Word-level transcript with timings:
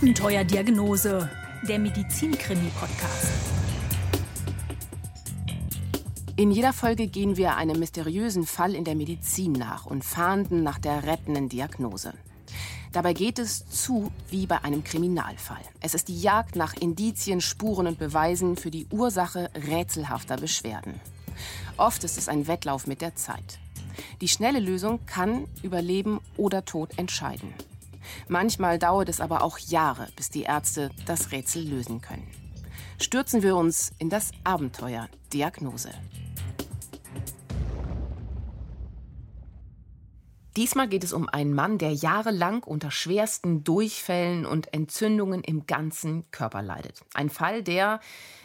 Abenteuerdiagnose, 0.00 1.28
der 1.68 1.78
Medizinkrimi-Podcast. 1.78 3.32
In 6.36 6.50
jeder 6.50 6.72
Folge 6.72 7.06
gehen 7.06 7.36
wir 7.36 7.56
einem 7.56 7.78
mysteriösen 7.78 8.46
Fall 8.46 8.74
in 8.74 8.84
der 8.84 8.94
Medizin 8.94 9.52
nach 9.52 9.84
und 9.84 10.02
fahnden 10.02 10.62
nach 10.62 10.78
der 10.78 11.04
rettenden 11.04 11.50
Diagnose. 11.50 12.14
Dabei 12.92 13.12
geht 13.12 13.38
es 13.38 13.68
zu 13.68 14.10
wie 14.30 14.46
bei 14.46 14.64
einem 14.64 14.84
Kriminalfall. 14.84 15.60
Es 15.82 15.92
ist 15.92 16.08
die 16.08 16.18
Jagd 16.18 16.56
nach 16.56 16.72
Indizien, 16.72 17.42
Spuren 17.42 17.86
und 17.86 17.98
Beweisen 17.98 18.56
für 18.56 18.70
die 18.70 18.86
Ursache 18.90 19.50
rätselhafter 19.54 20.38
Beschwerden. 20.38 20.94
Oft 21.76 22.04
ist 22.04 22.16
es 22.16 22.30
ein 22.30 22.46
Wettlauf 22.46 22.86
mit 22.86 23.02
der 23.02 23.16
Zeit. 23.16 23.58
Die 24.22 24.28
schnelle 24.28 24.60
Lösung 24.60 25.04
kann 25.04 25.44
über 25.62 25.82
Leben 25.82 26.20
oder 26.38 26.64
Tod 26.64 26.96
entscheiden. 26.96 27.52
Manchmal 28.28 28.78
dauert 28.78 29.08
es 29.08 29.20
aber 29.20 29.42
auch 29.42 29.58
Jahre, 29.58 30.08
bis 30.16 30.30
die 30.30 30.42
Ärzte 30.42 30.90
das 31.06 31.32
Rätsel 31.32 31.68
lösen 31.68 32.00
können. 32.00 32.26
Stürzen 33.00 33.42
wir 33.42 33.56
uns 33.56 33.92
in 33.98 34.10
das 34.10 34.30
Abenteuer 34.44 35.08
Diagnose. 35.32 35.90
Diesmal 40.56 40.88
geht 40.88 41.04
es 41.04 41.12
um 41.12 41.28
einen 41.28 41.54
Mann, 41.54 41.78
der 41.78 41.92
jahrelang 41.92 42.64
unter 42.64 42.90
schwersten 42.90 43.62
Durchfällen 43.62 44.44
und 44.44 44.74
Entzündungen 44.74 45.42
im 45.44 45.66
ganzen 45.66 46.28
Körper 46.32 46.60
leidet. 46.60 47.02
Ein 47.14 47.30
Fall, 47.30 47.62
der, 47.62 48.00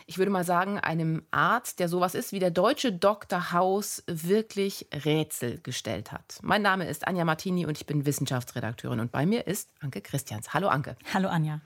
ich 0.07 0.17
würde 0.17 0.31
mal 0.31 0.43
sagen, 0.43 0.79
einem 0.79 1.23
Arzt, 1.31 1.79
der 1.79 1.89
sowas 1.89 2.13
ist 2.13 2.31
wie 2.31 2.39
der 2.39 2.51
deutsche 2.51 2.91
Dr. 2.91 3.51
House, 3.51 4.03
wirklich 4.07 4.87
Rätsel 4.93 5.59
gestellt 5.61 6.11
hat. 6.11 6.39
Mein 6.43 6.61
Name 6.61 6.87
ist 6.87 7.07
Anja 7.07 7.25
Martini 7.25 7.65
und 7.65 7.77
ich 7.77 7.87
bin 7.87 8.05
Wissenschaftsredakteurin. 8.05 8.99
Und 8.99 9.11
bei 9.11 9.25
mir 9.25 9.47
ist 9.47 9.69
Anke 9.81 10.01
Christians. 10.01 10.53
Hallo 10.53 10.67
Anke. 10.67 10.95
Hallo 11.13 11.29
Anja. 11.29 11.59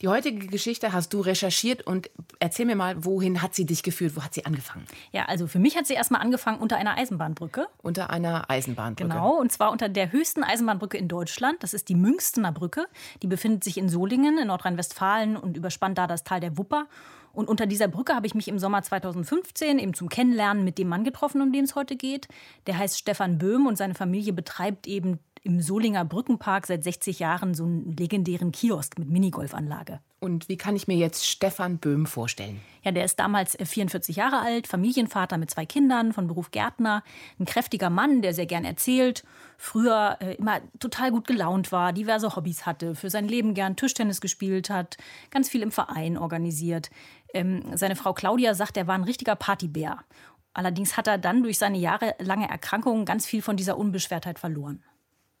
Die 0.00 0.08
heutige 0.08 0.46
Geschichte 0.48 0.92
hast 0.92 1.14
du 1.14 1.20
recherchiert 1.20 1.82
und 1.86 2.10
erzähl 2.38 2.66
mir 2.66 2.76
mal, 2.76 3.04
wohin 3.04 3.42
hat 3.42 3.54
sie 3.54 3.64
dich 3.64 3.82
geführt? 3.82 4.16
Wo 4.16 4.22
hat 4.22 4.34
sie 4.34 4.44
angefangen? 4.44 4.84
Ja, 5.12 5.24
also 5.26 5.46
für 5.46 5.58
mich 5.58 5.76
hat 5.76 5.86
sie 5.86 5.94
erstmal 5.94 6.20
angefangen 6.20 6.58
unter 6.58 6.76
einer 6.76 6.96
Eisenbahnbrücke. 6.96 7.68
Unter 7.78 8.10
einer 8.10 8.50
Eisenbahnbrücke. 8.50 9.08
Genau, 9.08 9.38
und 9.38 9.50
zwar 9.50 9.70
unter 9.72 9.88
der 9.88 10.12
höchsten 10.12 10.42
Eisenbahnbrücke 10.42 10.98
in 10.98 11.08
Deutschland. 11.08 11.62
Das 11.62 11.74
ist 11.74 11.88
die 11.88 11.94
Münstener 11.94 12.52
Brücke. 12.52 12.86
Die 13.22 13.28
befindet 13.28 13.64
sich 13.64 13.78
in 13.78 13.88
Solingen 13.88 14.36
in 14.38 14.48
Nordrhein-Westfalen 14.48 15.36
und 15.36 15.56
überspannt 15.56 15.96
da 15.96 16.06
das 16.06 16.22
Tal 16.22 16.40
der 16.40 16.58
Wupper. 16.58 16.86
Und 17.34 17.48
unter 17.48 17.66
dieser 17.66 17.88
Brücke 17.88 18.14
habe 18.14 18.26
ich 18.26 18.34
mich 18.34 18.48
im 18.48 18.58
Sommer 18.58 18.82
2015 18.82 19.78
eben 19.78 19.94
zum 19.94 20.08
Kennenlernen 20.08 20.64
mit 20.64 20.78
dem 20.78 20.88
Mann 20.88 21.04
getroffen, 21.04 21.42
um 21.42 21.52
den 21.52 21.64
es 21.64 21.74
heute 21.74 21.96
geht. 21.96 22.28
Der 22.66 22.78
heißt 22.78 22.98
Stefan 22.98 23.38
Böhm 23.38 23.66
und 23.66 23.76
seine 23.76 23.94
Familie 23.94 24.32
betreibt 24.32 24.86
eben 24.86 25.18
im 25.42 25.60
Solinger 25.60 26.04
Brückenpark 26.04 26.66
seit 26.66 26.82
60 26.82 27.18
Jahren 27.18 27.54
so 27.54 27.64
einen 27.64 27.96
legendären 27.96 28.50
Kiosk 28.50 28.98
mit 28.98 29.10
Minigolfanlage. 29.10 30.00
Und 30.24 30.48
wie 30.48 30.56
kann 30.56 30.74
ich 30.74 30.88
mir 30.88 30.96
jetzt 30.96 31.26
Stefan 31.26 31.76
Böhm 31.76 32.06
vorstellen? 32.06 32.62
Ja, 32.82 32.92
der 32.92 33.04
ist 33.04 33.18
damals 33.18 33.58
44 33.62 34.16
äh, 34.16 34.20
Jahre 34.20 34.40
alt, 34.40 34.66
Familienvater 34.66 35.36
mit 35.36 35.50
zwei 35.50 35.66
Kindern, 35.66 36.14
von 36.14 36.28
Beruf 36.28 36.50
Gärtner, 36.50 37.02
ein 37.38 37.44
kräftiger 37.44 37.90
Mann, 37.90 38.22
der 38.22 38.32
sehr 38.32 38.46
gern 38.46 38.64
erzählt, 38.64 39.22
früher 39.58 40.16
äh, 40.20 40.36
immer 40.36 40.62
total 40.80 41.10
gut 41.10 41.26
gelaunt 41.26 41.72
war, 41.72 41.92
diverse 41.92 42.36
Hobbys 42.36 42.64
hatte, 42.64 42.94
für 42.94 43.10
sein 43.10 43.28
Leben 43.28 43.52
gern 43.52 43.76
Tischtennis 43.76 44.22
gespielt 44.22 44.70
hat, 44.70 44.96
ganz 45.28 45.50
viel 45.50 45.60
im 45.60 45.70
Verein 45.70 46.16
organisiert. 46.16 46.88
Ähm, 47.34 47.62
seine 47.74 47.94
Frau 47.94 48.14
Claudia 48.14 48.54
sagt, 48.54 48.78
er 48.78 48.86
war 48.86 48.94
ein 48.94 49.04
richtiger 49.04 49.36
Partybär. 49.36 49.98
Allerdings 50.54 50.96
hat 50.96 51.06
er 51.06 51.18
dann 51.18 51.42
durch 51.42 51.58
seine 51.58 51.76
jahrelange 51.76 52.48
Erkrankung 52.48 53.04
ganz 53.04 53.26
viel 53.26 53.42
von 53.42 53.58
dieser 53.58 53.76
Unbeschwertheit 53.76 54.38
verloren. 54.38 54.82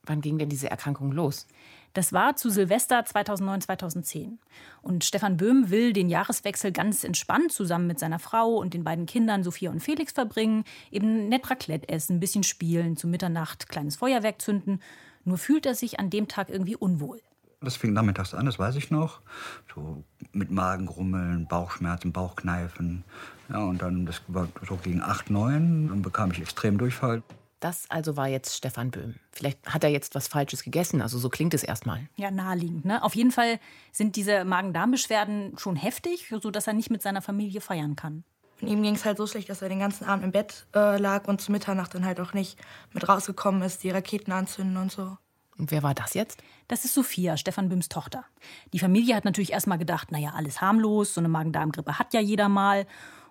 Wann 0.02 0.20
ging 0.20 0.36
denn 0.36 0.50
diese 0.50 0.70
Erkrankung 0.70 1.10
los? 1.10 1.46
Das 1.94 2.12
war 2.12 2.34
zu 2.34 2.50
Silvester 2.50 3.04
2009, 3.04 3.60
2010. 3.62 4.38
Und 4.82 5.04
Stefan 5.04 5.36
Böhm 5.36 5.70
will 5.70 5.92
den 5.92 6.08
Jahreswechsel 6.08 6.72
ganz 6.72 7.04
entspannt 7.04 7.52
zusammen 7.52 7.86
mit 7.86 8.00
seiner 8.00 8.18
Frau 8.18 8.56
und 8.56 8.74
den 8.74 8.82
beiden 8.82 9.06
Kindern 9.06 9.44
Sophia 9.44 9.70
und 9.70 9.80
Felix 9.80 10.12
verbringen, 10.12 10.64
eben 10.90 11.28
nett 11.28 11.48
Raclette 11.48 11.88
essen, 11.88 12.16
ein 12.16 12.20
bisschen 12.20 12.42
spielen, 12.42 12.96
zu 12.96 13.06
Mitternacht 13.06 13.68
kleines 13.68 13.94
Feuerwerk 13.96 14.42
zünden. 14.42 14.82
Nur 15.24 15.38
fühlt 15.38 15.66
er 15.66 15.76
sich 15.76 16.00
an 16.00 16.10
dem 16.10 16.26
Tag 16.26 16.50
irgendwie 16.50 16.76
unwohl. 16.76 17.20
Das 17.60 17.76
fing 17.76 17.92
nachmittags 17.92 18.34
an, 18.34 18.44
das 18.44 18.58
weiß 18.58 18.74
ich 18.74 18.90
noch. 18.90 19.20
So 19.72 20.02
mit 20.32 20.50
Magengrummeln, 20.50 21.46
Bauchschmerzen, 21.46 22.12
Bauchkneifen. 22.12 23.04
Ja, 23.48 23.58
und 23.64 23.80
dann, 23.80 24.04
das 24.04 24.20
war 24.26 24.48
so 24.66 24.76
gegen 24.76 25.00
8, 25.00 25.30
9, 25.30 25.88
dann 25.88 26.02
bekam 26.02 26.32
ich 26.32 26.40
extrem 26.40 26.76
Durchfall. 26.76 27.22
Das 27.64 27.86
also 27.88 28.18
war 28.18 28.28
jetzt 28.28 28.54
Stefan 28.54 28.90
Böhm. 28.90 29.14
Vielleicht 29.32 29.66
hat 29.66 29.84
er 29.84 29.88
jetzt 29.88 30.14
was 30.14 30.28
Falsches 30.28 30.64
gegessen, 30.64 31.00
also 31.00 31.18
so 31.18 31.30
klingt 31.30 31.54
es 31.54 31.62
erstmal. 31.62 32.06
Ja, 32.14 32.30
naheliegend. 32.30 32.84
Ne? 32.84 33.02
Auf 33.02 33.16
jeden 33.16 33.30
Fall 33.30 33.58
sind 33.90 34.16
diese 34.16 34.44
Magen-Darm-Beschwerden 34.44 35.56
schon 35.56 35.74
heftig, 35.74 36.30
sodass 36.42 36.66
er 36.66 36.74
nicht 36.74 36.90
mit 36.90 37.00
seiner 37.00 37.22
Familie 37.22 37.62
feiern 37.62 37.96
kann. 37.96 38.22
Und 38.60 38.68
ihm 38.68 38.82
ging 38.82 38.94
es 38.94 39.06
halt 39.06 39.16
so 39.16 39.26
schlecht, 39.26 39.48
dass 39.48 39.62
er 39.62 39.70
den 39.70 39.78
ganzen 39.78 40.04
Abend 40.04 40.26
im 40.26 40.32
Bett 40.32 40.66
äh, 40.74 40.98
lag 40.98 41.26
und 41.26 41.40
zu 41.40 41.52
Mitternacht 41.52 41.94
dann 41.94 42.04
halt 42.04 42.20
auch 42.20 42.34
nicht 42.34 42.58
mit 42.92 43.08
rausgekommen 43.08 43.62
ist, 43.62 43.82
die 43.82 43.88
Raketen 43.88 44.32
anzünden 44.32 44.76
und 44.76 44.92
so. 44.92 45.16
Und 45.56 45.70
wer 45.70 45.82
war 45.82 45.94
das 45.94 46.12
jetzt? 46.12 46.42
Das 46.68 46.84
ist 46.84 46.92
Sophia, 46.92 47.38
Stefan 47.38 47.70
Böhms 47.70 47.88
Tochter. 47.88 48.26
Die 48.74 48.78
Familie 48.78 49.16
hat 49.16 49.24
natürlich 49.24 49.52
erstmal 49.52 49.78
gedacht, 49.78 50.12
naja, 50.12 50.34
alles 50.36 50.60
harmlos, 50.60 51.14
so 51.14 51.20
eine 51.22 51.30
Magen-Darm-Grippe 51.30 51.98
hat 51.98 52.12
ja 52.12 52.20
jeder 52.20 52.50
mal. 52.50 52.86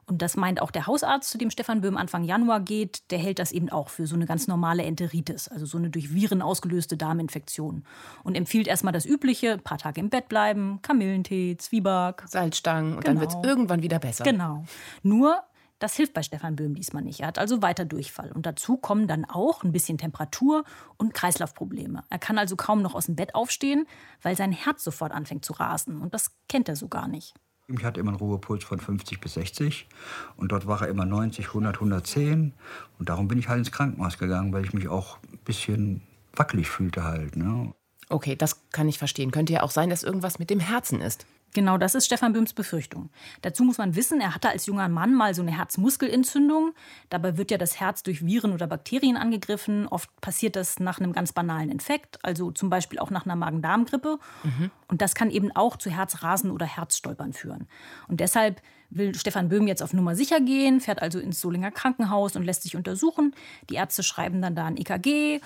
Und 0.05 0.21
das 0.21 0.35
meint 0.35 0.61
auch 0.61 0.71
der 0.71 0.87
Hausarzt, 0.87 1.29
zu 1.29 1.37
dem 1.37 1.49
Stefan 1.49 1.81
Böhm 1.81 1.97
Anfang 1.97 2.23
Januar 2.23 2.59
geht. 2.59 3.09
Der 3.11 3.19
hält 3.19 3.39
das 3.39 3.51
eben 3.51 3.69
auch 3.69 3.89
für 3.89 4.07
so 4.07 4.15
eine 4.15 4.25
ganz 4.25 4.47
normale 4.47 4.83
Enteritis, 4.83 5.47
also 5.47 5.65
so 5.65 5.77
eine 5.77 5.89
durch 5.89 6.13
Viren 6.13 6.41
ausgelöste 6.41 6.97
Darminfektion. 6.97 7.85
Und 8.23 8.35
empfiehlt 8.35 8.67
erstmal 8.67 8.93
das 8.93 9.05
Übliche: 9.05 9.53
ein 9.53 9.63
paar 9.63 9.77
Tage 9.77 9.99
im 9.99 10.09
Bett 10.09 10.29
bleiben, 10.29 10.79
Kamillentee, 10.81 11.57
Zwieback. 11.57 12.23
Salzstangen 12.27 12.95
und 12.95 13.05
genau. 13.05 13.19
dann 13.19 13.21
wird 13.21 13.31
es 13.31 13.49
irgendwann 13.49 13.81
wieder 13.81 13.99
besser. 13.99 14.23
Genau. 14.23 14.65
Nur, 15.03 15.41
das 15.79 15.95
hilft 15.95 16.13
bei 16.13 16.23
Stefan 16.23 16.55
Böhm 16.55 16.75
diesmal 16.75 17.03
nicht. 17.03 17.19
Er 17.19 17.27
hat 17.27 17.37
also 17.37 17.61
weiter 17.61 17.83
Durchfall. 17.83 18.31
Und 18.31 18.45
dazu 18.45 18.77
kommen 18.77 19.07
dann 19.07 19.25
auch 19.25 19.63
ein 19.63 19.71
bisschen 19.71 19.97
Temperatur 19.97 20.63
und 20.97 21.13
Kreislaufprobleme. 21.13 22.03
Er 22.09 22.19
kann 22.19 22.37
also 22.37 22.55
kaum 22.55 22.81
noch 22.81 22.95
aus 22.95 23.07
dem 23.07 23.15
Bett 23.15 23.35
aufstehen, 23.35 23.85
weil 24.21 24.37
sein 24.37 24.53
Herz 24.53 24.83
sofort 24.83 25.11
anfängt 25.11 25.43
zu 25.43 25.53
rasen. 25.53 26.01
Und 26.01 26.13
das 26.13 26.31
kennt 26.47 26.69
er 26.69 26.75
so 26.75 26.87
gar 26.87 27.07
nicht. 27.07 27.33
Ich 27.67 27.83
hatte 27.83 27.99
immer 27.99 28.11
einen 28.11 28.19
Ruhepuls 28.19 28.63
von 28.63 28.79
50 28.79 29.21
bis 29.21 29.35
60 29.35 29.87
und 30.35 30.51
dort 30.51 30.67
war 30.67 30.81
er 30.81 30.89
immer 30.89 31.05
90, 31.05 31.47
100, 31.47 31.75
110. 31.75 32.53
Und 32.99 33.09
darum 33.09 33.27
bin 33.27 33.39
ich 33.39 33.47
halt 33.47 33.59
ins 33.59 33.71
Krankenhaus 33.71 34.17
gegangen, 34.17 34.51
weil 34.51 34.65
ich 34.65 34.73
mich 34.73 34.89
auch 34.89 35.17
ein 35.31 35.39
bisschen 35.45 36.01
wackelig 36.35 36.69
fühlte 36.69 37.03
halt. 37.03 37.37
Ne? 37.37 37.73
Okay, 38.09 38.35
das 38.35 38.69
kann 38.71 38.89
ich 38.89 38.97
verstehen. 38.97 39.31
Könnte 39.31 39.53
ja 39.53 39.63
auch 39.63 39.71
sein, 39.71 39.89
dass 39.89 40.03
irgendwas 40.03 40.39
mit 40.39 40.49
dem 40.49 40.59
Herzen 40.59 40.99
ist. 40.99 41.25
Genau, 41.53 41.77
das 41.77 41.93
ist 41.93 42.05
Stefan 42.05 42.33
Böhms 42.33 42.53
Befürchtung. 42.53 43.09
Dazu 43.41 43.63
muss 43.63 43.77
man 43.77 43.95
wissen, 43.95 44.19
er 44.19 44.33
hatte 44.33 44.49
als 44.49 44.65
junger 44.65 44.89
Mann 44.89 45.13
mal 45.13 45.35
so 45.35 45.43
eine 45.43 45.55
Herzmuskelentzündung. 45.55 46.73
Dabei 47.09 47.37
wird 47.37 47.51
ja 47.51 47.57
das 47.57 47.79
Herz 47.79 48.01
durch 48.01 48.25
Viren 48.25 48.53
oder 48.53 48.65
Bakterien 48.65 49.17
angegriffen. 49.17 49.87
Oft 49.87 50.09
passiert 50.19 50.55
das 50.55 50.79
nach 50.79 50.99
einem 50.99 51.13
ganz 51.13 51.31
banalen 51.31 51.69
Infekt, 51.69 52.23
also 52.23 52.51
zum 52.51 52.69
Beispiel 52.69 52.99
auch 52.99 53.11
nach 53.11 53.25
einer 53.25 53.35
Magen-Darm-Grippe. 53.35 54.17
Mhm. 54.43 54.71
Und 54.87 55.01
das 55.01 55.13
kann 55.13 55.29
eben 55.29 55.51
auch 55.55 55.77
zu 55.77 55.91
Herzrasen 55.91 56.49
oder 56.49 56.65
Herzstolpern 56.65 57.33
führen. 57.33 57.67
Und 58.07 58.19
deshalb 58.19 58.61
will 58.89 59.15
Stefan 59.15 59.49
Böhm 59.49 59.67
jetzt 59.67 59.83
auf 59.83 59.93
Nummer 59.93 60.15
sicher 60.15 60.39
gehen, 60.41 60.81
fährt 60.81 61.01
also 61.01 61.19
ins 61.19 61.39
Solinger 61.39 61.71
Krankenhaus 61.71 62.35
und 62.35 62.43
lässt 62.43 62.63
sich 62.63 62.75
untersuchen. 62.75 63.35
Die 63.69 63.75
Ärzte 63.75 64.03
schreiben 64.03 64.41
dann 64.41 64.55
da 64.55 64.65
ein 64.65 64.77
EKG 64.77 65.39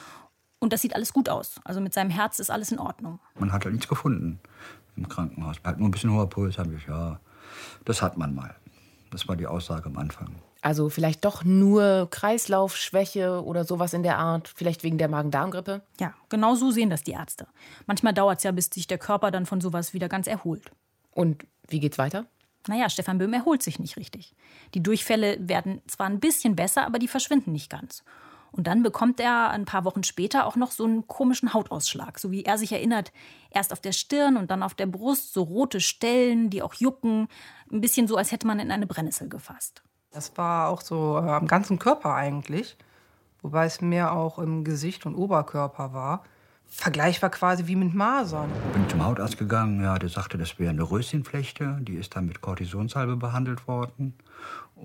und 0.60 0.74
das 0.74 0.82
sieht 0.82 0.96
alles 0.96 1.14
gut 1.14 1.30
aus. 1.30 1.60
Also 1.64 1.82
mit 1.82 1.94
seinem 1.94 2.10
Herz 2.10 2.40
ist 2.40 2.50
alles 2.50 2.72
in 2.72 2.80
Ordnung. 2.80 3.20
Man 3.40 3.52
hat 3.52 3.66
halt 3.66 3.74
nichts 3.74 3.88
gefunden 3.88 4.40
im 4.98 5.08
Krankenhaus. 5.08 5.58
Halt 5.64 5.80
nur 5.80 5.88
ein 5.88 5.92
bisschen 5.92 6.12
hoher 6.12 6.30
Puls, 6.30 6.58
habe 6.58 6.74
ich, 6.76 6.88
ja. 6.88 7.20
Das 7.86 8.02
hat 8.02 8.18
man 8.18 8.36
mal. 8.36 8.56
Das 9.12 9.28
war 9.28 9.36
die 9.36 9.48
Aussage 9.48 9.86
am 9.86 9.98
Anfang. 9.98 10.36
Also 10.62 10.90
vielleicht 10.90 11.24
doch 11.24 11.44
nur 11.44 12.08
Kreislaufschwäche 12.10 13.44
oder 13.44 13.64
sowas 13.64 13.94
in 13.94 14.04
der 14.04 14.18
Art, 14.18 14.48
vielleicht 14.48 14.84
wegen 14.84 14.98
der 14.98 15.08
Magen-Darm-Grippe? 15.08 15.82
Ja, 16.00 16.14
genau 16.30 16.56
so 16.56 16.72
sehen 16.72 16.90
das 16.90 17.04
die 17.04 17.12
Ärzte. 17.12 17.48
Manchmal 17.86 18.14
dauert 18.14 18.40
es 18.40 18.44
ja, 18.44 18.52
bis 18.52 18.66
sich 18.66 18.88
der 18.88 18.98
Körper 18.98 19.32
dann 19.32 19.46
von 19.46 19.62
sowas 19.62 19.94
wieder 19.94 20.10
ganz 20.10 20.28
erholt. 20.28 20.72
Und 21.12 21.46
wie 21.70 21.80
geht's 21.80 21.98
weiter? 21.98 22.26
Naja, 22.68 22.90
Stefan 22.90 23.18
Böhm 23.18 23.34
erholt 23.34 23.64
sich 23.64 23.80
nicht 23.80 23.98
richtig. 23.98 24.36
Die 24.74 24.84
Durchfälle 24.84 25.38
werden 25.40 25.82
zwar 25.88 26.08
ein 26.08 26.20
bisschen 26.20 26.56
besser, 26.56 26.86
aber 26.86 27.00
die 27.00 27.08
verschwinden 27.08 27.54
nicht 27.54 27.70
ganz. 27.70 28.04
Und 28.52 28.68
dann 28.68 28.84
bekommt 28.84 29.20
er 29.20 29.50
ein 29.50 29.66
paar 29.66 29.86
Wochen 29.86 30.04
später 30.04 30.46
auch 30.46 30.56
noch 30.56 30.72
so 30.72 30.86
einen 30.86 31.08
komischen 31.08 31.54
Hautausschlag. 31.54 32.20
So 32.20 32.32
wie 32.32 32.44
er 32.44 32.58
sich 32.58 32.72
erinnert, 32.72 33.12
erst 33.52 33.74
auf 33.74 33.80
der 33.80 33.92
Stirn 33.92 34.38
und 34.38 34.52
dann 34.52 34.64
auf 34.64 34.74
der 34.74 34.86
Brust, 34.86 35.34
so 35.34 35.44
rote 35.44 35.80
Stellen, 35.80 36.50
die 36.50 36.62
auch 36.62 36.74
jucken. 36.74 37.28
Ein 37.72 37.82
bisschen 37.82 38.08
so, 38.08 38.18
als 38.18 38.32
hätte 38.32 38.48
man 38.48 38.60
in 38.60 38.72
eine 38.72 38.88
Brennnessel 38.88 39.30
gefasst. 39.30 39.84
Das 40.12 40.36
war 40.38 40.70
auch 40.70 40.82
so 40.82 41.18
äh, 41.18 41.30
am 41.30 41.48
ganzen 41.48 41.80
Körper 41.80 42.14
eigentlich. 42.14 42.78
Wobei 43.42 43.66
es 43.66 43.82
mehr 43.82 44.14
auch 44.14 44.40
im 44.40 44.64
Gesicht 44.64 45.06
und 45.06 45.16
Oberkörper 45.16 45.94
war. 45.94 46.24
Vergleichbar 46.70 47.30
quasi 47.30 47.68
wie 47.68 47.76
mit 47.76 47.94
Masern. 47.94 48.50
Bin 48.74 48.90
zum 48.90 49.06
Hautarzt 49.06 49.38
gegangen, 49.38 49.82
ja, 49.82 49.98
der 49.98 50.10
sagte, 50.10 50.38
das 50.38 50.60
wäre 50.60 50.72
eine 50.72 50.84
Röschenflechte. 50.84 51.78
Die 51.82 51.96
ist 51.96 52.16
dann 52.16 52.26
mit 52.26 52.42
Kortisonsalbe 52.42 53.16
behandelt 53.16 53.68
worden. 53.68 54.14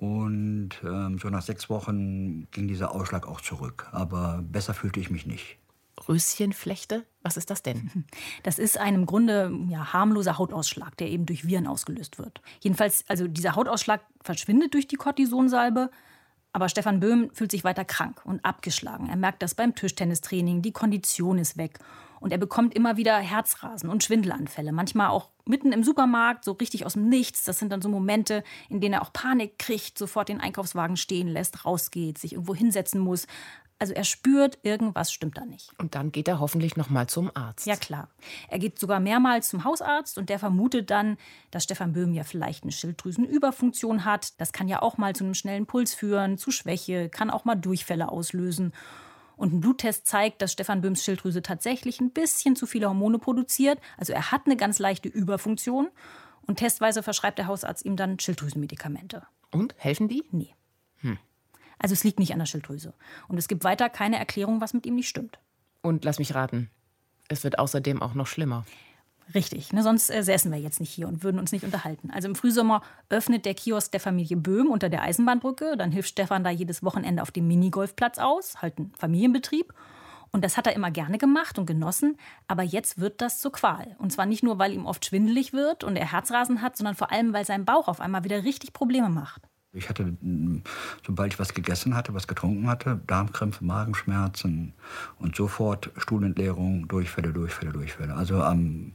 Und 0.00 0.70
ähm, 0.84 1.18
so 1.18 1.28
nach 1.28 1.42
sechs 1.42 1.68
Wochen 1.68 2.48
ging 2.50 2.66
dieser 2.66 2.94
Ausschlag 2.94 3.26
auch 3.28 3.40
zurück. 3.40 3.88
Aber 3.92 4.42
besser 4.42 4.74
fühlte 4.74 5.00
ich 5.00 5.10
mich 5.10 5.26
nicht. 5.26 5.58
Röschenflechte? 6.08 7.06
Was 7.22 7.36
ist 7.36 7.50
das 7.50 7.62
denn? 7.62 7.90
Das 8.42 8.58
ist 8.58 8.78
ein 8.78 8.94
im 8.94 9.06
Grunde 9.06 9.52
ja, 9.68 9.92
harmloser 9.92 10.38
Hautausschlag, 10.38 10.96
der 10.96 11.08
eben 11.08 11.26
durch 11.26 11.46
Viren 11.46 11.66
ausgelöst 11.66 12.18
wird. 12.18 12.40
Jedenfalls, 12.60 13.04
also 13.08 13.28
dieser 13.28 13.54
Hautausschlag 13.54 14.00
verschwindet 14.20 14.74
durch 14.74 14.88
die 14.88 14.96
Cortisonsalbe, 14.96 15.90
aber 16.52 16.68
Stefan 16.68 17.00
Böhm 17.00 17.30
fühlt 17.32 17.50
sich 17.50 17.64
weiter 17.64 17.84
krank 17.84 18.20
und 18.24 18.44
abgeschlagen. 18.44 19.08
Er 19.08 19.16
merkt 19.16 19.42
das 19.42 19.54
beim 19.54 19.74
Tischtennistraining, 19.74 20.62
die 20.62 20.72
Kondition 20.72 21.38
ist 21.38 21.56
weg. 21.56 21.78
Und 22.22 22.30
er 22.32 22.38
bekommt 22.38 22.74
immer 22.74 22.96
wieder 22.96 23.18
Herzrasen 23.18 23.90
und 23.90 24.04
Schwindelanfälle. 24.04 24.70
Manchmal 24.70 25.08
auch 25.08 25.30
mitten 25.44 25.72
im 25.72 25.82
Supermarkt, 25.82 26.44
so 26.44 26.52
richtig 26.52 26.86
aus 26.86 26.92
dem 26.92 27.08
Nichts. 27.08 27.42
Das 27.42 27.58
sind 27.58 27.72
dann 27.72 27.82
so 27.82 27.88
Momente, 27.88 28.44
in 28.68 28.80
denen 28.80 28.94
er 28.94 29.02
auch 29.02 29.12
Panik 29.12 29.58
kriegt, 29.58 29.98
sofort 29.98 30.28
den 30.28 30.40
Einkaufswagen 30.40 30.96
stehen 30.96 31.26
lässt, 31.26 31.64
rausgeht, 31.64 32.18
sich 32.18 32.34
irgendwo 32.34 32.54
hinsetzen 32.54 33.00
muss. 33.00 33.26
Also 33.80 33.94
er 33.94 34.04
spürt, 34.04 34.60
irgendwas 34.62 35.12
stimmt 35.12 35.36
da 35.36 35.44
nicht. 35.44 35.72
Und 35.78 35.96
dann 35.96 36.12
geht 36.12 36.28
er 36.28 36.38
hoffentlich 36.38 36.76
noch 36.76 36.88
mal 36.88 37.08
zum 37.08 37.32
Arzt. 37.34 37.66
Ja 37.66 37.74
klar. 37.74 38.08
Er 38.48 38.60
geht 38.60 38.78
sogar 38.78 39.00
mehrmals 39.00 39.48
zum 39.48 39.64
Hausarzt 39.64 40.16
und 40.16 40.28
der 40.28 40.38
vermutet 40.38 40.90
dann, 40.90 41.16
dass 41.50 41.64
Stefan 41.64 41.92
Böhm 41.92 42.14
ja 42.14 42.22
vielleicht 42.22 42.62
eine 42.62 42.70
Schilddrüsenüberfunktion 42.70 44.04
hat. 44.04 44.40
Das 44.40 44.52
kann 44.52 44.68
ja 44.68 44.80
auch 44.80 44.98
mal 44.98 45.16
zu 45.16 45.24
einem 45.24 45.34
schnellen 45.34 45.66
Puls 45.66 45.92
führen, 45.92 46.38
zu 46.38 46.52
Schwäche, 46.52 47.08
kann 47.08 47.30
auch 47.30 47.44
mal 47.44 47.56
Durchfälle 47.56 48.08
auslösen. 48.08 48.72
Und 49.36 49.52
ein 49.52 49.60
Bluttest 49.60 50.06
zeigt, 50.06 50.42
dass 50.42 50.52
Stefan 50.52 50.80
Böhms 50.80 51.04
Schilddrüse 51.04 51.42
tatsächlich 51.42 52.00
ein 52.00 52.10
bisschen 52.10 52.56
zu 52.56 52.66
viele 52.66 52.88
Hormone 52.88 53.18
produziert. 53.18 53.78
Also 53.96 54.12
er 54.12 54.30
hat 54.30 54.42
eine 54.46 54.56
ganz 54.56 54.78
leichte 54.78 55.08
Überfunktion. 55.08 55.88
Und 56.46 56.56
testweise 56.56 57.02
verschreibt 57.02 57.38
der 57.38 57.46
Hausarzt 57.46 57.84
ihm 57.84 57.96
dann 57.96 58.18
Schilddrüsenmedikamente. 58.18 59.22
Und 59.50 59.74
helfen 59.78 60.08
die? 60.08 60.24
Nee. 60.30 60.54
Hm. 60.98 61.18
Also 61.78 61.92
es 61.92 62.04
liegt 62.04 62.18
nicht 62.18 62.32
an 62.32 62.38
der 62.38 62.46
Schilddrüse. 62.46 62.94
Und 63.28 63.38
es 63.38 63.48
gibt 63.48 63.64
weiter 63.64 63.88
keine 63.88 64.18
Erklärung, 64.18 64.60
was 64.60 64.74
mit 64.74 64.86
ihm 64.86 64.94
nicht 64.94 65.08
stimmt. 65.08 65.38
Und 65.82 66.04
lass 66.04 66.18
mich 66.18 66.34
raten, 66.34 66.70
es 67.28 67.44
wird 67.44 67.58
außerdem 67.58 68.02
auch 68.02 68.14
noch 68.14 68.26
schlimmer. 68.26 68.64
Richtig, 69.34 69.72
ne, 69.72 69.82
sonst 69.82 70.10
äh, 70.10 70.22
säßen 70.22 70.50
wir 70.52 70.58
jetzt 70.58 70.80
nicht 70.80 70.90
hier 70.90 71.08
und 71.08 71.22
würden 71.22 71.38
uns 71.38 71.52
nicht 71.52 71.64
unterhalten. 71.64 72.10
Also 72.10 72.28
im 72.28 72.34
Frühsommer 72.34 72.82
öffnet 73.08 73.44
der 73.46 73.54
Kiosk 73.54 73.92
der 73.92 74.00
Familie 74.00 74.36
Böhm 74.36 74.70
unter 74.70 74.88
der 74.88 75.02
Eisenbahnbrücke. 75.02 75.76
Dann 75.76 75.92
hilft 75.92 76.10
Stefan 76.10 76.44
da 76.44 76.50
jedes 76.50 76.82
Wochenende 76.82 77.22
auf 77.22 77.30
dem 77.30 77.48
Minigolfplatz 77.48 78.18
aus, 78.18 78.60
halt 78.60 78.78
ein 78.78 78.92
Familienbetrieb. 78.96 79.72
Und 80.32 80.44
das 80.44 80.56
hat 80.56 80.66
er 80.66 80.74
immer 80.74 80.90
gerne 80.90 81.18
gemacht 81.18 81.58
und 81.58 81.66
genossen. 81.66 82.16
Aber 82.48 82.62
jetzt 82.62 82.98
wird 82.98 83.20
das 83.20 83.40
zur 83.40 83.52
Qual. 83.52 83.96
Und 83.98 84.12
zwar 84.12 84.26
nicht 84.26 84.42
nur, 84.42 84.58
weil 84.58 84.72
ihm 84.72 84.86
oft 84.86 85.04
schwindelig 85.04 85.52
wird 85.52 85.84
und 85.84 85.96
er 85.96 86.10
Herzrasen 86.10 86.62
hat, 86.62 86.76
sondern 86.76 86.94
vor 86.94 87.12
allem, 87.12 87.32
weil 87.32 87.44
sein 87.44 87.64
Bauch 87.64 87.88
auf 87.88 88.00
einmal 88.00 88.24
wieder 88.24 88.42
richtig 88.44 88.72
Probleme 88.72 89.10
macht. 89.10 89.42
Ich 89.72 89.88
hatte, 89.88 90.04
mm, 90.04 90.62
sobald 91.06 91.32
ich 91.32 91.38
was 91.38 91.54
gegessen 91.54 91.96
hatte, 91.96 92.12
was 92.12 92.26
getrunken 92.26 92.68
hatte, 92.68 93.00
Darmkrämpfe, 93.06 93.64
Magenschmerzen 93.64 94.74
und 95.18 95.34
sofort 95.34 95.90
Stuhlentleerung, 95.96 96.88
Durchfälle, 96.88 97.32
Durchfälle, 97.32 97.72
Durchfälle. 97.72 98.14
Also 98.14 98.42
an 98.42 98.94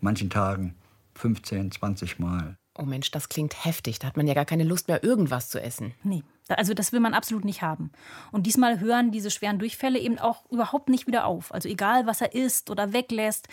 manchen 0.00 0.30
Tagen 0.30 0.74
15, 1.14 1.72
20 1.72 2.18
Mal. 2.20 2.56
Oh 2.78 2.84
Mensch, 2.84 3.10
das 3.10 3.28
klingt 3.28 3.64
heftig. 3.64 3.98
Da 3.98 4.06
hat 4.06 4.16
man 4.16 4.26
ja 4.26 4.34
gar 4.34 4.44
keine 4.44 4.64
Lust 4.64 4.88
mehr, 4.88 5.04
irgendwas 5.04 5.50
zu 5.50 5.60
essen. 5.60 5.92
Nee, 6.04 6.22
also 6.48 6.72
das 6.72 6.92
will 6.92 7.00
man 7.00 7.14
absolut 7.14 7.44
nicht 7.44 7.60
haben. 7.60 7.90
Und 8.30 8.46
diesmal 8.46 8.80
hören 8.80 9.10
diese 9.10 9.30
schweren 9.30 9.58
Durchfälle 9.58 9.98
eben 9.98 10.18
auch 10.18 10.50
überhaupt 10.50 10.88
nicht 10.88 11.06
wieder 11.06 11.26
auf. 11.26 11.52
Also 11.52 11.68
egal, 11.68 12.06
was 12.06 12.20
er 12.20 12.32
isst 12.32 12.70
oder 12.70 12.92
weglässt, 12.92 13.48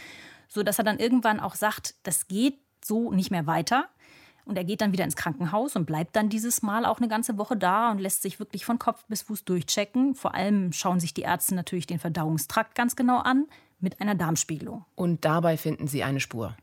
so 0.48 0.64
dass 0.64 0.78
er 0.78 0.86
dann 0.86 1.00
irgendwann 1.00 1.40
auch 1.40 1.56
sagt, 1.56 1.96
das 2.04 2.28
geht 2.28 2.60
so 2.84 3.12
nicht 3.12 3.32
mehr 3.32 3.46
weiter. 3.46 3.90
Und 4.46 4.58
er 4.58 4.64
geht 4.64 4.82
dann 4.82 4.92
wieder 4.92 5.04
ins 5.04 5.16
Krankenhaus 5.16 5.76
und 5.76 5.86
bleibt 5.86 6.16
dann 6.16 6.30
dieses 6.30 6.62
Mal 6.62 6.86
auch 6.86 6.98
eine 6.98 7.08
ganze 7.08 7.38
Woche 7.38 7.56
da 7.56 7.92
und 7.92 8.00
lässt 8.00 8.22
sich 8.22 8.40
wirklich 8.40 8.66
von 8.66 8.80
Kopf 8.80 9.06
bis 9.08 9.22
Fuß 9.24 9.46
durchchecken. 9.46 10.16
Vor 10.16 10.34
allem 10.34 10.74
schauen 10.74 11.00
sich 11.00 11.14
die 11.14 11.22
Ärzte 11.22 11.56
natürlich 11.56 11.88
den 11.88 12.00
Verdauungstrakt 12.00 12.76
ganz 12.76 12.96
genau 12.96 13.20
an 13.20 13.46
mit 13.80 14.02
einer 14.02 14.16
Darmspiegelung. 14.16 14.86
Und 14.96 15.26
dabei 15.26 15.58
finden 15.58 15.88
sie 15.88 16.04
eine 16.04 16.20
Spur. 16.20 16.56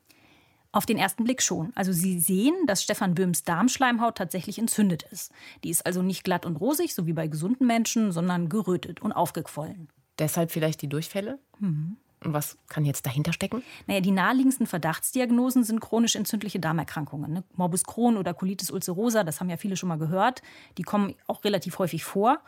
Auf 0.72 0.84
den 0.84 0.98
ersten 0.98 1.24
Blick 1.24 1.40
schon. 1.40 1.72
Also 1.74 1.92
Sie 1.92 2.20
sehen, 2.20 2.54
dass 2.66 2.82
Stefan 2.82 3.14
Böhms 3.14 3.44
Darmschleimhaut 3.44 4.16
tatsächlich 4.16 4.58
entzündet 4.58 5.04
ist. 5.10 5.32
Die 5.64 5.70
ist 5.70 5.86
also 5.86 6.02
nicht 6.02 6.22
glatt 6.22 6.44
und 6.44 6.56
rosig, 6.56 6.94
so 6.94 7.06
wie 7.06 7.14
bei 7.14 7.28
gesunden 7.28 7.66
Menschen, 7.66 8.12
sondern 8.12 8.50
gerötet 8.50 9.00
und 9.00 9.12
aufgequollen. 9.12 9.88
Deshalb 10.18 10.50
vielleicht 10.50 10.82
die 10.82 10.88
Durchfälle? 10.88 11.38
Mhm. 11.60 11.96
Und 12.26 12.32
was 12.32 12.58
kann 12.68 12.84
jetzt 12.84 13.06
dahinter 13.06 13.32
stecken? 13.32 13.62
Naja, 13.86 14.00
die 14.00 14.10
naheliegendsten 14.10 14.66
Verdachtsdiagnosen 14.66 15.62
sind 15.62 15.80
chronisch 15.80 16.16
entzündliche 16.16 16.58
Darmerkrankungen. 16.58 17.32
Ne? 17.32 17.44
Morbus 17.54 17.84
Crohn 17.84 18.16
oder 18.16 18.34
Colitis 18.34 18.70
ulcerosa, 18.70 19.22
das 19.22 19.40
haben 19.40 19.48
ja 19.48 19.56
viele 19.56 19.76
schon 19.76 19.88
mal 19.88 19.98
gehört. 19.98 20.42
Die 20.76 20.82
kommen 20.82 21.14
auch 21.28 21.44
relativ 21.44 21.78
häufig 21.78 22.04
vor. 22.04 22.40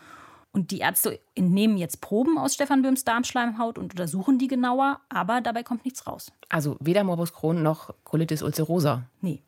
Und 0.51 0.73
die 0.73 0.79
Ärzte 0.79 1.21
entnehmen 1.35 1.77
jetzt 1.77 2.01
Proben 2.01 2.39
aus 2.39 2.55
Stefan 2.55 2.83
Böhms 2.83 3.05
Darmschleimhaut 3.05 3.79
und 3.79 3.93
untersuchen 3.93 4.39
die 4.39 4.49
genauer, 4.49 5.01
aber 5.09 5.41
dabei 5.41 5.63
kommt 5.63 5.85
nichts 5.85 6.07
raus. 6.07 6.33
Also 6.49 6.77
weder 6.81 7.05
Morbus 7.05 7.33
Crohn 7.33 7.63
noch 7.63 7.95
Colitis 8.03 8.43
ulcerosa? 8.43 9.05
Nee. 9.21 9.43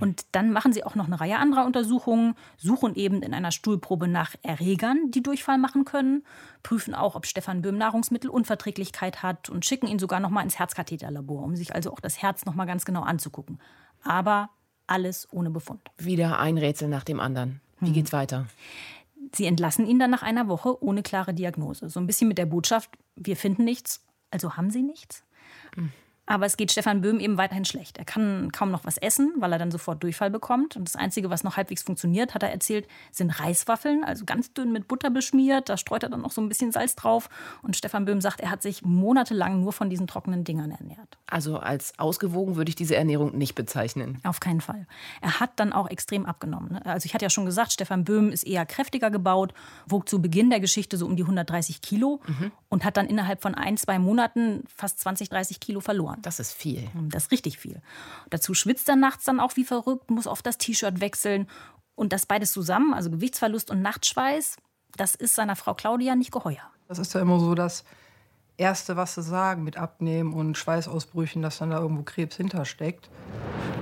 Und 0.00 0.26
dann 0.32 0.52
machen 0.52 0.72
sie 0.72 0.84
auch 0.84 0.94
noch 0.94 1.06
eine 1.06 1.20
Reihe 1.20 1.38
anderer 1.38 1.64
Untersuchungen, 1.66 2.34
suchen 2.56 2.94
eben 2.94 3.22
in 3.22 3.34
einer 3.34 3.52
Stuhlprobe 3.52 4.08
nach 4.08 4.34
Erregern, 4.42 5.10
die 5.10 5.22
Durchfall 5.22 5.58
machen 5.58 5.84
können, 5.84 6.24
prüfen 6.62 6.94
auch, 6.94 7.14
ob 7.14 7.26
Stefan 7.26 7.62
Böhm 7.62 7.78
Nahrungsmittelunverträglichkeit 7.78 9.22
hat 9.22 9.48
und 9.48 9.64
schicken 9.64 9.86
ihn 9.86 9.98
sogar 9.98 10.20
noch 10.20 10.30
mal 10.30 10.42
ins 10.42 10.58
Herzkatheterlabor, 10.58 11.42
um 11.42 11.56
sich 11.56 11.74
also 11.74 11.92
auch 11.92 12.00
das 12.00 12.22
Herz 12.22 12.44
noch 12.44 12.54
mal 12.54 12.66
ganz 12.66 12.84
genau 12.84 13.02
anzugucken. 13.02 13.58
Aber 14.02 14.50
alles 14.86 15.26
ohne 15.32 15.50
Befund. 15.50 15.80
Wieder 15.98 16.38
ein 16.38 16.58
Rätsel 16.58 16.88
nach 16.88 17.04
dem 17.04 17.20
anderen. 17.20 17.60
Wie 17.80 17.92
geht's 17.92 18.12
weiter? 18.12 18.46
Sie 19.34 19.46
entlassen 19.46 19.86
ihn 19.86 19.98
dann 19.98 20.10
nach 20.10 20.22
einer 20.22 20.48
Woche 20.48 20.82
ohne 20.82 21.02
klare 21.02 21.34
Diagnose. 21.34 21.90
So 21.90 22.00
ein 22.00 22.06
bisschen 22.06 22.28
mit 22.28 22.38
der 22.38 22.46
Botschaft, 22.46 22.90
wir 23.16 23.36
finden 23.36 23.64
nichts, 23.64 24.04
also 24.30 24.56
haben 24.56 24.70
Sie 24.70 24.82
nichts. 24.82 25.24
Aber 26.26 26.44
es 26.44 26.56
geht 26.56 26.72
Stefan 26.72 27.00
Böhm 27.00 27.20
eben 27.20 27.38
weiterhin 27.38 27.64
schlecht. 27.64 27.98
Er 27.98 28.04
kann 28.04 28.50
kaum 28.52 28.70
noch 28.70 28.84
was 28.84 28.98
essen, 28.98 29.32
weil 29.38 29.52
er 29.52 29.58
dann 29.58 29.70
sofort 29.70 30.02
Durchfall 30.02 30.30
bekommt. 30.30 30.76
Und 30.76 30.88
das 30.88 30.96
Einzige, 30.96 31.30
was 31.30 31.44
noch 31.44 31.56
halbwegs 31.56 31.82
funktioniert, 31.82 32.34
hat 32.34 32.42
er 32.42 32.50
erzählt, 32.50 32.88
sind 33.12 33.30
Reiswaffeln, 33.30 34.04
also 34.04 34.24
ganz 34.24 34.52
dünn 34.52 34.72
mit 34.72 34.88
Butter 34.88 35.10
beschmiert. 35.10 35.68
Da 35.68 35.76
streut 35.76 36.02
er 36.02 36.08
dann 36.08 36.22
noch 36.22 36.32
so 36.32 36.40
ein 36.40 36.48
bisschen 36.48 36.72
Salz 36.72 36.96
drauf. 36.96 37.30
Und 37.62 37.76
Stefan 37.76 38.04
Böhm 38.04 38.20
sagt, 38.20 38.40
er 38.40 38.50
hat 38.50 38.62
sich 38.62 38.82
monatelang 38.82 39.60
nur 39.60 39.72
von 39.72 39.88
diesen 39.88 40.06
trockenen 40.06 40.42
Dingern 40.42 40.72
ernährt. 40.72 41.16
Also 41.26 41.58
als 41.58 41.96
ausgewogen 41.98 42.56
würde 42.56 42.70
ich 42.70 42.76
diese 42.76 42.96
Ernährung 42.96 43.36
nicht 43.36 43.54
bezeichnen. 43.54 44.18
Auf 44.24 44.40
keinen 44.40 44.60
Fall. 44.60 44.86
Er 45.20 45.38
hat 45.38 45.50
dann 45.56 45.72
auch 45.72 45.88
extrem 45.88 46.26
abgenommen. 46.26 46.72
Ne? 46.72 46.86
Also 46.86 47.06
ich 47.06 47.14
hatte 47.14 47.24
ja 47.24 47.30
schon 47.30 47.46
gesagt, 47.46 47.72
Stefan 47.72 48.04
Böhm 48.04 48.30
ist 48.30 48.44
eher 48.44 48.66
kräftiger 48.66 49.10
gebaut, 49.10 49.54
wog 49.86 50.08
zu 50.08 50.20
Beginn 50.20 50.50
der 50.50 50.60
Geschichte 50.60 50.96
so 50.96 51.06
um 51.06 51.16
die 51.16 51.22
130 51.22 51.80
Kilo 51.82 52.20
mhm. 52.26 52.50
und 52.68 52.84
hat 52.84 52.96
dann 52.96 53.06
innerhalb 53.06 53.42
von 53.42 53.54
ein, 53.54 53.76
zwei 53.76 53.98
Monaten 53.98 54.64
fast 54.74 54.98
20, 55.00 55.28
30 55.28 55.60
Kilo 55.60 55.80
verloren. 55.80 56.15
Das 56.22 56.40
ist 56.40 56.52
viel. 56.52 56.88
Hm, 56.92 57.10
das 57.10 57.24
ist 57.24 57.32
richtig 57.32 57.58
viel. 57.58 57.80
Dazu 58.30 58.54
schwitzt 58.54 58.88
er 58.88 58.96
nachts 58.96 59.24
dann 59.24 59.40
auch 59.40 59.56
wie 59.56 59.64
verrückt, 59.64 60.10
muss 60.10 60.26
oft 60.26 60.46
das 60.46 60.58
T-Shirt 60.58 61.00
wechseln. 61.00 61.48
Und 61.94 62.12
das 62.12 62.26
beides 62.26 62.52
zusammen, 62.52 62.92
also 62.92 63.10
Gewichtsverlust 63.10 63.70
und 63.70 63.80
Nachtschweiß, 63.80 64.56
das 64.96 65.14
ist 65.14 65.34
seiner 65.34 65.56
Frau 65.56 65.74
Claudia 65.74 66.14
nicht 66.14 66.32
geheuer. 66.32 66.70
Das 66.88 66.98
ist 66.98 67.14
ja 67.14 67.20
immer 67.20 67.40
so 67.40 67.54
das 67.54 67.84
Erste, 68.58 68.96
was 68.96 69.14
sie 69.14 69.22
sagen 69.22 69.64
mit 69.64 69.76
Abnehmen 69.76 70.32
und 70.32 70.56
Schweißausbrüchen, 70.56 71.42
dass 71.42 71.58
dann 71.58 71.70
da 71.70 71.80
irgendwo 71.80 72.02
Krebs 72.02 72.36
hintersteckt. 72.36 73.10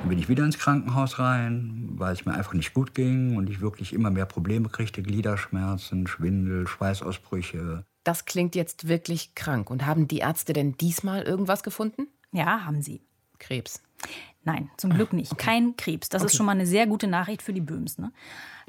Dann 0.00 0.09
bin 0.09 0.19
ich 0.19 0.29
wieder 0.29 0.45
ins 0.45 0.59
Krankenhaus 0.59 1.19
rein, 1.19 1.91
weil 1.93 2.12
es 2.12 2.26
mir 2.26 2.35
einfach 2.35 2.55
nicht 2.55 2.75
gut 2.75 2.95
ging 2.95 3.37
und 3.37 3.49
ich 3.49 3.61
wirklich 3.61 3.93
immer 3.93 4.11
mehr 4.11 4.26
Probleme 4.26 4.69
kriegte, 4.69 5.03
Gliederschmerzen, 5.03 6.07
Schwindel, 6.07 6.67
Schweißausbrüche. 6.67 7.85
Das 8.03 8.25
klingt 8.25 8.55
jetzt 8.55 8.88
wirklich 8.88 9.35
krank. 9.35 9.71
Und 9.71 9.87
haben 9.87 10.09
die 10.09 10.19
Ärzte 10.19 10.53
denn 10.53 10.76
diesmal 10.76 11.23
irgendwas 11.23 11.62
gefunden? 11.62 12.09
Ja, 12.35 12.64
haben 12.64 12.83
sie. 12.83 13.00
Krebs. 13.38 13.83
Nein, 14.43 14.71
zum 14.76 14.93
Glück 14.93 15.12
nicht. 15.12 15.33
Okay. 15.33 15.45
Kein 15.45 15.76
Krebs. 15.76 16.09
Das 16.09 16.23
okay. 16.23 16.31
ist 16.31 16.37
schon 16.37 16.47
mal 16.47 16.53
eine 16.53 16.67
sehr 16.67 16.87
gute 16.87 17.07
Nachricht 17.07 17.41
für 17.41 17.53
die 17.53 17.61
Böhms. 17.61 17.97
Ne? 17.97 18.12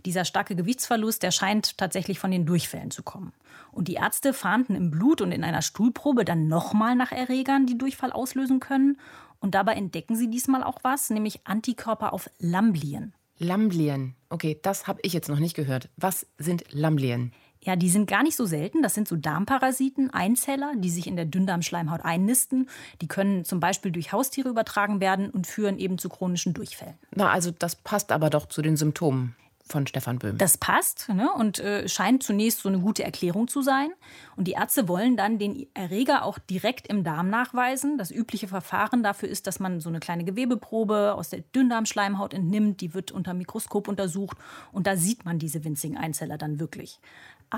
Dieser 0.06 0.24
starke 0.24 0.56
Gewichtsverlust, 0.56 1.24
der 1.24 1.32
scheint 1.32 1.78
tatsächlich 1.78 2.20
von 2.20 2.32
den 2.32 2.46
Durchfällen 2.46 2.92
zu 2.92 3.04
kommen. 3.04 3.34
Und 3.72 3.88
die 3.88 3.96
Ärzte 3.96 4.34
fahnden 4.34 4.76
im 4.76 4.92
Blut 4.92 5.20
und 5.20 5.32
in 5.32 5.44
einer 5.44 5.62
Stuhlprobe 5.62 6.24
dann 6.24 6.48
nochmal 6.48 6.96
nach 6.96 7.12
Erregern, 7.12 7.66
die 7.66 7.78
Durchfall 7.78 8.12
auslösen 8.12 8.60
können. 8.60 8.98
Und 9.40 9.56
dabei 9.56 9.74
entdecken 9.74 10.16
sie 10.16 10.30
diesmal 10.30 10.64
auch 10.64 10.80
was, 10.84 11.10
nämlich 11.10 11.46
Antikörper 11.46 12.14
auf 12.14 12.30
Lamblien. 12.40 13.14
Lamblien. 13.38 14.16
Okay, 14.30 14.60
das 14.62 14.88
habe 14.88 15.00
ich 15.04 15.12
jetzt 15.12 15.28
noch 15.28 15.40
nicht 15.40 15.56
gehört. 15.56 15.90
Was 15.98 16.26
sind 16.38 16.64
Lamblien? 16.72 17.34
Ja, 17.66 17.76
die 17.76 17.90
sind 17.90 18.08
gar 18.08 18.24
nicht 18.24 18.36
so 18.36 18.46
selten. 18.46 18.84
Das 18.84 18.94
sind 18.94 19.08
so 19.08 19.16
Darmparasiten, 19.16 20.12
Einzeller, 20.12 20.74
die 20.76 20.90
sich 20.90 21.08
in 21.08 21.16
der 21.16 21.26
Dünndarmschleimhaut 21.26 22.06
einnisten. 22.06 22.70
Die 23.02 23.08
können 23.08 23.44
zum 23.44 23.60
Beispiel 23.60 23.92
durch 23.92 24.12
Haustiere 24.12 24.50
übertragen 24.50 25.02
werden 25.02 25.32
und 25.32 25.48
führen 25.48 25.80
eben 25.80 25.98
zu 25.98 26.08
chronischen 26.08 26.54
Durchfällen. 26.54 26.96
Na, 27.16 27.32
also 27.32 27.52
das 27.52 27.76
passt 27.76 28.12
aber 28.12 28.30
doch 28.30 28.46
zu 28.48 28.62
den 28.62 28.78
Symptomen 28.78 29.36
von 29.68 29.88
Stefan 29.88 30.20
Böhm. 30.20 30.38
Das 30.38 30.58
passt 30.58 31.10
ne, 31.10 31.28
und 31.34 31.60
äh, 31.60 31.90
scheint 31.90 32.22
zunächst 32.22 32.60
so 32.60 32.70
eine 32.70 32.80
gute 32.80 33.04
Erklärung 33.04 33.48
zu 33.48 33.64
sein. 33.64 33.90
Und 34.36 34.48
die 34.48 34.52
Ärzte 34.52 34.88
wollen 34.88 35.18
dann 35.18 35.40
den 35.40 35.66
Erreger 35.74 36.24
auch 36.24 36.38
direkt 36.38 36.88
im 36.88 37.04
Darm 37.04 37.30
nachweisen. 37.30 37.98
Das 37.98 38.12
übliche 38.12 38.48
Verfahren 38.48 39.02
dafür 39.02 39.28
ist, 39.28 39.48
dass 39.48 39.60
man 39.60 39.80
so 39.80 39.90
eine 39.90 40.00
kleine 40.00 40.24
Gewebeprobe 40.24 41.16
aus 41.16 41.30
der 41.30 41.40
Dünndarmschleimhaut 41.40 42.36
entnimmt. 42.36 42.82
Die 42.82 42.94
wird 42.94 43.12
unter 43.12 43.34
Mikroskop 43.34 43.88
untersucht 43.88 44.38
und 44.72 44.86
da 44.86 44.98
sieht 44.98 45.26
man 45.26 45.40
diese 45.40 45.64
winzigen 45.64 45.98
Einzeller 45.98 46.38
dann 46.38 46.60
wirklich. 46.60 47.00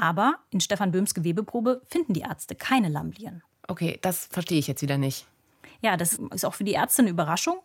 Aber 0.02 0.36
in 0.52 0.60
Stefan 0.60 0.92
Böhms 0.92 1.14
Gewebeprobe 1.14 1.82
finden 1.88 2.14
die 2.14 2.22
Ärzte 2.22 2.56
keine 2.56 2.90
Lamblien. 2.90 3.44
Okay, 3.68 4.00
das 4.02 4.28
verstehe 4.28 4.60
ich 4.60 4.68
jetzt 4.68 4.82
wieder 4.82 4.98
nicht. 4.98 5.28
Ja, 5.82 5.98
das 5.98 6.14
ist 6.34 6.46
auch 6.46 6.54
für 6.54 6.64
die 6.64 6.74
Ärzte 6.74 7.02
eine 7.02 7.12
Überraschung. 7.12 7.60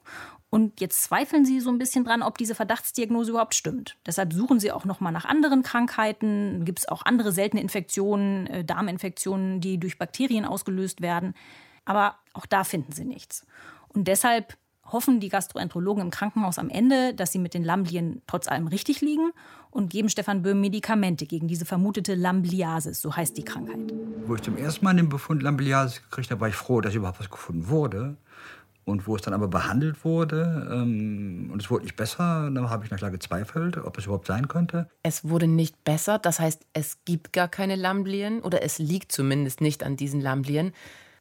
Und 0.51 0.81
jetzt 0.81 1.03
zweifeln 1.03 1.47
sie 1.47 1.61
so 1.61 1.71
ein 1.71 1.79
bisschen 1.79 2.05
dran, 2.05 2.23
ob 2.23 2.37
diese 2.37 2.55
Verdachtsdiagnose 2.55 3.31
überhaupt 3.31 3.55
stimmt. 3.55 3.97
Deshalb 4.05 4.35
suchen 4.35 4.61
sie 4.61 4.71
auch 4.71 4.85
noch 4.85 5.01
mal 5.01 5.11
nach 5.11 5.25
anderen 5.25 5.63
Krankheiten. 5.63 6.65
Gibt 6.65 6.81
es 6.81 6.89
auch 6.89 7.07
andere 7.07 7.33
seltene 7.33 7.63
Infektionen, 7.63 8.47
äh, 8.49 8.65
Darminfektionen, 8.65 9.61
die 9.61 9.79
durch 9.79 9.99
Bakterien 9.99 10.45
ausgelöst 10.45 11.01
werden. 11.01 11.35
Aber 11.85 12.17
auch 12.35 12.47
da 12.47 12.65
finden 12.65 12.93
sie 12.93 13.05
nichts. 13.05 13.47
Und 13.89 14.09
deshalb 14.09 14.59
hoffen 14.85 15.21
die 15.21 15.31
Gastroenterologen 15.31 16.03
im 16.03 16.11
Krankenhaus 16.11 16.59
am 16.59 16.69
Ende, 16.69 17.15
dass 17.15 17.33
sie 17.33 17.39
mit 17.39 17.55
den 17.55 17.65
Lamblien 17.65 18.21
trotz 18.27 18.47
allem 18.49 18.67
richtig 18.67 19.01
liegen 19.01 19.33
und 19.73 19.91
geben 19.91 20.09
Stefan 20.09 20.43
Böhm 20.43 20.61
Medikamente 20.61 21.27
gegen 21.27 21.49
diese 21.49 21.65
vermutete 21.65 22.15
Lambliasis, 22.15 23.01
so 23.01 23.17
heißt 23.17 23.37
die 23.37 23.45
Krankheit. 23.45 23.93
Wo 24.27 24.37
ich 24.37 24.43
zum 24.43 24.57
ersten 24.57 24.85
Mal 24.85 24.95
den 24.95 25.09
Befund 25.09 25.43
Lambliasis 25.43 26.03
gekriegt 26.03 26.31
habe, 26.31 26.41
war 26.41 26.49
ich 26.49 26.55
froh, 26.55 26.81
dass 26.81 26.95
überhaupt 26.95 27.19
was 27.19 27.31
gefunden 27.31 27.69
wurde. 27.69 28.17
Und 28.85 29.07
wo 29.07 29.15
es 29.15 29.23
dann 29.23 29.33
aber 29.33 29.47
behandelt 29.47 30.05
wurde 30.05 30.69
ähm, 30.73 31.51
und 31.53 31.63
es 31.63 31.71
wurde 31.71 31.85
nicht 31.85 31.95
besser, 31.95 32.51
dann 32.53 32.69
habe 32.69 32.85
ich 32.85 32.91
na 32.91 32.97
klar 32.97 33.13
gezweifelt, 33.13 33.77
ob 33.79 33.97
es 33.97 34.07
überhaupt 34.07 34.27
sein 34.27 34.49
könnte. 34.49 34.89
Es 35.05 35.29
wurde 35.29 35.47
nicht 35.47 35.85
besser, 35.85 36.19
das 36.19 36.41
heißt, 36.41 36.67
es 36.73 36.99
gibt 37.05 37.33
gar 37.33 37.47
keine 37.47 37.77
Lamblien 37.77 38.41
oder 38.41 38.65
es 38.65 38.81
liegt 38.81 39.13
zumindest 39.13 39.61
nicht 39.61 39.85
an 39.85 39.97
diesen 39.97 40.21
Lamblien. 40.21 40.73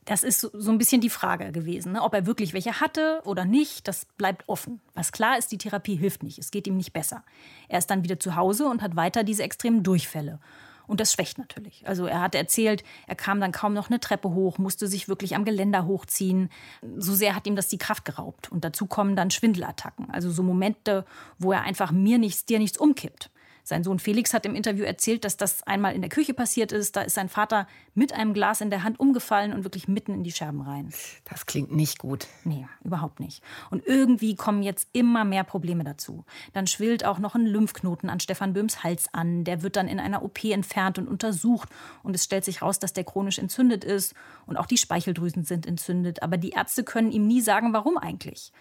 Das 0.05 0.23
ist 0.23 0.41
so 0.41 0.71
ein 0.71 0.79
bisschen 0.79 0.99
die 0.99 1.09
Frage 1.09 1.51
gewesen. 1.51 1.91
Ne? 1.91 2.01
Ob 2.01 2.13
er 2.13 2.25
wirklich 2.25 2.53
welche 2.53 2.81
hatte 2.81 3.21
oder 3.23 3.45
nicht, 3.45 3.87
das 3.87 4.05
bleibt 4.17 4.49
offen. 4.49 4.81
Was 4.95 5.11
klar 5.11 5.37
ist, 5.37 5.51
die 5.51 5.59
Therapie 5.59 5.95
hilft 5.95 6.23
nicht. 6.23 6.39
Es 6.39 6.49
geht 6.49 6.65
ihm 6.65 6.75
nicht 6.75 6.91
besser. 6.91 7.23
Er 7.69 7.77
ist 7.77 7.91
dann 7.91 8.03
wieder 8.03 8.19
zu 8.19 8.35
Hause 8.35 8.67
und 8.67 8.81
hat 8.81 8.95
weiter 8.95 9.23
diese 9.23 9.43
extremen 9.43 9.83
Durchfälle. 9.83 10.39
Und 10.87 10.99
das 10.99 11.13
schwächt 11.13 11.37
natürlich. 11.37 11.87
Also 11.87 12.05
er 12.05 12.19
hat 12.19 12.35
erzählt, 12.35 12.83
er 13.07 13.15
kam 13.15 13.39
dann 13.39 13.51
kaum 13.51 13.73
noch 13.73 13.89
eine 13.89 13.99
Treppe 13.99 14.31
hoch, 14.31 14.57
musste 14.57 14.87
sich 14.87 15.07
wirklich 15.07 15.35
am 15.35 15.45
Geländer 15.45 15.85
hochziehen. 15.85 16.49
So 16.97 17.13
sehr 17.13 17.35
hat 17.35 17.47
ihm 17.47 17.55
das 17.55 17.69
die 17.69 17.77
Kraft 17.77 18.03
geraubt. 18.03 18.51
Und 18.51 18.65
dazu 18.65 18.87
kommen 18.87 19.15
dann 19.15 19.31
Schwindelattacken. 19.31 20.09
Also 20.09 20.31
so 20.31 20.43
Momente, 20.43 21.05
wo 21.37 21.53
er 21.53 21.61
einfach 21.61 21.91
mir 21.91 22.17
nichts, 22.17 22.43
dir 22.43 22.59
nichts 22.59 22.77
umkippt. 22.77 23.29
Sein 23.63 23.83
Sohn 23.83 23.99
Felix 23.99 24.33
hat 24.33 24.45
im 24.45 24.55
Interview 24.55 24.83
erzählt, 24.83 25.25
dass 25.25 25.37
das 25.37 25.63
einmal 25.63 25.95
in 25.95 26.01
der 26.01 26.09
Küche 26.09 26.33
passiert 26.33 26.71
ist. 26.71 26.95
Da 26.95 27.01
ist 27.01 27.15
sein 27.15 27.29
Vater 27.29 27.67
mit 27.93 28.13
einem 28.13 28.33
Glas 28.33 28.61
in 28.61 28.69
der 28.69 28.83
Hand 28.83 28.99
umgefallen 28.99 29.53
und 29.53 29.63
wirklich 29.63 29.87
mitten 29.87 30.13
in 30.13 30.23
die 30.23 30.31
Scherben 30.31 30.61
rein. 30.61 30.91
Das 31.25 31.45
klingt 31.45 31.71
nicht 31.71 31.99
gut. 31.99 32.27
Nee, 32.43 32.67
überhaupt 32.83 33.19
nicht. 33.19 33.43
Und 33.69 33.85
irgendwie 33.85 34.35
kommen 34.35 34.63
jetzt 34.63 34.87
immer 34.93 35.23
mehr 35.25 35.43
Probleme 35.43 35.83
dazu. 35.83 36.25
Dann 36.53 36.67
schwillt 36.67 37.05
auch 37.05 37.19
noch 37.19 37.35
ein 37.35 37.45
Lymphknoten 37.45 38.09
an 38.09 38.19
Stefan 38.19 38.53
Böhms 38.53 38.83
Hals 38.83 39.13
an. 39.13 39.43
Der 39.43 39.63
wird 39.63 39.75
dann 39.75 39.87
in 39.87 39.99
einer 39.99 40.23
OP 40.23 40.43
entfernt 40.43 40.97
und 40.97 41.07
untersucht. 41.07 41.69
Und 42.03 42.15
es 42.15 42.23
stellt 42.23 42.45
sich 42.45 42.61
raus, 42.61 42.79
dass 42.79 42.93
der 42.93 43.03
chronisch 43.03 43.39
entzündet 43.39 43.83
ist. 43.83 44.13
Und 44.45 44.57
auch 44.57 44.65
die 44.65 44.77
Speicheldrüsen 44.77 45.43
sind 45.43 45.65
entzündet. 45.65 46.23
Aber 46.23 46.37
die 46.37 46.51
Ärzte 46.51 46.83
können 46.83 47.11
ihm 47.11 47.27
nie 47.27 47.41
sagen, 47.41 47.73
warum 47.73 47.97
eigentlich. 47.97 48.51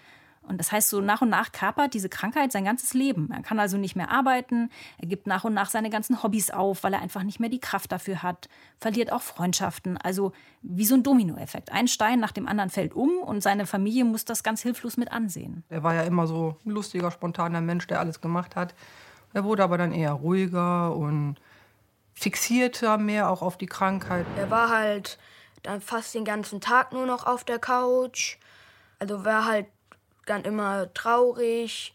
Und 0.43 0.59
das 0.59 0.73
heißt, 0.73 0.89
so 0.89 1.01
nach 1.01 1.23
und 1.23 1.29
nach 1.29 1.53
kapert 1.53 1.95
diese 1.95 2.09
Krankheit 2.09 2.51
sein 2.51 2.65
ganzes 2.65 2.95
Leben. 2.95 3.31
Er 3.31 3.43
kann 3.43 3.61
also 3.61 3.77
nicht 3.77 3.95
mehr 3.95 4.11
arbeiten, 4.11 4.71
er 4.99 5.07
gibt 5.07 5.27
nach 5.27 5.45
und 5.45 5.55
nach 5.55 5.71
seine 5.71 5.91
ganzen 5.91 6.23
Hobbys 6.23 6.51
auf, 6.51 6.83
weil 6.83 6.93
er 6.95 7.03
einfach 7.03 7.23
nicht 7.23 7.41
mehr 7.41 7.51
die 7.51 7.61
Kraft 7.61 7.93
dafür 7.93 8.23
hat, 8.23 8.49
verliert 8.79 9.13
auch 9.13 9.23
Freundschaften. 9.23 9.97
Also 9.97 10.33
wie 10.63 10.85
so 10.85 10.95
ein 10.95 11.03
Dominoeffekt. 11.03 11.71
Ein 11.71 11.89
Stein 11.89 12.21
nach 12.21 12.33
dem 12.33 12.49
anderen 12.49 12.71
fällt 12.71 12.95
um 12.95 13.19
und 13.19 13.43
seine 13.43 13.67
Familie 13.67 14.05
muss 14.05 14.25
das 14.25 14.43
ganz 14.43 14.63
hilflos 14.63 14.97
mit 14.97 15.13
ansehen. 15.13 15.63
Er 15.69 15.83
war 15.83 15.95
ja 15.95 16.03
immer 16.03 16.27
so 16.27 16.57
ein 16.65 16.71
lustiger, 16.71 17.11
spontaner 17.11 17.61
Mensch, 17.61 17.87
der 17.87 18.01
alles 18.01 18.21
gemacht 18.21 18.57
hat. 18.57 18.75
Er 19.33 19.45
wurde 19.45 19.63
aber 19.63 19.79
dann 19.79 19.93
eher 19.93 20.13
ruhiger 20.13 20.97
und 20.97 21.37
fixierter 22.15 22.99
mehr 22.99 23.31
auch 23.31 23.43
auf 23.43 23.57
die 23.57 23.67
Krankheit. 23.67 24.27
Er 24.37 24.51
war 24.51 24.69
halt 24.69 25.19
dann 25.63 25.81
fast 25.81 26.15
den 26.15 26.25
ganzen 26.25 26.61
Tag 26.61 26.93
nur 26.93 27.07
noch 27.07 27.27
auf 27.27 27.45
der 27.45 27.59
Couch. 27.59 28.37
Also 28.99 29.25
war 29.25 29.45
halt 29.45 29.67
dann 30.31 30.45
immer 30.45 30.93
traurig, 30.95 31.95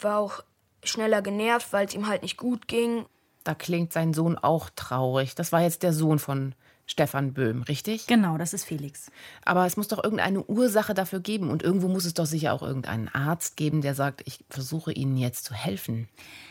war 0.00 0.18
auch 0.18 0.44
schneller 0.82 1.22
genervt, 1.22 1.72
weil 1.72 1.86
es 1.86 1.94
ihm 1.94 2.06
halt 2.06 2.22
nicht 2.22 2.36
gut 2.36 2.68
ging. 2.68 3.06
Da 3.42 3.54
klingt 3.54 3.92
sein 3.92 4.14
Sohn 4.14 4.38
auch 4.38 4.70
traurig. 4.76 5.34
Das 5.34 5.52
war 5.52 5.62
jetzt 5.62 5.82
der 5.82 5.92
Sohn 5.92 6.18
von 6.18 6.54
Stefan 6.86 7.32
Böhm, 7.32 7.62
richtig? 7.62 8.06
Genau, 8.06 8.36
das 8.36 8.52
ist 8.52 8.64
Felix. 8.64 9.10
Aber 9.44 9.64
es 9.64 9.78
muss 9.78 9.88
doch 9.88 10.04
irgendeine 10.04 10.44
Ursache 10.44 10.92
dafür 10.92 11.20
geben. 11.20 11.50
Und 11.50 11.62
irgendwo 11.62 11.88
muss 11.88 12.04
es 12.04 12.12
doch 12.12 12.26
sicher 12.26 12.52
auch 12.52 12.62
irgendeinen 12.62 13.08
Arzt 13.08 13.56
geben, 13.56 13.80
der 13.80 13.94
sagt, 13.94 14.22
ich 14.26 14.44
versuche 14.50 14.92
Ihnen 14.92 15.16
jetzt 15.16 15.46
zu 15.46 15.54
helfen. 15.54 16.08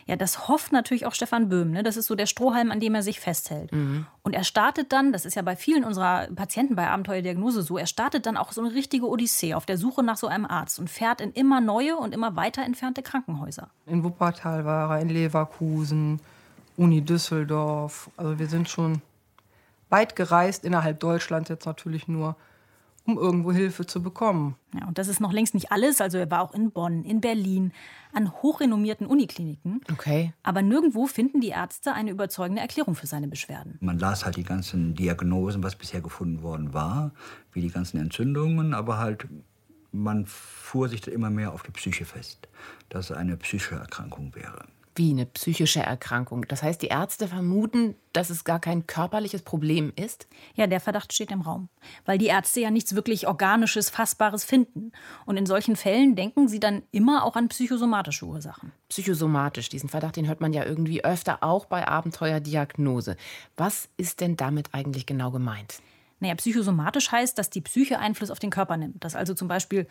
Ja, 0.08 0.16
das 0.16 0.48
hofft 0.48 0.72
natürlich 0.72 1.06
auch 1.06 1.14
Stefan 1.14 1.50
Böhm. 1.50 1.72
Ne? 1.72 1.84
Das 1.84 1.98
ist 1.98 2.08
so 2.08 2.16
der 2.16 2.26
Strohhalm, 2.26 2.72
an 2.72 2.80
dem 2.80 2.96
er 2.96 3.04
sich 3.04 3.20
festhält. 3.20 3.72
Mhm. 3.72 4.08
Und 4.24 4.34
er 4.34 4.44
startet 4.44 4.92
dann, 4.92 5.14
das 5.14 5.26
ist 5.26 5.36
ja 5.36 5.44
bei 5.44 5.56
vielen 5.56 5.84
unserer 5.84 6.28
Patienten 6.36 6.76
bei 6.76 6.88
Abenteuerdiagnose 6.88 7.62
so, 7.62 7.78
er 7.78 7.88
startet 7.88 8.26
dann 8.26 8.36
auch 8.36 8.52
so 8.54 8.62
eine 8.62 8.74
richtige 8.74 9.08
Odyssee 9.08 9.54
auf 9.54 9.68
der 9.68 9.78
Suche 9.78 10.02
nach 10.02 10.18
so 10.18 10.28
einem 10.28 10.46
Arzt 10.46 10.80
und 10.80 10.90
fährt 10.90 11.22
in 11.22 11.32
immer 11.32 11.62
neue 11.62 11.96
und 11.96 12.14
immer 12.14 12.36
weiter 12.36 12.64
entfernte 12.64 13.04
Krankenhäuser. 13.04 13.70
In 13.86 14.04
Wuppertal 14.04 14.66
war 14.66 14.96
er, 14.96 15.02
in 15.02 15.10
Leverkusen, 15.10 16.20
Uni 16.76 17.02
Düsseldorf. 17.02 18.10
Also 18.18 18.40
wir 18.40 18.48
sind 18.48 18.68
schon 18.68 19.02
weit 19.94 20.16
gereist, 20.16 20.66
innerhalb 20.66 21.00
Deutschlands 21.00 21.50
jetzt 21.50 21.66
natürlich 21.66 22.08
nur, 22.08 22.36
um 23.06 23.18
irgendwo 23.18 23.52
Hilfe 23.52 23.86
zu 23.86 24.02
bekommen. 24.02 24.56
Ja, 24.74 24.88
und 24.88 24.98
das 24.98 25.08
ist 25.08 25.20
noch 25.20 25.32
längst 25.32 25.54
nicht 25.54 25.72
alles. 25.72 26.02
Also 26.02 26.18
er 26.18 26.32
war 26.32 26.42
auch 26.42 26.54
in 26.54 26.72
Bonn, 26.72 27.04
in 27.04 27.22
Berlin, 27.22 27.72
an 28.12 28.32
hochrenommierten 28.42 29.06
Unikliniken. 29.06 29.82
Okay. 29.92 30.34
Aber 30.42 30.64
nirgendwo 30.64 31.06
finden 31.06 31.42
die 31.42 31.50
Ärzte 31.50 31.94
eine 31.94 32.10
überzeugende 32.10 32.62
Erklärung 32.62 32.96
für 32.96 33.06
seine 33.06 33.28
Beschwerden. 33.28 33.78
Man 33.82 34.00
las 34.00 34.26
halt 34.26 34.36
die 34.36 34.44
ganzen 34.44 34.96
Diagnosen, 34.96 35.62
was 35.62 35.76
bisher 35.76 36.02
gefunden 36.02 36.42
worden 36.42 36.74
war, 36.74 37.12
wie 37.52 37.62
die 37.62 37.70
ganzen 37.70 38.00
Entzündungen, 38.00 38.74
aber 38.74 38.98
halt 38.98 39.28
man 39.92 40.26
fuhr 40.26 40.90
sich 40.90 41.02
da 41.02 41.12
immer 41.12 41.30
mehr 41.30 41.54
auf 41.54 41.62
die 41.62 41.72
Psyche 41.72 42.06
fest, 42.06 42.48
dass 42.90 43.12
es 43.12 43.16
eine 43.16 43.38
psychische 43.38 43.76
Erkrankung 43.76 44.34
wäre 44.34 44.66
wie 44.96 45.12
eine 45.12 45.26
psychische 45.26 45.82
Erkrankung. 45.82 46.46
Das 46.48 46.64
heißt, 46.64 46.82
die 46.82 46.88
Ärzte 46.88 47.28
vermuten, 47.28 47.96
dass 48.14 48.30
es 48.30 48.44
gar 48.44 48.60
kein 48.60 48.86
körperliches 48.88 49.42
Problem 49.42 49.92
ist? 49.96 50.28
Ja, 50.56 50.68
der 50.68 50.80
Verdacht 50.80 51.14
steht 51.14 51.32
im 51.32 51.42
Raum, 51.42 51.70
weil 52.06 52.18
die 52.18 52.28
Ärzte 52.28 52.62
ja 52.62 52.72
nichts 52.72 52.96
wirklich 52.96 53.28
organisches, 53.28 53.90
fassbares 53.90 54.44
finden. 54.44 54.92
Und 55.26 55.38
in 55.38 55.46
solchen 55.46 55.76
Fällen 55.76 56.16
denken 56.16 56.48
sie 56.48 56.60
dann 56.60 56.84
immer 56.92 57.24
auch 57.24 57.36
an 57.36 57.50
psychosomatische 57.50 58.26
Ursachen. 58.26 58.72
Psychosomatisch, 58.90 59.70
diesen 59.70 59.90
Verdacht, 59.90 60.16
den 60.16 60.28
hört 60.28 60.42
man 60.42 60.54
ja 60.54 60.66
irgendwie 60.66 61.04
öfter 61.04 61.44
auch 61.44 61.66
bei 61.66 61.88
Abenteuerdiagnose. 61.88 63.18
Was 63.58 63.90
ist 63.98 64.22
denn 64.22 64.38
damit 64.38 64.74
eigentlich 64.74 65.06
genau 65.06 65.32
gemeint? 65.32 65.82
Naja, 66.24 66.36
psychosomatisch 66.36 67.12
heißt, 67.12 67.38
dass 67.38 67.50
die 67.50 67.60
Psyche 67.60 68.00
Einfluss 68.00 68.32
auf 68.32 68.40
den 68.40 68.50
Körper 68.50 68.78
nimmt. 68.78 69.04
Dass 69.04 69.14
also 69.14 69.34
zum 69.34 69.50
Beispiel 69.50 69.88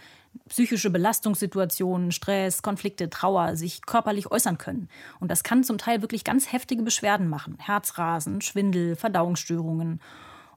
psychische 0.48 0.88
Belastungssituationen, 0.88 2.10
Stress, 2.10 2.62
Konflikte, 2.62 3.10
Trauer 3.10 3.54
sich 3.54 3.82
körperlich 3.84 4.30
äußern 4.30 4.56
können. 4.56 4.88
Und 5.20 5.30
das 5.30 5.42
kann 5.42 5.62
zum 5.62 5.76
Teil 5.76 6.00
wirklich 6.00 6.24
ganz 6.24 6.50
heftige 6.50 6.82
Beschwerden 6.84 7.28
machen. 7.28 7.58
Herzrasen, 7.60 8.40
Schwindel, 8.40 8.96
Verdauungsstörungen. 8.96 10.00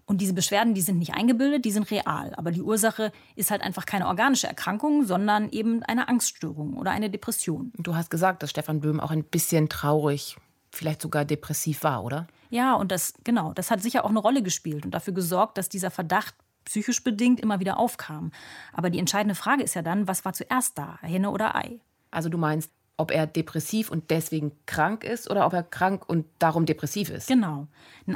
Und 0.06 0.22
diese 0.22 0.34
Beschwerden, 0.34 0.76
die 0.76 0.82
sind 0.82 0.98
nicht 0.98 1.14
eingebildet, 1.14 1.66
die 1.66 1.72
sind 1.72 1.92
real. 1.92 2.32
Aber 2.38 2.52
die 2.54 2.62
Ursache 2.62 3.12
ist 3.36 3.52
halt 3.52 3.62
einfach 3.62 3.86
keine 3.86 4.08
organische 4.08 4.48
Erkrankung, 4.48 5.04
sondern 5.04 5.50
eben 5.50 5.84
eine 5.84 6.08
Angststörung 6.08 6.78
oder 6.78 6.92
eine 6.92 7.10
Depression. 7.10 7.74
Du 7.78 7.96
hast 7.96 8.10
gesagt, 8.10 8.44
dass 8.44 8.50
Stefan 8.50 8.80
Böhm 8.80 9.02
auch 9.02 9.12
ein 9.12 9.26
bisschen 9.26 9.68
traurig, 9.68 10.38
vielleicht 10.76 11.02
sogar 11.02 11.26
depressiv 11.26 11.84
war, 11.84 12.04
oder? 12.04 12.28
Ja, 12.50 12.76
und 12.76 12.92
das, 12.92 13.14
genau, 13.24 13.54
das 13.54 13.72
hat 13.72 13.82
sicher 13.82 14.06
auch 14.06 14.10
eine 14.10 14.20
Rolle 14.20 14.44
gespielt 14.44 14.86
und 14.86 14.92
dafür 14.92 15.14
gesorgt, 15.14 15.58
dass 15.58 15.70
dieser 15.70 15.92
Verdacht 15.92 16.36
psychisch 16.66 17.04
bedingt 17.04 17.40
immer 17.40 17.60
wieder 17.60 17.78
aufkam. 17.78 18.32
Aber 18.74 18.90
die 18.90 19.00
entscheidende 19.00 19.36
Frage 19.36 19.64
ist 19.64 19.76
ja 19.76 19.82
dann, 19.82 20.08
was 20.08 20.26
war 20.26 20.34
zuerst 20.34 20.78
da, 20.78 20.98
Henne 21.02 21.30
oder 21.32 21.56
Ei? 21.56 21.80
Also 22.12 22.30
du 22.30 22.38
meinst, 22.38 22.72
ob 22.98 23.12
er 23.12 23.28
depressiv 23.28 23.90
und 23.92 24.10
deswegen 24.10 24.54
krank 24.66 25.04
ist 25.04 25.30
oder 25.30 25.46
ob 25.46 25.54
er 25.54 25.64
krank 25.64 26.08
und 26.08 26.26
darum 26.40 26.66
depressiv 26.66 27.10
ist. 27.10 27.28
Genau. 27.28 27.68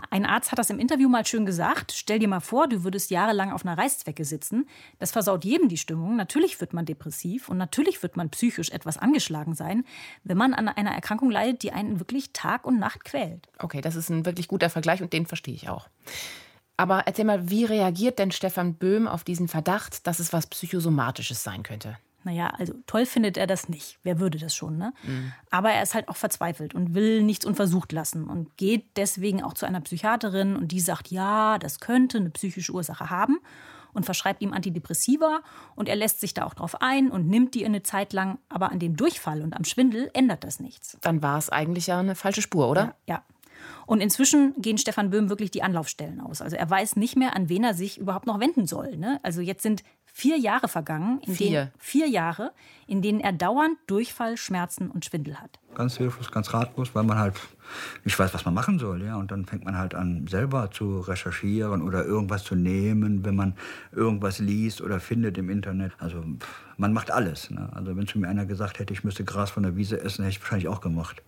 Ein 0.09 0.25
Arzt 0.25 0.51
hat 0.51 0.59
das 0.59 0.69
im 0.69 0.79
Interview 0.79 1.09
mal 1.09 1.25
schön 1.25 1.45
gesagt. 1.45 1.91
Stell 1.91 2.19
dir 2.19 2.27
mal 2.27 2.39
vor, 2.39 2.67
du 2.67 2.83
würdest 2.83 3.11
jahrelang 3.11 3.51
auf 3.51 3.65
einer 3.65 3.77
Reißzwecke 3.77 4.23
sitzen. 4.23 4.67
Das 4.97 5.11
versaut 5.11 5.43
jedem 5.43 5.67
die 5.67 5.77
Stimmung. 5.77 6.15
Natürlich 6.15 6.61
wird 6.61 6.73
man 6.73 6.85
depressiv 6.85 7.49
und 7.49 7.57
natürlich 7.57 8.01
wird 8.01 8.15
man 8.15 8.29
psychisch 8.29 8.69
etwas 8.71 8.97
angeschlagen 8.97 9.53
sein, 9.53 9.83
wenn 10.23 10.37
man 10.37 10.53
an 10.53 10.69
einer 10.69 10.91
Erkrankung 10.91 11.29
leidet, 11.29 11.63
die 11.63 11.71
einen 11.71 11.99
wirklich 11.99 12.31
Tag 12.31 12.65
und 12.65 12.79
Nacht 12.79 13.03
quält. 13.03 13.47
Okay, 13.59 13.81
das 13.81 13.95
ist 13.95 14.09
ein 14.09 14.25
wirklich 14.25 14.47
guter 14.47 14.69
Vergleich 14.69 15.01
und 15.01 15.11
den 15.11 15.25
verstehe 15.25 15.55
ich 15.55 15.67
auch. 15.69 15.89
Aber 16.77 16.99
erzähl 17.07 17.25
mal, 17.25 17.49
wie 17.49 17.65
reagiert 17.65 18.19
denn 18.19 18.31
Stefan 18.31 18.75
Böhm 18.75 19.09
auf 19.09 19.25
diesen 19.25 19.49
Verdacht, 19.49 20.07
dass 20.07 20.19
es 20.19 20.31
was 20.31 20.47
Psychosomatisches 20.47 21.43
sein 21.43 21.63
könnte? 21.63 21.97
Naja, 22.23 22.47
also 22.47 22.73
toll 22.85 23.05
findet 23.05 23.37
er 23.37 23.47
das 23.47 23.69
nicht. 23.69 23.97
Wer 24.03 24.19
würde 24.19 24.37
das 24.37 24.53
schon, 24.53 24.77
ne? 24.77 24.93
Mhm. 25.03 25.31
Aber 25.49 25.71
er 25.71 25.81
ist 25.81 25.93
halt 25.93 26.09
auch 26.09 26.17
verzweifelt 26.17 26.75
und 26.75 26.93
will 26.93 27.23
nichts 27.23 27.45
unversucht 27.45 27.91
lassen 27.91 28.27
und 28.27 28.57
geht 28.57 28.85
deswegen 28.97 29.41
auch 29.41 29.53
zu 29.53 29.65
einer 29.65 29.81
Psychiaterin 29.81 30.55
und 30.55 30.71
die 30.71 30.81
sagt, 30.81 31.11
ja, 31.11 31.57
das 31.57 31.79
könnte 31.79 32.17
eine 32.17 32.29
psychische 32.29 32.73
Ursache 32.73 33.09
haben 33.09 33.39
und 33.93 34.05
verschreibt 34.05 34.41
ihm 34.41 34.53
Antidepressiva 34.53 35.41
und 35.75 35.89
er 35.89 35.95
lässt 35.95 36.19
sich 36.19 36.33
da 36.33 36.45
auch 36.45 36.53
drauf 36.53 36.81
ein 36.81 37.09
und 37.09 37.27
nimmt 37.27 37.55
die 37.55 37.65
eine 37.65 37.83
Zeit 37.83 38.13
lang, 38.13 38.37
aber 38.49 38.71
an 38.71 38.79
dem 38.79 38.95
Durchfall 38.95 39.41
und 39.41 39.55
am 39.55 39.63
Schwindel 39.63 40.09
ändert 40.13 40.43
das 40.43 40.59
nichts. 40.59 40.97
Dann 41.01 41.21
war 41.21 41.37
es 41.37 41.49
eigentlich 41.49 41.87
ja 41.87 41.99
eine 41.99 42.15
falsche 42.15 42.41
Spur, 42.41 42.67
oder? 42.69 42.95
Ja. 43.07 43.15
ja. 43.15 43.23
Und 43.85 44.01
inzwischen 44.01 44.53
gehen 44.61 44.77
Stefan 44.77 45.09
Böhm 45.09 45.29
wirklich 45.29 45.51
die 45.51 45.63
Anlaufstellen 45.63 46.21
aus. 46.21 46.41
Also 46.41 46.55
er 46.55 46.69
weiß 46.69 46.95
nicht 46.95 47.15
mehr, 47.15 47.35
an 47.35 47.49
wen 47.49 47.63
er 47.63 47.73
sich 47.73 47.97
überhaupt 47.97 48.27
noch 48.27 48.39
wenden 48.39 48.67
soll. 48.67 48.97
Ne? 48.97 49.19
Also 49.23 49.41
jetzt 49.41 49.63
sind 49.63 49.83
vier 50.19 50.37
Jahre 50.37 50.67
vergangen, 50.67 51.21
in 51.25 51.33
Vier. 51.33 51.49
denen 51.49 51.71
vier 51.79 52.07
Jahre, 52.09 52.51
in 52.87 53.01
denen 53.01 53.21
er 53.21 53.31
dauernd 53.31 53.77
Durchfall, 53.87 54.35
Schmerzen 54.35 54.91
und 54.91 55.05
Schwindel 55.05 55.39
hat. 55.39 55.59
Ganz 55.75 55.95
hilflos, 55.95 56.29
ganz 56.29 56.53
ratlos, 56.53 56.93
weil 56.93 57.03
man 57.03 57.17
halt 57.17 57.35
nicht 58.03 58.19
weiß, 58.19 58.33
was 58.33 58.43
man 58.43 58.53
machen 58.53 58.79
soll. 58.79 59.01
Ja? 59.01 59.15
Und 59.15 59.31
dann 59.31 59.45
fängt 59.45 59.63
man 59.63 59.77
halt 59.77 59.95
an, 59.95 60.27
selber 60.27 60.71
zu 60.71 60.99
recherchieren 60.99 61.81
oder 61.81 62.03
irgendwas 62.03 62.43
zu 62.43 62.55
nehmen, 62.55 63.23
wenn 63.23 63.35
man 63.35 63.55
irgendwas 63.93 64.39
liest 64.39 64.81
oder 64.81 64.99
findet 64.99 65.37
im 65.37 65.49
Internet. 65.49 65.93
Also 65.99 66.21
pff, 66.21 66.65
man 66.75 66.91
macht 66.91 67.11
alles. 67.11 67.49
Ne? 67.49 67.69
Also 67.73 67.95
wenn 67.95 68.05
zu 68.05 68.19
mir 68.19 68.27
einer 68.27 68.45
gesagt 68.45 68.79
hätte, 68.79 68.91
ich 68.91 69.05
müsste 69.05 69.23
Gras 69.23 69.51
von 69.51 69.63
der 69.63 69.77
Wiese 69.77 70.01
essen, 70.01 70.25
hätte 70.25 70.35
ich 70.35 70.41
wahrscheinlich 70.41 70.67
auch 70.67 70.81
gemacht. 70.81 71.23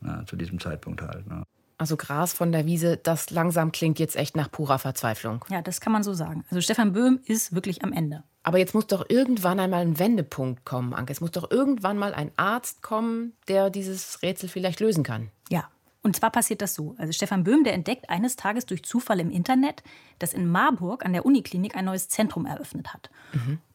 Ja, 0.00 0.24
zu 0.26 0.36
diesem 0.36 0.60
Zeitpunkt 0.60 1.02
halt. 1.02 1.26
Ne? 1.26 1.42
Also 1.78 1.96
Gras 1.96 2.32
von 2.32 2.50
der 2.50 2.66
Wiese, 2.66 2.96
das 2.96 3.30
langsam 3.30 3.70
klingt 3.70 4.00
jetzt 4.00 4.16
echt 4.16 4.36
nach 4.36 4.50
purer 4.50 4.80
Verzweiflung. 4.80 5.44
Ja, 5.48 5.62
das 5.62 5.80
kann 5.80 5.92
man 5.92 6.02
so 6.02 6.12
sagen. 6.12 6.44
Also 6.50 6.60
Stefan 6.60 6.92
Böhm 6.92 7.20
ist 7.24 7.54
wirklich 7.54 7.84
am 7.84 7.92
Ende. 7.92 8.24
Aber 8.42 8.58
jetzt 8.58 8.74
muss 8.74 8.88
doch 8.88 9.06
irgendwann 9.08 9.60
einmal 9.60 9.82
ein 9.82 9.98
Wendepunkt 9.98 10.64
kommen, 10.64 10.92
Anke. 10.92 11.12
Es 11.12 11.20
muss 11.20 11.30
doch 11.30 11.50
irgendwann 11.50 11.96
mal 11.96 12.14
ein 12.14 12.32
Arzt 12.36 12.82
kommen, 12.82 13.34
der 13.46 13.70
dieses 13.70 14.22
Rätsel 14.22 14.48
vielleicht 14.48 14.80
lösen 14.80 15.04
kann. 15.04 15.30
Ja. 15.50 15.68
Und 16.02 16.16
zwar 16.16 16.30
passiert 16.30 16.62
das 16.62 16.74
so. 16.74 16.94
Also 16.96 17.12
Stefan 17.12 17.44
Böhm, 17.44 17.64
der 17.64 17.74
entdeckt 17.74 18.08
eines 18.08 18.36
Tages 18.36 18.66
durch 18.66 18.84
Zufall 18.84 19.20
im 19.20 19.30
Internet, 19.30 19.82
dass 20.18 20.32
in 20.32 20.48
Marburg 20.48 21.04
an 21.04 21.12
der 21.12 21.26
Uniklinik 21.26 21.76
ein 21.76 21.84
neues 21.84 22.08
Zentrum 22.08 22.46
eröffnet 22.46 22.94
hat. 22.94 23.10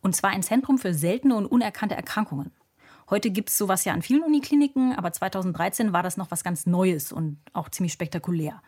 Und 0.01 0.15
zwar 0.15 0.31
ein 0.31 0.41
Zentrum 0.41 0.77
für 0.77 0.93
seltene 0.93 1.35
und 1.35 1.45
unerkannte 1.45 1.95
Erkrankungen. 1.95 2.51
Heute 3.13 3.29
gibt 3.29 3.49
es 3.49 3.59
sowas 3.59 3.85
ja 3.85 3.93
an 3.93 4.01
vielen 4.01 4.23
Unikliniken, 4.23 4.95
aber 4.95 5.13
2013 5.13 5.93
war 5.93 6.01
das 6.01 6.17
noch 6.17 6.31
was 6.31 6.43
ganz 6.43 6.65
Neues 6.65 7.11
und 7.11 7.37
auch 7.53 7.69
ziemlich 7.69 7.93
spektakulär. 7.93 8.59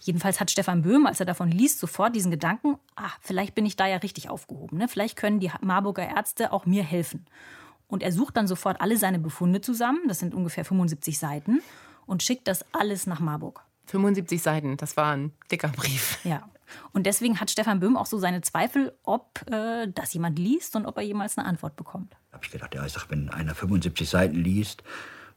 Jedenfalls 0.00 0.40
hat 0.40 0.50
Stefan 0.50 0.82
Böhm, 0.82 1.06
als 1.06 1.20
er 1.20 1.24
davon 1.24 1.50
liest, 1.50 1.78
sofort 1.78 2.14
diesen 2.14 2.30
Gedanken, 2.30 2.76
ah, 2.96 3.08
vielleicht 3.22 3.54
bin 3.54 3.64
ich 3.64 3.76
da 3.76 3.86
ja 3.86 3.96
richtig 3.96 4.28
aufgehoben. 4.28 4.76
Ne? 4.76 4.88
Vielleicht 4.88 5.16
können 5.16 5.40
die 5.40 5.50
Marburger 5.62 6.06
Ärzte 6.06 6.52
auch 6.52 6.66
mir 6.66 6.82
helfen. 6.82 7.24
Und 7.86 8.02
er 8.02 8.12
sucht 8.12 8.36
dann 8.36 8.46
sofort 8.46 8.78
alle 8.82 8.98
seine 8.98 9.18
Befunde 9.18 9.62
zusammen, 9.62 10.00
das 10.06 10.18
sind 10.18 10.34
ungefähr 10.34 10.66
75 10.66 11.18
Seiten, 11.18 11.62
und 12.04 12.22
schickt 12.22 12.46
das 12.46 12.66
alles 12.72 13.06
nach 13.06 13.20
Marburg. 13.20 13.64
75 13.86 14.42
Seiten, 14.42 14.76
das 14.76 14.98
war 14.98 15.16
ein 15.16 15.32
dicker 15.50 15.68
Brief. 15.68 16.22
Ja. 16.24 16.46
Und 16.92 17.06
deswegen 17.06 17.40
hat 17.40 17.50
Stefan 17.50 17.80
Böhm 17.80 17.96
auch 17.96 18.06
so 18.06 18.18
seine 18.18 18.40
Zweifel, 18.40 18.96
ob 19.02 19.44
äh, 19.50 19.88
das 19.88 20.12
jemand 20.14 20.38
liest 20.38 20.76
und 20.76 20.86
ob 20.86 20.96
er 20.96 21.02
jemals 21.02 21.38
eine 21.38 21.46
Antwort 21.46 21.76
bekommt. 21.76 22.12
Da 22.30 22.36
habe 22.36 22.44
ich 22.44 22.50
gedacht, 22.50 22.74
ja, 22.74 22.84
ich 22.84 22.92
sag, 22.92 23.10
wenn 23.10 23.28
einer 23.30 23.54
75 23.54 24.08
Seiten 24.08 24.36
liest, 24.36 24.82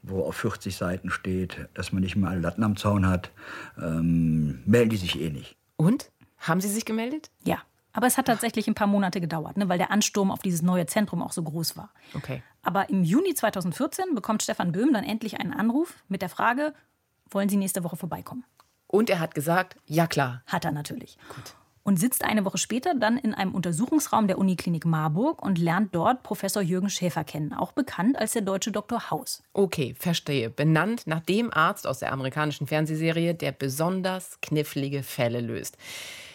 wo 0.04 0.24
auf 0.24 0.36
40 0.36 0.76
Seiten 0.76 1.10
steht, 1.10 1.70
dass 1.74 1.92
man 1.92 2.02
nicht 2.02 2.16
mal 2.16 2.32
alle 2.32 2.42
Latten 2.42 2.64
am 2.64 2.76
Zaun 2.76 3.08
hat, 3.08 3.32
ähm, 3.78 4.62
melden 4.66 4.90
die 4.90 4.98
sich 4.98 5.20
eh 5.20 5.30
nicht. 5.30 5.56
Und? 5.78 6.12
Haben 6.38 6.60
Sie 6.60 6.70
sich 6.70 6.86
gemeldet? 6.86 7.30
Ja. 7.44 7.60
Aber 7.94 8.08
es 8.08 8.18
hat 8.18 8.26
tatsächlich 8.26 8.68
ein 8.68 8.74
paar 8.74 8.88
Monate 8.88 9.20
gedauert, 9.20 9.58
ne, 9.58 9.68
weil 9.70 9.78
der 9.78 9.92
Ansturm 9.92 10.32
auf 10.32 10.40
dieses 10.40 10.62
neue 10.62 10.86
Zentrum 10.86 11.22
auch 11.22 11.34
so 11.34 11.44
groß 11.44 11.76
war. 11.76 11.92
Okay. 12.14 12.42
Aber 12.64 12.90
im 12.90 13.04
Juni 13.04 13.34
2014 13.34 14.16
bekommt 14.16 14.44
Stefan 14.44 14.72
Böhm 14.72 14.94
dann 14.94 15.04
endlich 15.04 15.40
einen 15.40 15.54
Anruf 15.54 15.96
mit 16.08 16.22
der 16.22 16.30
Frage, 16.30 16.74
wollen 17.30 17.50
Sie 17.50 17.58
nächste 17.58 17.84
Woche 17.84 17.98
vorbeikommen? 17.98 18.46
Und 18.91 19.10
er 19.10 19.19
hat 19.19 19.33
gesagt, 19.33 19.77
ja 19.88 20.05
klar. 20.05 20.43
Hat 20.45 20.65
er 20.65 20.71
natürlich. 20.71 21.17
Und 21.83 21.98
sitzt 21.98 22.24
eine 22.24 22.45
Woche 22.45 22.60
später 22.60 22.93
dann 22.93 23.17
in 23.17 23.33
einem 23.33 23.55
Untersuchungsraum 23.55 24.27
der 24.27 24.38
Uniklinik 24.38 24.86
Marburg 24.86 25.41
und 25.41 25.57
lernt 25.57 25.95
dort 25.95 26.21
Professor 26.21 26.62
Jürgen 26.62 26.89
Schäfer 26.91 27.24
kennen, 27.24 27.53
auch 27.53 27.71
bekannt 27.71 28.19
als 28.19 28.33
der 28.33 28.43
deutsche 28.43 28.71
Dr. 28.71 29.10
Haus. 29.10 29.41
Okay, 29.53 29.95
verstehe. 29.98 30.50
Benannt 30.51 31.07
nach 31.07 31.21
dem 31.21 31.51
Arzt 31.51 31.88
aus 31.88 32.00
der 32.00 32.12
amerikanischen 32.12 32.67
Fernsehserie, 32.67 33.33
der 33.33 33.51
besonders 33.51 34.38
knifflige 34.41 35.01
Fälle 35.01 35.41
löst. 35.41 35.77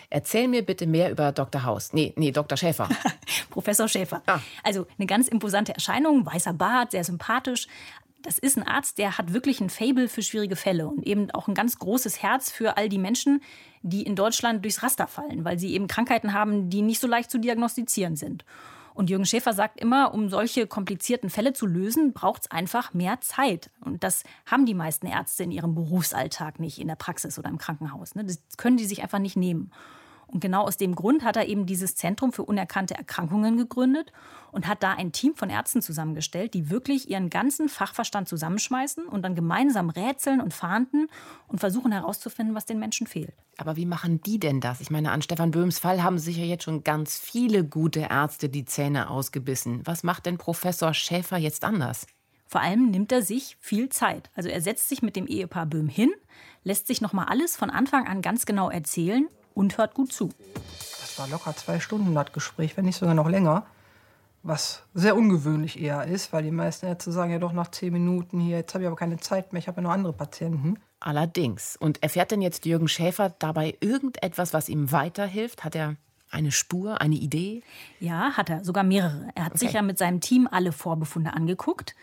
Erzähl 0.09 0.49
mir 0.49 0.65
bitte 0.65 0.87
mehr 0.87 1.11
über 1.11 1.33
Dr. 1.33 1.65
Haus. 1.65 1.93
Nee, 1.93 2.13
nee, 2.17 2.31
Dr. 2.31 2.57
Schäfer. 2.57 2.89
Professor 3.51 3.89
Schäfer. 3.89 4.23
Ah. 4.27 4.41
Also 4.63 4.87
eine 4.99 5.07
ganz 5.07 5.29
imposante 5.29 5.75
Erscheinung, 5.75 6.25
weißer 6.25 6.53
Bart, 6.53 6.93
sehr 6.93 7.05
sympathisch. 7.05 7.67
Das 8.23 8.39
ist 8.39 8.57
ein 8.57 8.67
Arzt, 8.67 8.99
der 8.99 9.19
hat 9.19 9.33
wirklich 9.33 9.61
ein 9.61 9.71
Fable 9.71 10.09
für 10.09 10.23
schwierige 10.23 10.57
Fälle 10.57 10.89
und 10.89 11.07
eben 11.07 11.31
auch 11.31 11.49
ein 11.49 11.55
ganz 11.55 11.79
großes 11.79 12.23
Herz 12.23 12.51
für 12.51 12.77
all 12.77 12.89
die 12.89 12.99
Menschen, 12.99 13.43
die 13.83 14.03
in 14.03 14.17
Deutschland 14.17 14.65
durchs 14.65 14.83
Raster 14.83 15.07
fallen, 15.07 15.45
weil 15.45 15.59
sie 15.59 15.73
eben 15.75 15.87
Krankheiten 15.87 16.33
haben, 16.33 16.69
die 16.71 16.83
nicht 16.83 17.01
so 17.01 17.07
leicht 17.07 17.31
zu 17.31 17.39
diagnostizieren 17.39 18.17
sind. 18.17 18.45
Und 18.97 19.11
Jürgen 19.11 19.27
Schäfer 19.27 19.53
sagt 19.53 19.79
immer, 19.79 20.15
um 20.15 20.31
solche 20.31 20.67
komplizierten 20.67 21.29
Fälle 21.29 21.53
zu 21.53 21.67
lösen, 21.67 22.15
braucht 22.15 22.45
es 22.45 22.51
einfach 22.51 22.95
mehr 22.95 23.21
Zeit. 23.21 23.71
Und 23.81 24.03
das 24.03 24.23
haben 24.47 24.65
die 24.65 24.73
meisten 24.73 25.07
Ärzte 25.07 25.43
in 25.45 25.51
ihrem 25.51 25.75
Berufsalltag 25.75 26.59
nicht, 26.59 26.79
in 26.79 26.89
der 26.89 26.97
Praxis 26.97 27.39
oder 27.39 27.51
im 27.51 27.59
Krankenhaus. 27.59 28.15
ne? 28.15 28.25
Das 28.25 28.41
können 28.57 28.79
die 28.79 28.87
sich 28.87 29.03
einfach 29.03 29.19
nicht 29.19 29.37
nehmen. 29.37 29.71
Und 30.29 30.41
genau 30.41 30.65
aus 30.65 30.77
dem 30.77 30.95
Grund 30.95 31.25
hat 31.25 31.37
er 31.37 31.47
eben 31.47 31.67
dieses 31.67 31.95
Zentrum 31.95 32.33
für 32.33 32.43
unerkannte 32.43 32.95
Erkrankungen 32.95 33.57
gegründet 33.57 34.13
und 34.51 34.67
hat 34.67 34.83
da 34.83 34.93
ein 34.93 35.13
Team 35.13 35.37
von 35.37 35.51
Ärzten 35.51 35.83
zusammengestellt, 35.83 36.55
die 36.55 36.69
wirklich 36.69 37.09
ihren 37.09 37.31
ganzen 37.31 37.69
Fachverstand 37.69 38.29
zusammenschmeißen 38.29 39.07
und 39.07 39.23
dann 39.23 39.37
gemeinsam 39.37 39.89
rätseln 39.89 40.41
und 40.41 40.53
fahnden 40.53 41.09
und 41.47 41.61
versuchen 41.61 41.93
herauszufinden, 41.93 42.55
was 42.57 42.67
den 42.67 42.81
Menschen 42.81 43.07
fehlt. 43.07 43.35
Aber 43.57 43.77
wie 43.77 43.87
machen 43.87 44.21
die 44.21 44.39
denn 44.39 44.61
das? 44.61 44.81
Ich 44.81 44.91
meine, 44.91 45.13
an 45.13 45.23
Stefan 45.23 45.53
Böhms 45.53 45.79
Fall 45.79 46.03
haben 46.03 46.19
sich 46.19 46.37
ja 46.37 46.45
jetzt 46.45 46.65
schon 46.65 46.83
ganz 46.83 47.19
viele 47.19 47.65
gute 47.65 48.01
Ärzte 48.01 48.49
die 48.49 48.65
Zähne 48.65 49.11
ausgebissen. 49.11 49.83
Was 49.85 50.03
macht 50.03 50.27
denn 50.27 50.39
Professor 50.39 50.93
Schäfer 50.93 51.37
jetzt 51.37 51.65
anders? 51.65 52.07
Vor 52.49 52.61
allem 52.61 52.91
nimmt 52.91 53.13
er 53.13 53.23
sich 53.23 53.57
viel 53.61 53.89
Zeit. 53.89 54.31
Also 54.35 54.49
er 54.49 54.61
setzt 54.61 54.89
sich 54.89 55.03
mit 55.03 55.17
dem 55.17 55.27
Ehepaar 55.27 55.67
Böhm 55.67 55.89
hin, 55.89 56.11
lässt 56.65 56.87
sich 56.87 57.01
nochmal 57.01 57.27
alles 57.27 57.57
von 57.57 57.71
Anfang 57.71 58.07
an 58.07 58.23
ganz 58.23 58.47
genau 58.47 58.71
erzählen 58.71 59.29
und 59.57 59.79
hört 59.79 59.95
gut 59.95 60.13
zu. 60.13 60.31
Das 61.01 61.19
war 61.19 61.27
locker 61.29 61.57
zwei 61.57 61.81
Stunden 61.81 62.15
das 62.15 62.33
Gespräch, 62.33 62.77
wenn 62.77 62.85
nicht 62.85 62.99
sogar 62.99 63.15
noch 63.15 63.29
länger. 63.29 63.67
Was 64.43 64.85
sehr 64.95 65.17
ungewöhnlich 65.17 65.81
eher 65.81 66.05
ist, 66.05 66.33
weil 66.33 66.45
die 66.45 66.53
meisten 66.53 66.87
Ärzte 66.87 67.11
sagen 67.11 67.33
ja 67.33 67.41
doch 67.41 67.53
nach 67.53 67.71
zehn 67.73 67.93
Minuten 67.93 68.39
hier, 68.39 68.59
jetzt 68.59 68.75
habe 68.75 68.85
ich 68.85 68.87
aber 68.87 68.97
keine 68.97 69.19
Zeit 69.19 69.53
mehr, 69.53 69.59
ich 69.59 69.67
habe 69.67 69.79
ja 69.79 69.83
noch 69.83 69.91
andere 69.91 70.13
Patienten. 70.13 70.79
Allerdings. 71.01 71.77
Und 71.77 72.03
erfährt 72.03 72.31
denn 72.31 72.43
jetzt 72.43 72.65
Jürgen 72.65 72.87
Schäfer 72.87 73.35
dabei 73.39 73.77
irgendetwas, 73.81 74.53
was 74.53 74.69
ihm 74.69 74.93
weiterhilft? 74.93 75.65
Hat 75.65 75.75
er 75.75 75.97
eine 76.31 76.53
Spur, 76.53 77.01
eine 77.01 77.17
Idee? 77.17 77.63
Ja, 77.99 78.33
hat 78.37 78.51
er, 78.51 78.65
sogar 78.65 78.85
mehrere. 78.85 79.29
Er 79.35 79.47
hat 79.47 79.59
sich 79.59 79.73
ja 79.73 79.83
mit 79.83 79.99
seinem 79.99 80.21
Team 80.21 80.49
alle 80.51 80.71
Vorbefunde 80.71 81.35
angeguckt. 81.35 81.95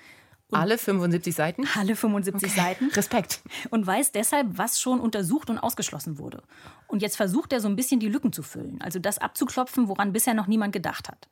Alle 0.51 0.77
75 0.77 1.33
Seiten? 1.33 1.67
Alle 1.75 1.95
75 1.95 2.53
Seiten. 2.53 2.89
Respekt. 2.91 3.41
Und 3.69 3.87
weiß 3.87 4.11
deshalb, 4.11 4.57
was 4.57 4.79
schon 4.79 4.99
untersucht 4.99 5.49
und 5.49 5.57
ausgeschlossen 5.57 6.17
wurde. 6.17 6.43
Und 6.87 7.01
jetzt 7.01 7.17
versucht 7.17 7.53
er 7.53 7.59
so 7.59 7.67
ein 7.67 7.75
bisschen 7.75 7.99
die 7.99 8.09
Lücken 8.09 8.33
zu 8.33 8.43
füllen. 8.43 8.79
Also 8.81 8.99
das 8.99 9.17
abzuklopfen, 9.17 9.87
woran 9.87 10.13
bisher 10.13 10.33
noch 10.33 10.47
niemand 10.47 10.73
gedacht 10.73 11.09
hat. 11.09 11.27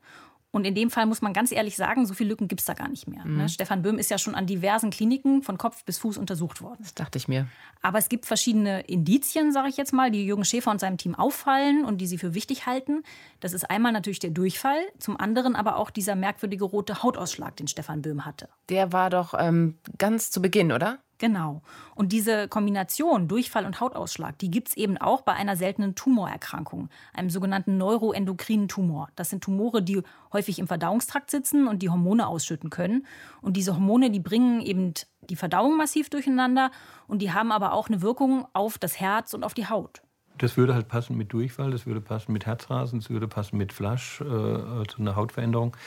Und 0.52 0.66
in 0.66 0.76
dem 0.76 0.90
Fall 0.90 1.06
muss 1.06 1.22
man 1.22 1.32
ganz 1.32 1.52
ehrlich 1.52 1.78
sagen, 1.78 2.06
so 2.06 2.14
viele 2.14 2.30
Lücken 2.30 2.50
gibt 2.50 2.60
es 2.60 2.66
da 2.66 2.74
gar 2.74 2.90
nicht 2.90 3.08
mehr. 3.08 3.24
Ne? 3.26 3.48
Stefan 3.48 3.82
Böhm 3.82 3.98
ist 3.98 4.12
ja 4.12 4.18
schon 4.18 4.36
an 4.36 4.46
diversen 4.46 4.90
Kliniken 4.90 5.44
von 5.44 5.58
Kopf 5.58 5.86
bis 5.86 5.98
Fuß 6.00 6.18
untersucht 6.18 6.62
worden. 6.62 6.80
Das 6.82 6.94
dachte 6.94 7.18
ich 7.18 7.30
mir. 7.30 7.48
Aber 7.82 7.98
es 7.98 8.10
gibt 8.10 8.26
verschiedene 8.26 8.82
Indizien, 8.82 9.54
sage 9.54 9.70
ich 9.70 9.78
jetzt 9.78 9.94
mal, 9.94 10.12
die 10.12 10.26
Jürgen 10.26 10.44
Schäfer 10.44 10.72
und 10.72 10.80
seinem 10.80 10.98
Team 10.98 11.16
auffallen 11.16 11.86
und 11.86 12.00
die 12.00 12.08
sie 12.08 12.18
für 12.18 12.34
wichtig 12.34 12.66
halten. 12.66 13.04
Das 13.40 13.54
ist 13.54 13.70
einmal 13.70 13.94
natürlich 13.94 14.20
der 14.20 14.32
Durchfall, 14.32 14.82
zum 15.00 15.18
anderen 15.18 15.56
aber 15.56 15.78
auch 15.78 15.90
dieser 15.90 16.16
merkwürdige 16.16 16.66
rote 16.66 17.02
Hautausschlag, 17.02 17.56
den 17.56 17.68
Stefan 17.68 18.02
Böhm 18.02 18.26
hatte. 18.26 18.50
Der 18.68 18.92
war 18.92 19.10
doch 19.10 19.34
ähm, 19.38 19.78
ganz 19.98 20.32
zu 20.32 20.42
Beginn, 20.42 20.74
oder? 20.74 21.00
Genau. 21.22 21.62
Und 21.94 22.14
diese 22.14 22.48
Kombination 22.48 23.28
Durchfall 23.28 23.68
und 23.68 23.80
Hautausschlag, 23.80 24.40
die 24.40 24.50
gibt 24.50 24.70
es 24.70 24.74
eben 24.76 24.98
auch 24.98 25.22
bei 25.22 25.34
einer 25.34 25.56
seltenen 25.56 25.94
Tumorerkrankung, 25.94 26.90
einem 27.14 27.30
sogenannten 27.30 27.78
neuroendokrinen 27.78 28.68
Tumor. 28.68 29.10
Das 29.16 29.30
sind 29.30 29.44
Tumore, 29.44 29.84
die 29.84 30.02
häufig 30.34 30.58
im 30.58 30.68
Verdauungstrakt 30.68 31.30
sitzen 31.30 31.68
und 31.68 31.84
die 31.84 31.92
Hormone 31.92 32.26
ausschütten 32.26 32.72
können. 32.72 33.06
Und 33.40 33.56
diese 33.56 33.76
Hormone, 33.76 34.10
die 34.10 34.20
bringen 34.20 34.62
eben 34.62 34.96
die 35.30 35.36
Verdauung 35.36 35.78
massiv 35.78 36.10
durcheinander 36.10 36.72
und 37.08 37.22
die 37.22 37.32
haben 37.32 37.52
aber 37.52 37.74
auch 37.74 37.88
eine 37.88 38.02
Wirkung 38.02 38.48
auf 38.54 38.80
das 38.80 39.00
Herz 39.00 39.36
und 39.36 39.44
auf 39.44 39.54
die 39.54 39.70
Haut. 39.70 40.02
Das 40.40 40.58
würde 40.58 40.74
halt 40.74 40.88
passen 40.88 41.16
mit 41.18 41.32
Durchfall, 41.34 41.70
das 41.70 41.86
würde 41.86 42.02
passen 42.02 42.34
mit 42.34 42.48
Herzrasen, 42.48 43.00
das 43.00 43.12
würde 43.12 43.28
passen 43.28 43.58
mit 43.58 43.74
Flasch, 43.74 44.22
äh, 44.22 44.24
also 44.24 44.98
einer 44.98 45.16
Hautveränderung. 45.16 45.78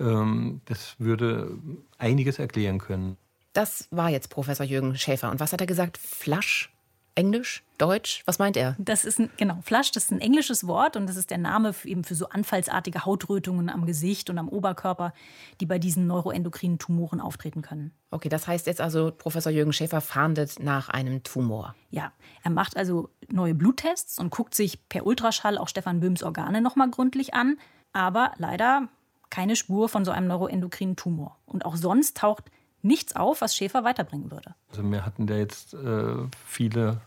Ähm, 0.00 0.62
das 0.64 0.96
würde 0.98 1.56
einiges 1.96 2.40
erklären 2.40 2.78
können. 2.78 3.16
Das 3.52 3.88
war 3.90 4.10
jetzt 4.10 4.30
Professor 4.30 4.64
Jürgen 4.64 4.96
Schäfer. 4.96 5.30
Und 5.30 5.40
was 5.40 5.52
hat 5.52 5.60
er 5.60 5.66
gesagt? 5.66 5.98
Flasch? 5.98 6.72
Englisch? 7.16 7.64
Deutsch? 7.76 8.22
Was 8.24 8.38
meint 8.38 8.56
er? 8.56 8.76
Das 8.78 9.04
ist 9.04 9.18
ein, 9.18 9.30
genau, 9.36 9.58
Flasch, 9.62 9.90
das 9.90 10.04
ist 10.04 10.10
ein 10.12 10.20
englisches 10.20 10.66
Wort 10.66 10.96
und 10.96 11.08
das 11.08 11.16
ist 11.16 11.30
der 11.30 11.38
Name 11.38 11.72
für, 11.72 11.88
eben 11.88 12.04
für 12.04 12.14
so 12.14 12.28
anfallsartige 12.28 13.04
Hautrötungen 13.04 13.68
am 13.68 13.84
Gesicht 13.84 14.30
und 14.30 14.38
am 14.38 14.48
Oberkörper, 14.48 15.12
die 15.60 15.66
bei 15.66 15.78
diesen 15.78 16.06
neuroendokrinen 16.06 16.78
Tumoren 16.78 17.20
auftreten 17.20 17.62
können. 17.62 17.92
Okay, 18.10 18.28
das 18.28 18.46
heißt 18.46 18.66
jetzt 18.66 18.80
also, 18.80 19.10
Professor 19.10 19.50
Jürgen 19.50 19.72
Schäfer 19.72 20.00
fahndet 20.00 20.60
nach 20.60 20.88
einem 20.88 21.22
Tumor. 21.22 21.74
Ja, 21.90 22.12
er 22.44 22.50
macht 22.50 22.76
also 22.76 23.10
neue 23.30 23.54
Bluttests 23.54 24.18
und 24.18 24.30
guckt 24.30 24.54
sich 24.54 24.88
per 24.88 25.04
Ultraschall 25.04 25.58
auch 25.58 25.68
Stefan 25.68 26.00
Böhms 26.00 26.22
Organe 26.22 26.60
nochmal 26.60 26.90
gründlich 26.90 27.34
an, 27.34 27.58
aber 27.92 28.32
leider 28.38 28.88
keine 29.30 29.56
Spur 29.56 29.88
von 29.88 30.04
so 30.04 30.10
einem 30.10 30.28
neuroendokrinen 30.28 30.96
Tumor. 30.96 31.38
Und 31.46 31.64
auch 31.64 31.76
sonst 31.76 32.16
taucht 32.16 32.50
nichts 32.82 33.16
auf, 33.16 33.40
was 33.40 33.54
Schäfer 33.54 33.84
weiterbringen 33.84 34.30
würde. 34.30 34.54
Also 34.70 34.82
wir 34.82 35.04
hatten 35.04 35.26
da 35.26 35.36
jetzt 35.36 35.74
äh, 35.74 36.14
viele 36.46 37.00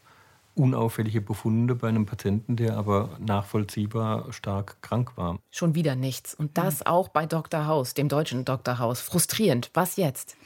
unauffällige 0.56 1.22
Befunde 1.22 1.76
bei 1.76 1.90
einem 1.90 2.06
Patienten, 2.06 2.56
der 2.56 2.78
aber 2.78 3.18
nachvollziehbar 3.20 4.32
stark 4.34 4.82
krank 4.82 5.18
war. 5.18 5.40
Schon 5.50 5.76
wieder 5.76 5.96
nichts. 5.96 6.36
Und 6.36 6.58
das 6.58 6.82
mhm. 6.82 6.88
auch 6.88 7.10
bei 7.10 7.26
Dr. 7.26 7.66
Haus, 7.66 7.94
dem 7.94 8.08
deutschen 8.08 8.46
Dr. 8.46 8.78
Haus. 8.80 9.02
Frustrierend. 9.02 9.72
Was 9.74 9.96
jetzt? 9.96 10.38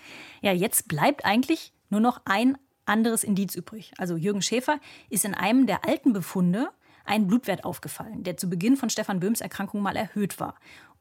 Ja, 0.41 0.53
jetzt 0.53 0.87
bleibt 0.87 1.25
eigentlich 1.25 1.73
nur 1.89 1.99
noch 1.99 2.21
ein 2.25 2.57
anderes 2.85 3.23
Indiz 3.23 3.55
übrig. 3.55 3.91
Also 3.97 4.15
Jürgen 4.15 4.41
Schäfer 4.41 4.79
ist 5.09 5.25
in 5.25 5.33
einem 5.33 5.67
der 5.67 5.85
alten 5.85 6.13
Befunde 6.13 6.69
ein 7.03 7.27
Blutwert 7.27 7.63
aufgefallen, 7.63 8.23
der 8.23 8.37
zu 8.37 8.49
Beginn 8.49 8.75
von 8.75 8.89
Stefan 8.89 9.19
Böhms 9.19 9.41
Erkrankung 9.41 9.81
mal 9.81 9.95
erhöht 9.95 10.39
war. 10.39 10.55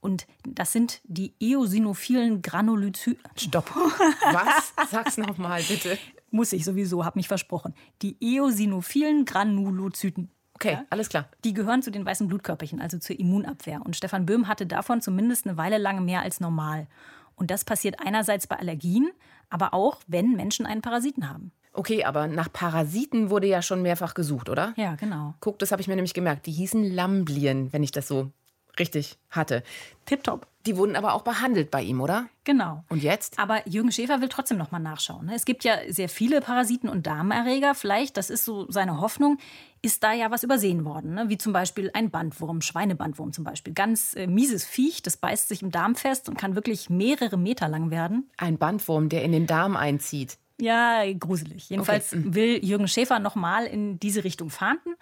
Und 0.06 0.28
das 0.46 0.70
sind 0.70 1.00
die 1.02 1.34
eosinophilen 1.40 2.40
Granulozyten. 2.40 3.18
Stopp. 3.36 3.74
Was? 3.74 4.72
Sag's 4.92 5.16
nochmal, 5.16 5.60
bitte. 5.64 5.98
Muss 6.30 6.52
ich 6.52 6.64
sowieso, 6.64 7.04
habe 7.04 7.18
mich 7.18 7.26
versprochen. 7.26 7.74
Die 8.02 8.16
eosinophilen 8.20 9.24
Granulozyten. 9.24 10.30
Okay, 10.54 10.74
ja? 10.74 10.84
alles 10.90 11.08
klar. 11.08 11.28
Die 11.42 11.54
gehören 11.54 11.82
zu 11.82 11.90
den 11.90 12.06
weißen 12.06 12.28
Blutkörperchen, 12.28 12.80
also 12.80 12.98
zur 12.98 13.18
Immunabwehr. 13.18 13.82
Und 13.84 13.96
Stefan 13.96 14.26
Böhm 14.26 14.46
hatte 14.46 14.64
davon 14.64 15.00
zumindest 15.00 15.44
eine 15.44 15.56
Weile 15.56 15.78
lang 15.78 16.04
mehr 16.04 16.20
als 16.20 16.38
normal. 16.38 16.86
Und 17.34 17.50
das 17.50 17.64
passiert 17.64 17.96
einerseits 17.98 18.46
bei 18.46 18.60
Allergien, 18.60 19.10
aber 19.50 19.74
auch, 19.74 19.98
wenn 20.06 20.34
Menschen 20.34 20.66
einen 20.66 20.82
Parasiten 20.82 21.28
haben. 21.28 21.50
Okay, 21.72 22.04
aber 22.04 22.28
nach 22.28 22.52
Parasiten 22.52 23.28
wurde 23.28 23.48
ja 23.48 23.60
schon 23.60 23.82
mehrfach 23.82 24.14
gesucht, 24.14 24.48
oder? 24.48 24.72
Ja, 24.76 24.94
genau. 24.94 25.34
Guck, 25.40 25.58
das 25.58 25.72
habe 25.72 25.82
ich 25.82 25.88
mir 25.88 25.96
nämlich 25.96 26.14
gemerkt. 26.14 26.46
Die 26.46 26.52
hießen 26.52 26.94
Lamblien, 26.94 27.72
wenn 27.72 27.82
ich 27.82 27.90
das 27.90 28.06
so 28.06 28.30
richtig 28.78 29.18
hatte. 29.30 29.62
Tipptopp. 30.06 30.46
Die 30.66 30.76
wurden 30.76 30.96
aber 30.96 31.14
auch 31.14 31.22
behandelt 31.22 31.70
bei 31.70 31.82
ihm, 31.82 32.00
oder? 32.00 32.28
Genau. 32.42 32.84
Und 32.88 33.02
jetzt? 33.02 33.38
Aber 33.38 33.66
Jürgen 33.68 33.92
Schäfer 33.92 34.20
will 34.20 34.28
trotzdem 34.28 34.58
noch 34.58 34.72
mal 34.72 34.80
nachschauen. 34.80 35.26
Ne? 35.26 35.34
Es 35.36 35.44
gibt 35.44 35.62
ja 35.62 35.76
sehr 35.88 36.08
viele 36.08 36.40
Parasiten 36.40 36.88
und 36.88 37.06
Darmerreger. 37.06 37.76
Vielleicht, 37.76 38.16
das 38.16 38.30
ist 38.30 38.44
so 38.44 38.68
seine 38.70 39.00
Hoffnung, 39.00 39.38
ist 39.82 40.02
da 40.02 40.12
ja 40.12 40.32
was 40.32 40.42
übersehen 40.42 40.84
worden. 40.84 41.14
Ne? 41.14 41.28
Wie 41.28 41.38
zum 41.38 41.52
Beispiel 41.52 41.90
ein 41.94 42.10
Bandwurm, 42.10 42.62
Schweinebandwurm 42.62 43.32
zum 43.32 43.44
Beispiel. 43.44 43.74
Ganz 43.74 44.14
äh, 44.14 44.26
mieses 44.26 44.64
Viech, 44.64 45.02
das 45.02 45.16
beißt 45.16 45.48
sich 45.48 45.62
im 45.62 45.70
Darm 45.70 45.94
fest 45.94 46.28
und 46.28 46.36
kann 46.36 46.56
wirklich 46.56 46.90
mehrere 46.90 47.36
Meter 47.36 47.68
lang 47.68 47.92
werden. 47.92 48.28
Ein 48.36 48.58
Bandwurm, 48.58 49.08
der 49.08 49.22
in 49.22 49.30
den 49.30 49.46
Darm 49.46 49.76
einzieht. 49.76 50.36
Ja, 50.60 51.02
gruselig. 51.12 51.68
Jedenfalls 51.68 52.12
okay. 52.12 52.22
will 52.26 52.64
Jürgen 52.64 52.88
Schäfer 52.88 53.18
noch 53.18 53.34
mal 53.34 53.66
in 53.66 54.00
diese 54.00 54.24
Richtung 54.24 54.50
fahnden. 54.50 54.96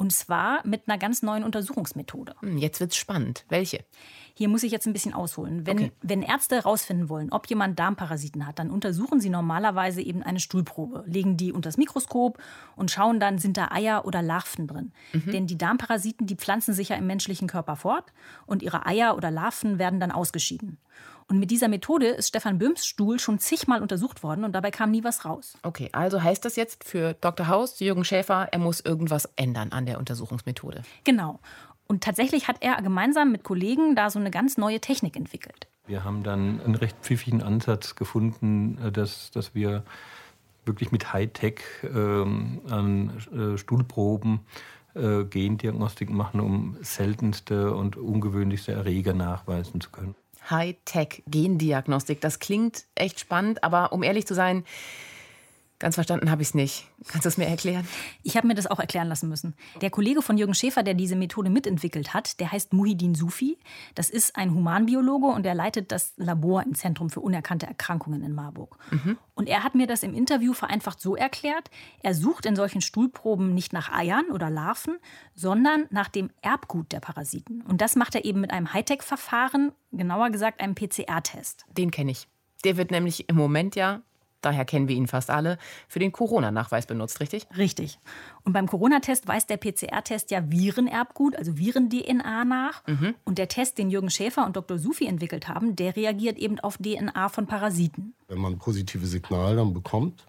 Und 0.00 0.12
zwar 0.12 0.64
mit 0.64 0.84
einer 0.86 0.96
ganz 0.96 1.22
neuen 1.22 1.42
Untersuchungsmethode. 1.42 2.36
Hm, 2.38 2.56
jetzt 2.56 2.78
wird's 2.78 2.96
spannend. 2.96 3.44
Welche? 3.48 3.84
Hier 4.32 4.48
muss 4.48 4.62
ich 4.62 4.70
jetzt 4.70 4.86
ein 4.86 4.92
bisschen 4.92 5.12
ausholen. 5.12 5.66
Wenn, 5.66 5.78
okay. 5.78 5.92
wenn 6.02 6.22
Ärzte 6.22 6.54
herausfinden 6.54 7.08
wollen, 7.08 7.32
ob 7.32 7.48
jemand 7.48 7.76
Darmparasiten 7.80 8.46
hat, 8.46 8.60
dann 8.60 8.70
untersuchen 8.70 9.20
sie 9.20 9.28
normalerweise 9.28 10.00
eben 10.00 10.22
eine 10.22 10.38
Stuhlprobe, 10.38 11.02
legen 11.08 11.36
die 11.36 11.52
unter 11.52 11.68
das 11.68 11.78
Mikroskop 11.78 12.38
und 12.76 12.92
schauen 12.92 13.18
dann, 13.18 13.38
sind 13.38 13.56
da 13.56 13.72
Eier 13.72 14.04
oder 14.04 14.22
Larven 14.22 14.68
drin. 14.68 14.92
Mhm. 15.12 15.32
Denn 15.32 15.46
die 15.48 15.58
Darmparasiten, 15.58 16.28
die 16.28 16.36
pflanzen 16.36 16.74
sich 16.74 16.90
ja 16.90 16.96
im 16.96 17.08
menschlichen 17.08 17.48
Körper 17.48 17.74
fort 17.74 18.12
und 18.46 18.62
ihre 18.62 18.86
Eier 18.86 19.16
oder 19.16 19.32
Larven 19.32 19.80
werden 19.80 19.98
dann 19.98 20.12
ausgeschieden. 20.12 20.78
Und 21.30 21.38
mit 21.38 21.50
dieser 21.50 21.68
Methode 21.68 22.06
ist 22.06 22.28
Stefan 22.28 22.58
Böhms 22.58 22.86
Stuhl 22.86 23.18
schon 23.18 23.38
zigmal 23.38 23.82
untersucht 23.82 24.22
worden 24.22 24.44
und 24.44 24.52
dabei 24.52 24.70
kam 24.70 24.90
nie 24.90 25.04
was 25.04 25.26
raus. 25.26 25.58
Okay, 25.62 25.90
also 25.92 26.22
heißt 26.22 26.42
das 26.44 26.56
jetzt 26.56 26.84
für 26.84 27.14
Dr. 27.20 27.48
Haus, 27.48 27.80
Jürgen 27.80 28.04
Schäfer, 28.04 28.48
er 28.50 28.58
muss 28.58 28.80
irgendwas 28.80 29.28
ändern 29.36 29.72
an 29.72 29.84
der 29.84 29.98
Untersuchungsmethode. 29.98 30.82
Genau. 31.04 31.38
Und 31.86 32.02
tatsächlich 32.02 32.48
hat 32.48 32.56
er 32.60 32.80
gemeinsam 32.80 33.30
mit 33.30 33.44
Kollegen 33.44 33.94
da 33.94 34.08
so 34.08 34.18
eine 34.18 34.30
ganz 34.30 34.56
neue 34.56 34.80
Technik 34.80 35.16
entwickelt. 35.16 35.68
Wir 35.86 36.04
haben 36.04 36.22
dann 36.22 36.60
einen 36.62 36.74
recht 36.74 36.96
pfiffigen 37.02 37.42
Ansatz 37.42 37.94
gefunden, 37.94 38.78
äh, 38.82 38.92
dass, 38.92 39.30
dass 39.30 39.54
wir 39.54 39.84
wirklich 40.64 40.92
mit 40.92 41.12
Hightech 41.12 41.60
ähm, 41.82 42.60
an 42.70 43.12
äh, 43.32 43.58
Stuhlproben 43.58 44.40
äh, 44.94 45.24
Gendiagnostik 45.24 46.10
machen, 46.10 46.40
um 46.40 46.76
seltenste 46.80 47.74
und 47.74 47.96
ungewöhnlichste 47.96 48.72
Erreger 48.72 49.14
nachweisen 49.14 49.80
zu 49.80 49.90
können. 49.90 50.14
Hightech-Gendiagnostik. 50.50 52.20
Das 52.20 52.38
klingt 52.38 52.84
echt 52.94 53.20
spannend, 53.20 53.64
aber 53.64 53.92
um 53.92 54.02
ehrlich 54.02 54.26
zu 54.26 54.34
sein, 54.34 54.64
Ganz 55.78 55.94
verstanden 55.94 56.30
habe 56.30 56.42
ich 56.42 56.48
es 56.48 56.54
nicht. 56.54 56.86
Kannst 57.06 57.24
du 57.24 57.28
es 57.28 57.36
mir 57.36 57.46
erklären? 57.46 57.86
Ich 58.24 58.36
habe 58.36 58.48
mir 58.48 58.54
das 58.54 58.66
auch 58.66 58.80
erklären 58.80 59.06
lassen 59.06 59.28
müssen. 59.28 59.54
Der 59.80 59.90
Kollege 59.90 60.22
von 60.22 60.36
Jürgen 60.36 60.54
Schäfer, 60.54 60.82
der 60.82 60.94
diese 60.94 61.14
Methode 61.14 61.50
mitentwickelt 61.50 62.14
hat, 62.14 62.40
der 62.40 62.50
heißt 62.50 62.72
Muhidin 62.72 63.14
Sufi. 63.14 63.58
Das 63.94 64.10
ist 64.10 64.34
ein 64.34 64.52
Humanbiologe 64.52 65.28
und 65.28 65.46
er 65.46 65.54
leitet 65.54 65.92
das 65.92 66.14
Labor 66.16 66.64
im 66.64 66.74
Zentrum 66.74 67.10
für 67.10 67.20
unerkannte 67.20 67.66
Erkrankungen 67.66 68.24
in 68.24 68.34
Marburg. 68.34 68.76
Mhm. 68.90 69.18
Und 69.34 69.48
er 69.48 69.62
hat 69.62 69.76
mir 69.76 69.86
das 69.86 70.02
im 70.02 70.14
Interview 70.14 70.52
vereinfacht 70.52 71.00
so 71.00 71.14
erklärt, 71.14 71.70
er 72.02 72.14
sucht 72.14 72.44
in 72.44 72.56
solchen 72.56 72.80
Stuhlproben 72.80 73.54
nicht 73.54 73.72
nach 73.72 73.92
Eiern 73.92 74.26
oder 74.32 74.50
Larven, 74.50 74.98
sondern 75.36 75.86
nach 75.90 76.08
dem 76.08 76.30
Erbgut 76.42 76.90
der 76.90 76.98
Parasiten. 76.98 77.62
Und 77.62 77.80
das 77.80 77.94
macht 77.94 78.16
er 78.16 78.24
eben 78.24 78.40
mit 78.40 78.50
einem 78.50 78.72
Hightech-Verfahren, 78.72 79.70
genauer 79.92 80.30
gesagt 80.30 80.60
einem 80.60 80.74
PCR-Test. 80.74 81.66
Den 81.70 81.92
kenne 81.92 82.10
ich. 82.10 82.26
Der 82.64 82.76
wird 82.76 82.90
nämlich 82.90 83.28
im 83.28 83.36
Moment 83.36 83.76
ja 83.76 84.02
daher 84.40 84.64
kennen 84.64 84.88
wir 84.88 84.96
ihn 84.96 85.06
fast 85.06 85.30
alle, 85.30 85.58
für 85.88 85.98
den 85.98 86.12
Corona-Nachweis 86.12 86.86
benutzt, 86.86 87.20
richtig? 87.20 87.46
Richtig. 87.56 87.98
Und 88.44 88.52
beim 88.52 88.66
Corona-Test 88.66 89.28
weist 89.28 89.50
der 89.50 89.56
PCR-Test 89.56 90.30
ja 90.30 90.50
Virenerbgut, 90.50 91.36
also 91.36 91.56
Viren-DNA 91.56 92.44
nach. 92.44 92.86
Mhm. 92.86 93.14
Und 93.24 93.38
der 93.38 93.48
Test, 93.48 93.78
den 93.78 93.90
Jürgen 93.90 94.10
Schäfer 94.10 94.46
und 94.46 94.56
Dr. 94.56 94.78
Sufi 94.78 95.06
entwickelt 95.06 95.48
haben, 95.48 95.76
der 95.76 95.96
reagiert 95.96 96.38
eben 96.38 96.58
auf 96.60 96.78
DNA 96.78 97.28
von 97.28 97.46
Parasiten. 97.46 98.14
Wenn 98.28 98.38
man 98.38 98.58
positive 98.58 99.06
Signale 99.06 99.56
dann 99.56 99.74
bekommt, 99.74 100.26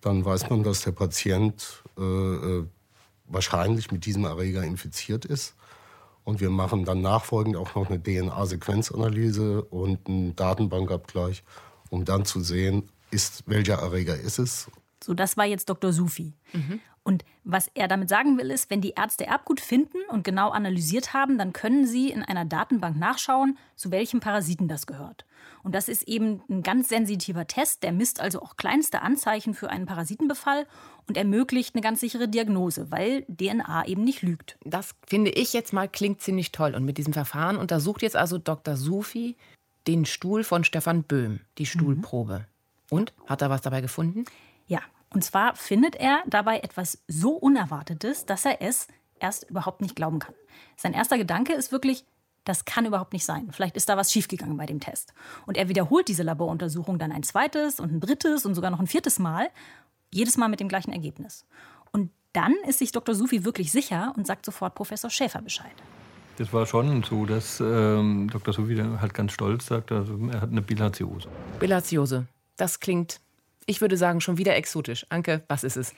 dann 0.00 0.24
weiß 0.24 0.50
man, 0.50 0.62
dass 0.62 0.82
der 0.82 0.92
Patient 0.92 1.82
äh, 1.98 2.02
äh 2.02 2.66
wahrscheinlich 3.26 3.90
mit 3.90 4.04
diesem 4.04 4.24
Erreger 4.24 4.62
infiziert 4.62 5.24
ist. 5.24 5.54
Und 6.24 6.40
wir 6.40 6.50
machen 6.50 6.84
dann 6.84 7.00
nachfolgend 7.00 7.56
auch 7.56 7.74
noch 7.74 7.88
eine 7.88 8.00
DNA-Sequenzanalyse 8.00 9.62
und 9.62 10.06
einen 10.06 10.36
Datenbankabgleich, 10.36 11.42
um 11.90 12.04
dann 12.04 12.24
zu 12.24 12.40
sehen, 12.40 12.88
ist, 13.12 13.44
welcher 13.46 13.74
Erreger 13.74 14.18
ist 14.18 14.38
es. 14.38 14.70
So, 15.02 15.14
das 15.14 15.36
war 15.36 15.46
jetzt 15.46 15.68
Dr. 15.68 15.92
Sufi. 15.92 16.34
Mhm. 16.52 16.80
Und 17.04 17.24
was 17.42 17.68
er 17.74 17.88
damit 17.88 18.08
sagen 18.08 18.38
will, 18.38 18.50
ist, 18.50 18.70
wenn 18.70 18.80
die 18.80 18.94
Ärzte 18.96 19.26
Erbgut 19.26 19.60
finden 19.60 19.98
und 20.08 20.22
genau 20.22 20.50
analysiert 20.50 21.12
haben, 21.12 21.36
dann 21.36 21.52
können 21.52 21.84
sie 21.84 22.10
in 22.10 22.22
einer 22.22 22.44
Datenbank 22.44 22.96
nachschauen, 22.96 23.58
zu 23.74 23.90
welchem 23.90 24.20
Parasiten 24.20 24.68
das 24.68 24.86
gehört. 24.86 25.24
Und 25.64 25.74
das 25.74 25.88
ist 25.88 26.04
eben 26.04 26.42
ein 26.48 26.62
ganz 26.62 26.88
sensitiver 26.88 27.48
Test, 27.48 27.82
der 27.82 27.90
misst 27.90 28.20
also 28.20 28.40
auch 28.40 28.56
kleinste 28.56 29.02
Anzeichen 29.02 29.54
für 29.54 29.70
einen 29.70 29.86
Parasitenbefall 29.86 30.66
und 31.08 31.16
ermöglicht 31.16 31.74
eine 31.74 31.82
ganz 31.82 31.98
sichere 31.98 32.28
Diagnose, 32.28 32.92
weil 32.92 33.22
DNA 33.22 33.86
eben 33.86 34.04
nicht 34.04 34.22
lügt. 34.22 34.56
Das 34.64 34.94
finde 35.04 35.32
ich 35.32 35.52
jetzt 35.52 35.72
mal 35.72 35.88
klingt 35.88 36.20
ziemlich 36.20 36.52
toll. 36.52 36.76
Und 36.76 36.84
mit 36.84 36.98
diesem 36.98 37.12
Verfahren 37.12 37.56
untersucht 37.56 38.02
jetzt 38.02 38.16
also 38.16 38.38
Dr. 38.38 38.76
Sufi 38.76 39.36
den 39.88 40.04
Stuhl 40.04 40.44
von 40.44 40.62
Stefan 40.62 41.02
Böhm, 41.02 41.40
die 41.58 41.66
Stuhlprobe. 41.66 42.38
Mhm. 42.38 42.51
Und 42.92 43.14
hat 43.26 43.40
er 43.40 43.48
was 43.48 43.62
dabei 43.62 43.80
gefunden? 43.80 44.26
Ja, 44.66 44.80
und 45.14 45.24
zwar 45.24 45.56
findet 45.56 45.96
er 45.96 46.22
dabei 46.26 46.58
etwas 46.60 47.02
so 47.08 47.30
Unerwartetes, 47.30 48.26
dass 48.26 48.44
er 48.44 48.60
es 48.60 48.86
erst 49.18 49.48
überhaupt 49.48 49.80
nicht 49.80 49.96
glauben 49.96 50.18
kann. 50.18 50.34
Sein 50.76 50.92
erster 50.92 51.16
Gedanke 51.16 51.54
ist 51.54 51.72
wirklich, 51.72 52.04
das 52.44 52.66
kann 52.66 52.84
überhaupt 52.84 53.14
nicht 53.14 53.24
sein. 53.24 53.48
Vielleicht 53.50 53.76
ist 53.76 53.88
da 53.88 53.96
was 53.96 54.12
schiefgegangen 54.12 54.58
bei 54.58 54.66
dem 54.66 54.78
Test. 54.78 55.14
Und 55.46 55.56
er 55.56 55.70
wiederholt 55.70 56.08
diese 56.08 56.22
Laboruntersuchung 56.22 56.98
dann 56.98 57.12
ein 57.12 57.22
zweites 57.22 57.80
und 57.80 57.92
ein 57.92 58.00
drittes 58.00 58.44
und 58.44 58.54
sogar 58.54 58.70
noch 58.70 58.80
ein 58.80 58.86
viertes 58.86 59.18
Mal, 59.18 59.48
jedes 60.12 60.36
Mal 60.36 60.48
mit 60.48 60.60
dem 60.60 60.68
gleichen 60.68 60.92
Ergebnis. 60.92 61.46
Und 61.92 62.10
dann 62.34 62.54
ist 62.66 62.80
sich 62.80 62.92
Dr. 62.92 63.14
Sufi 63.14 63.44
wirklich 63.44 63.72
sicher 63.72 64.12
und 64.16 64.26
sagt 64.26 64.44
sofort 64.44 64.74
Professor 64.74 65.08
Schäfer 65.08 65.40
Bescheid. 65.40 65.72
Das 66.36 66.52
war 66.52 66.66
schon 66.66 67.02
so, 67.02 67.24
dass 67.24 67.60
ähm, 67.60 68.28
Dr. 68.30 68.52
Sufi 68.52 68.76
halt 68.76 69.14
ganz 69.14 69.32
stolz 69.32 69.66
sagt, 69.66 69.92
also 69.92 70.18
er 70.30 70.40
hat 70.40 70.50
eine 70.50 70.62
Bilharziose. 70.62 71.28
Bilharziose. 71.58 72.26
Das 72.56 72.80
klingt, 72.80 73.20
ich 73.66 73.80
würde 73.80 73.96
sagen, 73.96 74.20
schon 74.20 74.38
wieder 74.38 74.56
exotisch. 74.56 75.06
Anke, 75.08 75.42
was 75.48 75.64
ist 75.64 75.76
es? 75.76 75.94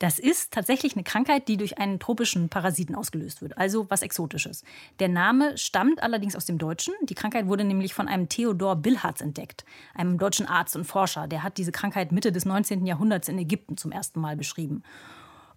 Das 0.00 0.18
ist 0.18 0.52
tatsächlich 0.52 0.94
eine 0.94 1.04
Krankheit, 1.04 1.46
die 1.46 1.56
durch 1.56 1.78
einen 1.78 2.00
tropischen 2.00 2.48
Parasiten 2.48 2.94
ausgelöst 2.94 3.42
wird, 3.42 3.56
also 3.56 3.88
was 3.90 4.02
Exotisches. 4.02 4.64
Der 4.98 5.08
Name 5.08 5.56
stammt 5.56 6.02
allerdings 6.02 6.34
aus 6.34 6.46
dem 6.46 6.58
Deutschen. 6.58 6.94
Die 7.04 7.14
Krankheit 7.14 7.46
wurde 7.46 7.64
nämlich 7.64 7.94
von 7.94 8.08
einem 8.08 8.28
Theodor 8.28 8.76
Billharz 8.76 9.20
entdeckt, 9.20 9.64
einem 9.94 10.18
deutschen 10.18 10.46
Arzt 10.46 10.74
und 10.74 10.84
Forscher. 10.84 11.28
Der 11.28 11.42
hat 11.42 11.58
diese 11.58 11.72
Krankheit 11.72 12.10
Mitte 12.10 12.32
des 12.32 12.44
19. 12.44 12.86
Jahrhunderts 12.86 13.28
in 13.28 13.38
Ägypten 13.38 13.76
zum 13.76 13.92
ersten 13.92 14.20
Mal 14.20 14.36
beschrieben. 14.36 14.82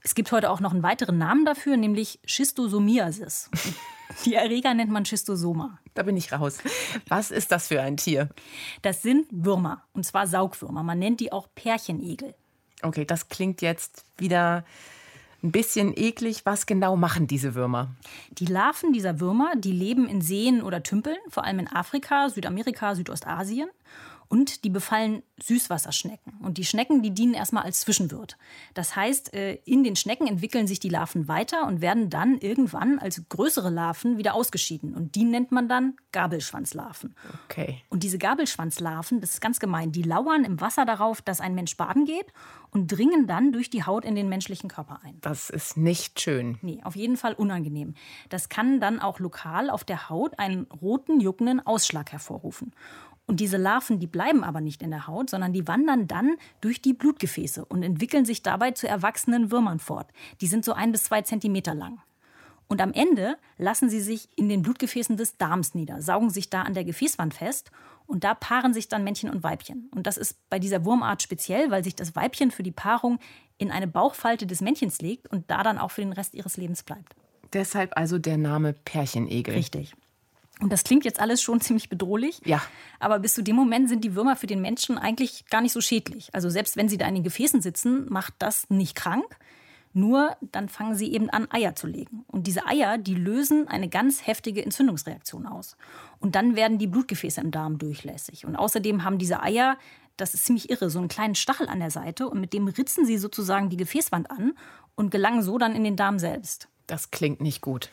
Es 0.02 0.14
gibt 0.14 0.32
heute 0.32 0.52
auch 0.52 0.60
noch 0.60 0.72
einen 0.72 0.84
weiteren 0.84 1.18
Namen 1.18 1.44
dafür, 1.44 1.76
nämlich 1.76 2.20
Schistosomiasis. 2.24 3.50
Die 4.26 4.36
Erreger 4.36 4.74
nennt 4.74 4.92
man 4.92 5.06
Schistosoma. 5.06 5.80
Da 5.94 6.04
bin 6.04 6.18
ich 6.18 6.32
raus. 6.32 6.60
Was 7.08 7.32
ist 7.32 7.52
das 7.52 7.68
für 7.68 7.82
ein 7.82 7.98
Tier? 7.98 8.30
Das 8.82 9.02
sind 9.02 9.28
Würmer, 9.32 9.84
und 9.94 10.06
zwar 10.06 10.28
Saugwürmer. 10.28 10.84
Man 10.84 11.00
nennt 11.00 11.20
die 11.20 11.32
auch 11.32 11.48
Pärchenegel. 11.56 12.36
Okay, 12.82 13.06
das 13.06 13.30
klingt 13.30 13.62
jetzt 13.62 14.06
wieder 14.18 14.64
ein 15.44 15.52
bisschen 15.52 15.94
eklig. 15.96 16.46
Was 16.46 16.66
genau 16.66 16.96
machen 16.96 17.28
diese 17.28 17.56
Würmer? 17.56 17.90
Die 18.32 18.46
Larven 18.46 18.94
dieser 18.94 19.20
Würmer, 19.20 19.54
die 19.56 19.72
leben 19.72 20.08
in 20.08 20.22
Seen 20.22 20.62
oder 20.62 20.84
Tümpeln, 20.84 21.18
vor 21.30 21.44
allem 21.44 21.60
in 21.60 21.68
Afrika, 21.68 22.30
Südamerika, 22.30 22.96
Südostasien. 22.96 23.70
Und 24.30 24.64
die 24.64 24.70
befallen 24.70 25.24
Süßwasserschnecken. 25.42 26.34
Und 26.42 26.58
die 26.58 26.66
Schnecken, 26.66 27.02
die 27.02 27.12
dienen 27.12 27.34
erstmal 27.34 27.64
als 27.64 27.82
Zwischenwirt. 27.82 28.38
Das 28.74 28.96
heißt, 28.96 29.34
äh, 29.34 29.56
in 29.66 29.84
den 29.84 29.96
Schnecken 29.96 30.28
entwickeln 30.28 30.68
sich 30.68 30.80
die 30.80 30.90
Larven 30.90 31.28
weiter 31.28 31.66
und 31.68 31.82
werden 31.82 32.10
dann 32.10 32.38
irgendwann 32.38 33.00
als 33.00 33.22
größere 33.30 33.70
Larven 33.70 34.18
wieder 34.18 34.34
ausgeschieden. 34.34 34.96
Und 34.96 35.16
die 35.16 35.24
nennt 35.24 35.52
man 35.52 35.70
dann 35.70 35.96
Gabelschwanzlarven. 36.12 37.16
Okay. 37.46 37.82
Und 37.90 38.04
diese 38.04 38.18
Gabelschwanzlarven, 38.18 39.22
das 39.22 39.36
ist 39.36 39.42
ganz 39.42 39.60
gemein, 39.60 39.92
die 39.92 40.04
lauern 40.04 40.44
im 40.44 40.60
Wasser 40.60 40.86
darauf, 40.86 41.22
dass 41.22 41.40
ein 41.40 41.56
Mensch 41.56 41.78
baden 41.78 42.06
geht 42.06 42.34
und 42.72 42.92
dringen 42.92 43.28
dann 43.28 43.52
durch 43.52 43.70
die 43.70 43.84
Haut 43.84 44.04
in 44.06 44.16
den 44.16 44.30
menschlichen 44.30 44.70
Körper 44.70 45.00
ein. 45.04 45.18
Das 45.22 45.50
ist 45.50 45.78
nicht 45.78 46.20
schön. 46.20 46.58
Nee, 46.62 46.82
auf 46.84 46.96
jeden 46.96 47.18
Fall 47.18 47.34
unangenehm. 47.34 47.94
Das 48.30 48.50
kann 48.50 48.80
dann 48.80 49.00
auch 49.00 49.20
lokal 49.20 49.70
auf 49.70 49.84
der 49.84 50.10
Haut 50.10 50.40
einen 50.40 50.64
roten, 50.82 51.20
juckenden 51.20 51.66
Ausschlag 51.66 52.12
hervorrufen. 52.12 52.74
Und 53.28 53.42
diese 53.42 53.58
Larven, 53.58 54.00
die 54.00 54.08
bleiben 54.08 54.44
aber 54.44 54.62
nicht 54.62 54.82
in 54.82 54.90
der 54.90 55.06
Haut, 55.06 55.30
sondern 55.30 55.52
die 55.52 55.68
wandern 55.68 56.08
dann 56.08 56.38
durch 56.62 56.82
die 56.82 56.94
Blutgefäße 56.94 57.66
und 57.66 57.84
entwickeln 57.84 58.24
sich 58.24 58.42
dabei 58.42 58.72
zu 58.72 58.88
erwachsenen 58.88 59.52
Würmern 59.52 59.80
fort. 59.80 60.08
Die 60.40 60.48
sind 60.48 60.64
so 60.64 60.72
ein 60.74 60.94
bis 60.94 61.04
zwei 61.04 61.22
Zentimeter 61.22 61.76
lang. 61.76 62.00
Und 62.70 62.82
am 62.82 62.94
Ende 62.94 63.38
lassen 63.58 63.90
sie 63.90 64.02
sich 64.02 64.30
in 64.38 64.50
den 64.50 64.62
Blutgefäßen 64.62 65.18
des 65.18 65.38
Darms 65.38 65.76
nieder, 65.76 66.02
saugen 66.02 66.30
sich 66.30 66.50
da 66.50 66.64
an 66.64 66.74
der 66.74 66.84
Gefäßwand 66.84 67.34
fest 67.34 67.72
und 68.08 68.24
da 68.24 68.34
paaren 68.34 68.74
sich 68.74 68.88
dann 68.88 69.04
Männchen 69.04 69.30
und 69.30 69.44
Weibchen. 69.44 69.90
Und 69.94 70.08
das 70.08 70.18
ist 70.18 70.38
bei 70.50 70.60
dieser 70.60 70.86
Wurmart 70.86 71.22
speziell, 71.22 71.70
weil 71.70 71.84
sich 71.84 71.96
das 71.96 72.16
Weibchen 72.16 72.52
für 72.52 72.64
die 72.64 72.72
Paarung 72.72 73.20
in 73.58 73.72
eine 73.72 73.88
Bauchfalte 73.88 74.48
des 74.48 74.62
Männchens 74.62 75.02
legt 75.02 75.28
und 75.28 75.50
da 75.50 75.64
dann 75.64 75.78
auch 75.78 75.92
für 75.92 76.02
den 76.02 76.14
Rest 76.14 76.34
ihres 76.34 76.58
Lebens 76.58 76.84
bleibt. 76.84 77.16
Deshalb 77.54 77.96
also 77.96 78.20
der 78.20 78.38
Name 78.38 78.74
Pärchenegel. 78.74 79.56
Richtig. 79.56 79.94
Und 80.60 80.72
das 80.72 80.84
klingt 80.84 81.06
jetzt 81.06 81.20
alles 81.20 81.42
schon 81.42 81.62
ziemlich 81.62 81.90
bedrohlich. 81.90 82.42
Ja. 82.46 82.62
Aber 83.00 83.20
bis 83.20 83.34
zu 83.34 83.44
dem 83.44 83.56
Moment 83.56 83.90
sind 83.90 84.04
die 84.04 84.16
Würmer 84.16 84.36
für 84.36 84.48
den 84.48 84.62
Menschen 84.62 84.98
eigentlich 84.98 85.46
gar 85.48 85.62
nicht 85.62 85.74
so 85.74 85.82
schädlich. 85.82 86.34
Also 86.34 86.50
selbst 86.50 86.78
wenn 86.78 86.90
sie 86.90 86.98
da 86.98 87.08
in 87.08 87.16
den 87.16 87.24
Gefäßen 87.24 87.62
sitzen, 87.62 88.06
macht 88.10 88.34
das 88.40 88.70
nicht 88.70 88.96
krank. 88.96 89.38
Nur 89.94 90.36
dann 90.42 90.70
fangen 90.70 90.96
sie 90.96 91.12
eben 91.12 91.30
an, 91.30 91.48
Eier 91.50 91.76
zu 91.76 91.88
legen. 91.88 92.24
Und 92.28 92.46
diese 92.46 92.68
Eier, 92.68 93.00
die 93.00 93.16
lösen 93.16 93.68
eine 93.68 93.90
ganz 93.90 94.28
heftige 94.28 94.64
Entzündungsreaktion 94.64 95.48
aus. 95.48 95.76
Und 96.20 96.36
dann 96.36 96.56
werden 96.56 96.78
die 96.78 96.86
Blutgefäße 96.86 97.42
im 97.42 97.50
Darm 97.50 97.80
durchlässig. 97.80 98.46
Und 98.46 98.56
außerdem 98.56 99.04
haben 99.04 99.18
diese 99.18 99.42
Eier, 99.42 99.78
das 100.16 100.36
ist 100.36 100.46
ziemlich 100.46 100.70
irre, 100.70 100.92
so 100.92 101.00
einen 101.00 101.08
kleinen 101.08 101.34
Stachel 101.36 101.68
an 101.68 101.80
der 101.80 101.90
Seite. 101.90 102.30
Und 102.30 102.40
mit 102.40 102.54
dem 102.54 102.68
ritzen 102.68 103.06
sie 103.06 103.18
sozusagen 103.18 103.70
die 103.70 103.78
Gefäßwand 103.78 104.30
an 104.30 104.54
und 104.96 105.10
gelangen 105.10 105.42
so 105.42 105.58
dann 105.58 105.76
in 105.76 105.84
den 105.84 105.96
Darm 105.96 106.20
selbst. 106.20 106.68
Das 106.86 107.10
klingt 107.10 107.42
nicht 107.42 107.62
gut. 107.62 107.90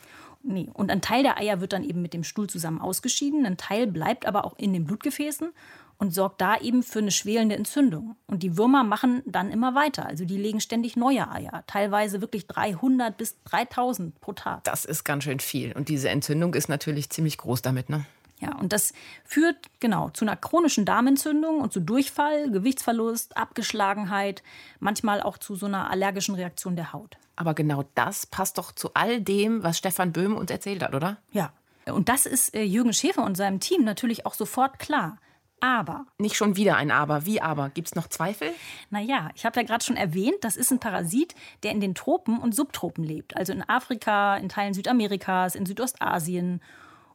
Nee. 0.47 0.69
Und 0.73 0.91
ein 0.91 1.01
Teil 1.01 1.23
der 1.23 1.37
Eier 1.39 1.59
wird 1.59 1.73
dann 1.73 1.83
eben 1.83 2.01
mit 2.01 2.13
dem 2.13 2.23
Stuhl 2.23 2.47
zusammen 2.47 2.79
ausgeschieden, 2.79 3.45
ein 3.45 3.57
Teil 3.57 3.87
bleibt 3.87 4.25
aber 4.27 4.45
auch 4.45 4.57
in 4.57 4.73
den 4.73 4.85
Blutgefäßen 4.85 5.51
und 5.97 6.13
sorgt 6.13 6.41
da 6.41 6.57
eben 6.57 6.83
für 6.83 6.99
eine 6.99 7.11
schwelende 7.11 7.55
Entzündung. 7.55 8.15
Und 8.27 8.43
die 8.43 8.57
Würmer 8.57 8.83
machen 8.83 9.23
dann 9.25 9.49
immer 9.49 9.75
weiter. 9.75 10.05
Also 10.05 10.25
die 10.25 10.37
legen 10.37 10.59
ständig 10.59 10.95
neue 10.95 11.31
Eier, 11.31 11.63
teilweise 11.67 12.21
wirklich 12.21 12.47
300 12.47 13.17
bis 13.17 13.41
3000 13.45 14.19
pro 14.19 14.33
Tag. 14.33 14.63
Das 14.65 14.85
ist 14.85 15.03
ganz 15.03 15.23
schön 15.23 15.39
viel. 15.39 15.73
Und 15.73 15.89
diese 15.89 16.09
Entzündung 16.09 16.53
ist 16.53 16.67
natürlich 16.69 17.09
ziemlich 17.09 17.37
groß 17.37 17.61
damit, 17.61 17.89
ne? 17.89 18.05
Ja, 18.39 18.55
und 18.55 18.73
das 18.73 18.93
führt 19.23 19.57
genau 19.79 20.09
zu 20.09 20.25
einer 20.25 20.35
chronischen 20.35 20.85
Darmentzündung 20.85 21.61
und 21.61 21.71
zu 21.71 21.79
Durchfall, 21.79 22.51
Gewichtsverlust, 22.51 23.37
Abgeschlagenheit, 23.37 24.43
manchmal 24.79 25.21
auch 25.21 25.37
zu 25.37 25.55
so 25.55 25.65
einer 25.67 25.89
allergischen 25.89 26.35
Reaktion 26.35 26.75
der 26.75 26.91
Haut. 26.91 27.17
Aber 27.37 27.53
genau 27.53 27.85
das 27.95 28.25
passt 28.25 28.57
doch 28.57 28.71
zu 28.71 28.93
all 28.93 29.21
dem, 29.21 29.63
was 29.63 29.77
Stefan 29.77 30.11
Böhm 30.11 30.35
uns 30.35 30.51
erzählt 30.51 30.83
hat, 30.83 30.93
oder? 30.93 31.17
Ja. 31.31 31.53
Und 31.85 32.09
das 32.09 32.25
ist 32.25 32.53
äh, 32.55 32.63
Jürgen 32.63 32.93
Schäfer 32.93 33.23
und 33.23 33.35
seinem 33.37 33.59
Team 33.59 33.83
natürlich 33.83 34.25
auch 34.25 34.33
sofort 34.33 34.79
klar. 34.79 35.17
Aber. 35.61 36.05
Nicht 36.17 36.35
schon 36.35 36.57
wieder 36.57 36.75
ein 36.75 36.91
Aber. 36.91 37.25
Wie 37.25 37.41
aber? 37.41 37.69
Gibt 37.69 37.87
es 37.87 37.95
noch 37.95 38.07
Zweifel? 38.07 38.49
Naja, 38.89 39.29
ich 39.35 39.45
habe 39.45 39.59
ja 39.59 39.65
gerade 39.65 39.83
schon 39.83 39.95
erwähnt, 39.95 40.37
das 40.41 40.57
ist 40.57 40.71
ein 40.71 40.79
Parasit, 40.79 41.33
der 41.63 41.71
in 41.71 41.79
den 41.79 41.95
Tropen 41.95 42.39
und 42.39 42.53
Subtropen 42.53 43.03
lebt. 43.03 43.37
Also 43.37 43.53
in 43.53 43.67
Afrika, 43.67 44.37
in 44.37 44.49
Teilen 44.49 44.73
Südamerikas, 44.73 45.55
in 45.55 45.65
Südostasien. 45.65 46.61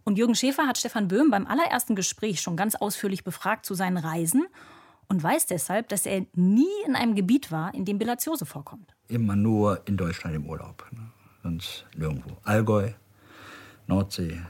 Und 0.05 0.19
Jürgen 0.19 0.35
Schäfer 0.35 0.67
hat 0.67 0.79
Stefan 0.79 1.09
Böhm 1.09 1.31
beim 1.31 1.47
allerersten 1.47 1.95
Gespräch 1.95 2.41
schon 2.41 2.57
ganz 2.57 2.75
ausführlich 2.75 3.25
befragt 3.25 3.67
zu 3.67 3.75
seinen 3.75 3.97
Reisen 3.97 4.47
und 5.09 5.23
weiß 5.23 5.47
deshalb, 5.47 5.89
dass 5.89 6.07
er 6.07 6.25
nie 6.35 6.71
in 6.87 6.95
einem 6.95 7.15
Gebiet 7.15 7.51
war, 7.51 7.75
in 7.75 7.85
dem 7.85 7.99
Bilatiose 7.99 8.47
vorkommt. 8.47 8.95
Immer 9.09 9.37
nur 9.37 9.83
in 9.87 9.97
Deutschland 9.97 10.37
im 10.37 10.47
Urlaub. 10.47 10.87
Ne? 10.93 11.11
Sonst 11.43 11.85
nirgendwo. 11.97 12.37
Allgäu, 12.45 12.93
Nordsee, 13.87 14.41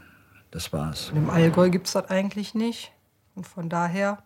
das 0.51 0.73
war's. 0.73 1.11
Und 1.11 1.17
Im 1.17 1.31
Allgäu 1.31 1.71
gibt 1.71 1.87
es 1.87 1.95
das 1.95 2.11
eigentlich 2.11 2.55
nicht. 2.55 2.93
Und 3.35 3.47
von 3.47 3.69
daher, 3.69 4.23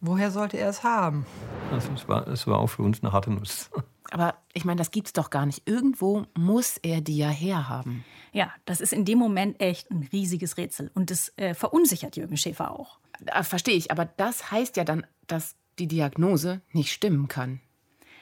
woher 0.00 0.30
sollte 0.30 0.56
er 0.56 0.70
es 0.70 0.82
haben? 0.82 1.24
Also 1.70 1.92
es, 1.92 2.08
war, 2.08 2.26
es 2.26 2.46
war 2.46 2.58
auch 2.58 2.68
für 2.68 2.82
uns 2.82 3.02
eine 3.02 3.12
harte 3.12 3.30
Nuss. 3.30 3.70
Aber 4.14 4.38
ich 4.52 4.64
meine, 4.64 4.78
das 4.78 4.92
gibt's 4.92 5.12
doch 5.12 5.28
gar 5.28 5.44
nicht. 5.44 5.62
Irgendwo 5.66 6.24
muss 6.38 6.76
er 6.76 7.00
die 7.00 7.16
ja 7.16 7.30
herhaben. 7.30 8.04
Ja, 8.32 8.52
das 8.64 8.80
ist 8.80 8.92
in 8.92 9.04
dem 9.04 9.18
Moment 9.18 9.60
echt 9.60 9.90
ein 9.90 10.08
riesiges 10.12 10.56
Rätsel. 10.56 10.92
Und 10.94 11.10
das 11.10 11.36
äh, 11.36 11.52
verunsichert 11.52 12.16
Jürgen 12.16 12.36
Schäfer 12.36 12.70
auch. 12.70 13.00
Äh, 13.26 13.42
Verstehe 13.42 13.74
ich, 13.74 13.90
aber 13.90 14.04
das 14.04 14.52
heißt 14.52 14.76
ja 14.76 14.84
dann, 14.84 15.04
dass 15.26 15.56
die 15.80 15.88
Diagnose 15.88 16.62
nicht 16.70 16.92
stimmen 16.92 17.26
kann. 17.26 17.60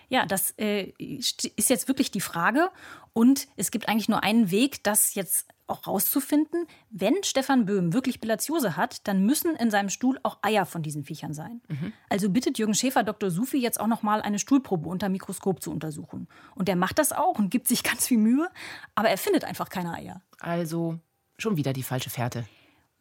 Ja, 0.09 0.25
das 0.25 0.55
äh, 0.57 0.95
ist 0.97 1.69
jetzt 1.69 1.89
wirklich 1.89 2.11
die 2.11 2.23
Frage. 2.23 2.71
Und 3.13 3.47
es 3.57 3.71
gibt 3.71 3.91
eigentlich 3.91 4.09
nur 4.09 4.23
einen 4.23 4.51
Weg, 4.51 4.83
das 4.85 5.15
jetzt 5.15 5.47
auch 5.73 5.87
rauszufinden. 5.87 6.67
Wenn 6.91 7.23
Stefan 7.25 7.65
Böhm 7.67 7.93
wirklich 7.93 8.21
Bilatiose 8.21 8.77
hat, 8.77 9.07
dann 9.09 9.25
müssen 9.25 9.57
in 9.57 9.71
seinem 9.71 9.89
Stuhl 9.89 10.21
auch 10.23 10.39
Eier 10.43 10.67
von 10.67 10.83
diesen 10.83 11.05
Viechern 11.05 11.35
sein. 11.35 11.61
Also 12.09 12.31
bittet 12.31 12.59
Jürgen 12.59 12.75
Schäfer 12.75 13.03
Dr. 13.03 13.31
Sufi 13.31 13.59
jetzt 13.59 13.81
auch 13.81 13.87
noch 13.87 14.03
mal 14.03 14.23
eine 14.23 14.39
Stuhlprobe 14.39 14.89
unter 14.89 15.09
Mikroskop 15.09 15.63
zu 15.63 15.71
untersuchen. 15.71 16.29
Und 16.55 16.69
der 16.69 16.77
macht 16.77 16.99
das 16.99 17.13
auch 17.13 17.39
und 17.39 17.51
gibt 17.51 17.67
sich 17.67 17.83
ganz 17.83 18.07
viel 18.07 18.19
Mühe, 18.19 18.49
aber 18.95 19.09
er 19.09 19.19
findet 19.19 19.45
einfach 19.45 19.69
keine 19.69 19.95
Eier. 19.95 20.23
Also 20.39 20.99
schon 21.39 21.57
wieder 21.57 21.73
die 21.73 21.83
falsche 21.83 22.11
Fährte. 22.11 22.45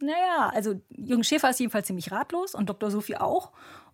Naja, 0.01 0.49
also 0.53 0.81
Jürgen 0.89 1.23
Schäfer 1.23 1.49
ist 1.49 1.60
jedenfalls 1.60 1.88
ziemlich 1.88 2.12
ratlos 2.12 2.55
und 2.55 2.69
Dr. 2.69 2.89
Sufi 2.89 3.15
auch. 3.15 3.51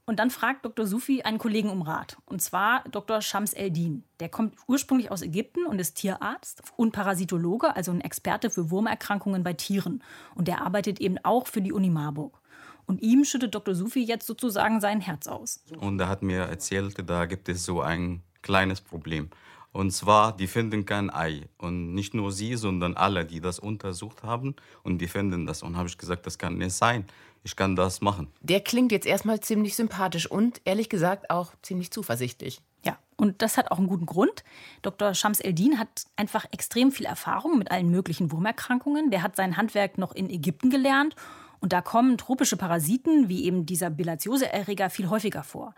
Und 0.09 0.19
dann 0.19 0.29
fragt 0.29 0.63
Dr. 0.63 0.87
Sufi 0.87 1.23
einen 1.23 1.37
Kollegen 1.37 1.69
um 1.69 1.81
Rat. 1.81 2.15
Und 2.25 2.41
zwar 2.41 2.85
Dr. 2.89 3.21
Shams 3.21 3.51
Eldin. 3.51 4.03
Der 4.21 4.29
kommt 4.29 4.55
ursprünglich 4.65 5.11
aus 5.11 5.21
Ägypten 5.21 5.65
und 5.65 5.79
ist 5.79 5.95
Tierarzt 5.95 6.63
und 6.77 6.93
Parasitologe, 6.93 7.75
also 7.75 7.91
ein 7.91 7.99
Experte 7.99 8.49
für 8.49 8.71
Wurmerkrankungen 8.71 9.43
bei 9.43 9.51
Tieren. 9.51 10.01
Und 10.33 10.47
der 10.47 10.61
arbeitet 10.61 11.01
eben 11.01 11.17
auch 11.23 11.47
für 11.47 11.61
die 11.61 11.73
Uni 11.73 11.89
Marburg. 11.89 12.39
Und 12.85 13.01
ihm 13.01 13.25
schüttet 13.25 13.53
Dr. 13.53 13.75
Sufi 13.75 14.01
jetzt 14.01 14.25
sozusagen 14.25 14.79
sein 14.79 15.01
Herz 15.01 15.27
aus. 15.27 15.61
Und 15.77 15.99
er 15.99 16.07
hat 16.07 16.23
mir 16.23 16.43
erzählt, 16.43 16.95
da 17.05 17.25
gibt 17.25 17.49
es 17.49 17.65
so 17.65 17.81
ein 17.81 18.23
kleines 18.41 18.79
Problem. 18.79 19.29
Und 19.71 19.91
zwar, 19.91 20.35
die 20.35 20.47
finden 20.47 20.85
kein 20.85 21.09
Ei. 21.09 21.47
Und 21.57 21.93
nicht 21.93 22.13
nur 22.13 22.31
sie, 22.31 22.55
sondern 22.55 22.95
alle, 22.95 23.25
die 23.25 23.41
das 23.41 23.59
untersucht 23.59 24.23
haben. 24.23 24.55
Und 24.83 24.99
die 24.99 25.07
finden 25.07 25.45
das. 25.45 25.61
Und 25.63 25.77
habe 25.77 25.87
ich 25.87 25.97
gesagt, 25.97 26.25
das 26.25 26.37
kann 26.37 26.57
nicht 26.57 26.73
sein. 26.73 27.05
Ich 27.43 27.55
kann 27.55 27.75
das 27.75 28.01
machen. 28.01 28.27
Der 28.41 28.59
klingt 28.59 28.91
jetzt 28.91 29.05
erstmal 29.05 29.39
ziemlich 29.39 29.75
sympathisch 29.75 30.29
und 30.29 30.61
ehrlich 30.65 30.89
gesagt 30.89 31.29
auch 31.29 31.53
ziemlich 31.61 31.91
zuversichtlich. 31.91 32.61
Ja, 32.83 32.97
und 33.15 33.41
das 33.41 33.57
hat 33.57 33.71
auch 33.71 33.77
einen 33.77 33.87
guten 33.87 34.05
Grund. 34.05 34.43
Dr. 34.81 35.13
Shams 35.13 35.39
Eldin 35.39 35.79
hat 35.79 36.05
einfach 36.15 36.45
extrem 36.51 36.91
viel 36.91 37.05
Erfahrung 37.05 37.57
mit 37.57 37.71
allen 37.71 37.89
möglichen 37.89 38.31
Wurmerkrankungen. 38.31 39.11
Der 39.11 39.21
hat 39.21 39.35
sein 39.35 39.57
Handwerk 39.57 39.97
noch 39.97 40.13
in 40.13 40.29
Ägypten 40.29 40.69
gelernt. 40.69 41.15
Und 41.59 41.73
da 41.73 41.81
kommen 41.81 42.17
tropische 42.17 42.57
Parasiten, 42.57 43.29
wie 43.29 43.45
eben 43.45 43.65
dieser 43.65 43.89
Bilatiose-Erreger, 43.89 44.89
viel 44.89 45.09
häufiger 45.09 45.43
vor. 45.43 45.73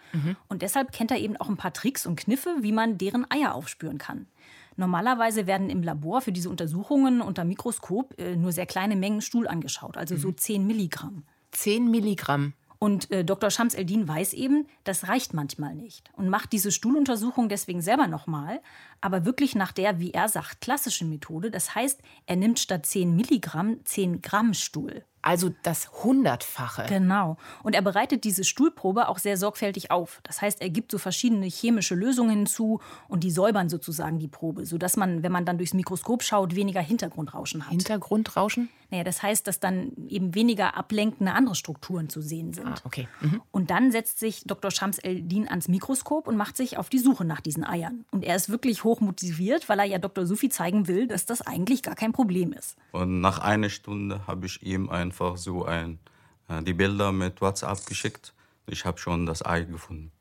Und 0.47 0.61
deshalb 0.61 0.91
kennt 0.91 1.11
er 1.11 1.19
eben 1.19 1.37
auch 1.37 1.49
ein 1.49 1.57
paar 1.57 1.73
Tricks 1.73 2.05
und 2.05 2.19
Kniffe, 2.19 2.57
wie 2.61 2.71
man 2.71 2.97
deren 2.97 3.29
Eier 3.31 3.55
aufspüren 3.55 3.97
kann. 3.97 4.27
Normalerweise 4.75 5.45
werden 5.45 5.69
im 5.69 5.83
Labor 5.83 6.21
für 6.21 6.31
diese 6.31 6.49
Untersuchungen 6.49 7.21
unter 7.21 7.43
Mikroskop 7.43 8.17
äh, 8.17 8.37
nur 8.37 8.53
sehr 8.53 8.65
kleine 8.65 8.95
Mengen 8.95 9.21
Stuhl 9.21 9.47
angeschaut, 9.47 9.97
also 9.97 10.15
so 10.15 10.31
10 10.31 10.65
Milligramm. 10.65 11.23
10 11.51 11.91
Milligramm. 11.91 12.53
Und 12.79 13.11
äh, 13.11 13.25
Dr. 13.25 13.51
Shams 13.51 13.73
Eldin 13.73 14.07
weiß 14.07 14.31
eben, 14.31 14.65
das 14.85 15.09
reicht 15.09 15.33
manchmal 15.33 15.75
nicht 15.75 16.09
und 16.15 16.29
macht 16.29 16.53
diese 16.53 16.71
Stuhluntersuchung 16.71 17.49
deswegen 17.49 17.81
selber 17.81 18.07
nochmal, 18.07 18.61
aber 19.01 19.25
wirklich 19.25 19.53
nach 19.53 19.73
der, 19.73 19.99
wie 19.99 20.11
er 20.11 20.29
sagt, 20.29 20.61
klassischen 20.61 21.09
Methode. 21.09 21.51
Das 21.51 21.75
heißt, 21.75 22.01
er 22.25 22.37
nimmt 22.37 22.57
statt 22.57 22.85
10 22.85 23.13
Milligramm 23.13 23.83
10 23.83 24.21
Gramm 24.21 24.53
Stuhl. 24.53 25.03
Also 25.21 25.51
das 25.63 25.91
Hundertfache. 26.03 26.85
Genau. 26.87 27.37
Und 27.63 27.75
er 27.75 27.81
bereitet 27.81 28.23
diese 28.23 28.43
Stuhlprobe 28.43 29.09
auch 29.09 29.17
sehr 29.17 29.37
sorgfältig 29.37 29.91
auf. 29.91 30.21
Das 30.23 30.41
heißt, 30.41 30.61
er 30.61 30.69
gibt 30.69 30.91
so 30.91 30.97
verschiedene 30.97 31.45
chemische 31.47 31.95
Lösungen 31.95 32.29
hinzu 32.31 32.79
und 33.07 33.23
die 33.23 33.31
säubern 33.31 33.69
sozusagen 33.69 34.19
die 34.19 34.27
Probe, 34.27 34.65
sodass 34.65 34.95
man, 34.95 35.21
wenn 35.21 35.31
man 35.31 35.45
dann 35.45 35.57
durchs 35.57 35.73
Mikroskop 35.73 36.23
schaut, 36.23 36.55
weniger 36.55 36.81
Hintergrundrauschen 36.81 37.63
hat. 37.63 37.71
Hintergrundrauschen? 37.71 38.69
Naja, 38.91 39.03
das 39.03 39.21
heißt, 39.21 39.45
dass 39.45 39.59
dann 39.59 39.91
eben 40.07 40.33
weniger 40.33 40.75
ablenkende 40.75 41.33
andere 41.33 41.55
Strukturen 41.55 42.09
zu 42.09 42.21
sehen 42.21 42.53
sind. 42.53 42.67
Ah, 42.67 42.75
okay. 42.83 43.07
Mhm. 43.21 43.41
Und 43.51 43.69
dann 43.69 43.91
setzt 43.91 44.19
sich 44.19 44.43
Dr. 44.45 44.71
Shams 44.71 44.97
Eldin 44.97 45.47
ans 45.47 45.67
Mikroskop 45.67 46.27
und 46.27 46.37
macht 46.37 46.57
sich 46.57 46.77
auf 46.77 46.89
die 46.89 46.97
Suche 46.97 47.23
nach 47.23 47.39
diesen 47.39 47.63
Eiern. 47.63 48.05
Und 48.11 48.23
er 48.23 48.35
ist 48.35 48.49
wirklich 48.49 48.83
hoch 48.83 48.99
motiviert, 48.99 49.69
weil 49.69 49.79
er 49.79 49.85
ja 49.85 49.99
Dr. 49.99 50.25
Sufi 50.25 50.49
zeigen 50.49 50.87
will, 50.87 51.07
dass 51.07 51.25
das 51.25 51.41
eigentlich 51.41 51.83
gar 51.83 51.95
kein 51.95 52.13
Problem 52.13 52.51
ist. 52.51 52.77
Und 52.91 53.21
nach 53.21 53.39
einer 53.39 53.69
Stunde 53.69 54.25
habe 54.25 54.47
ich 54.47 54.63
ihm 54.63 54.89
einfach 54.89 55.37
so 55.37 55.65
ein, 55.65 55.99
äh, 56.47 56.63
die 56.63 56.73
Bilder 56.73 57.11
mit 57.11 57.41
WhatsApp 57.41 57.85
geschickt. 57.85 58.33
ich 58.65 58.85
habe 58.85 58.99
schon 58.99 59.25
das 59.25 59.43
Ei 59.45 59.63
gefunden. 59.63 60.11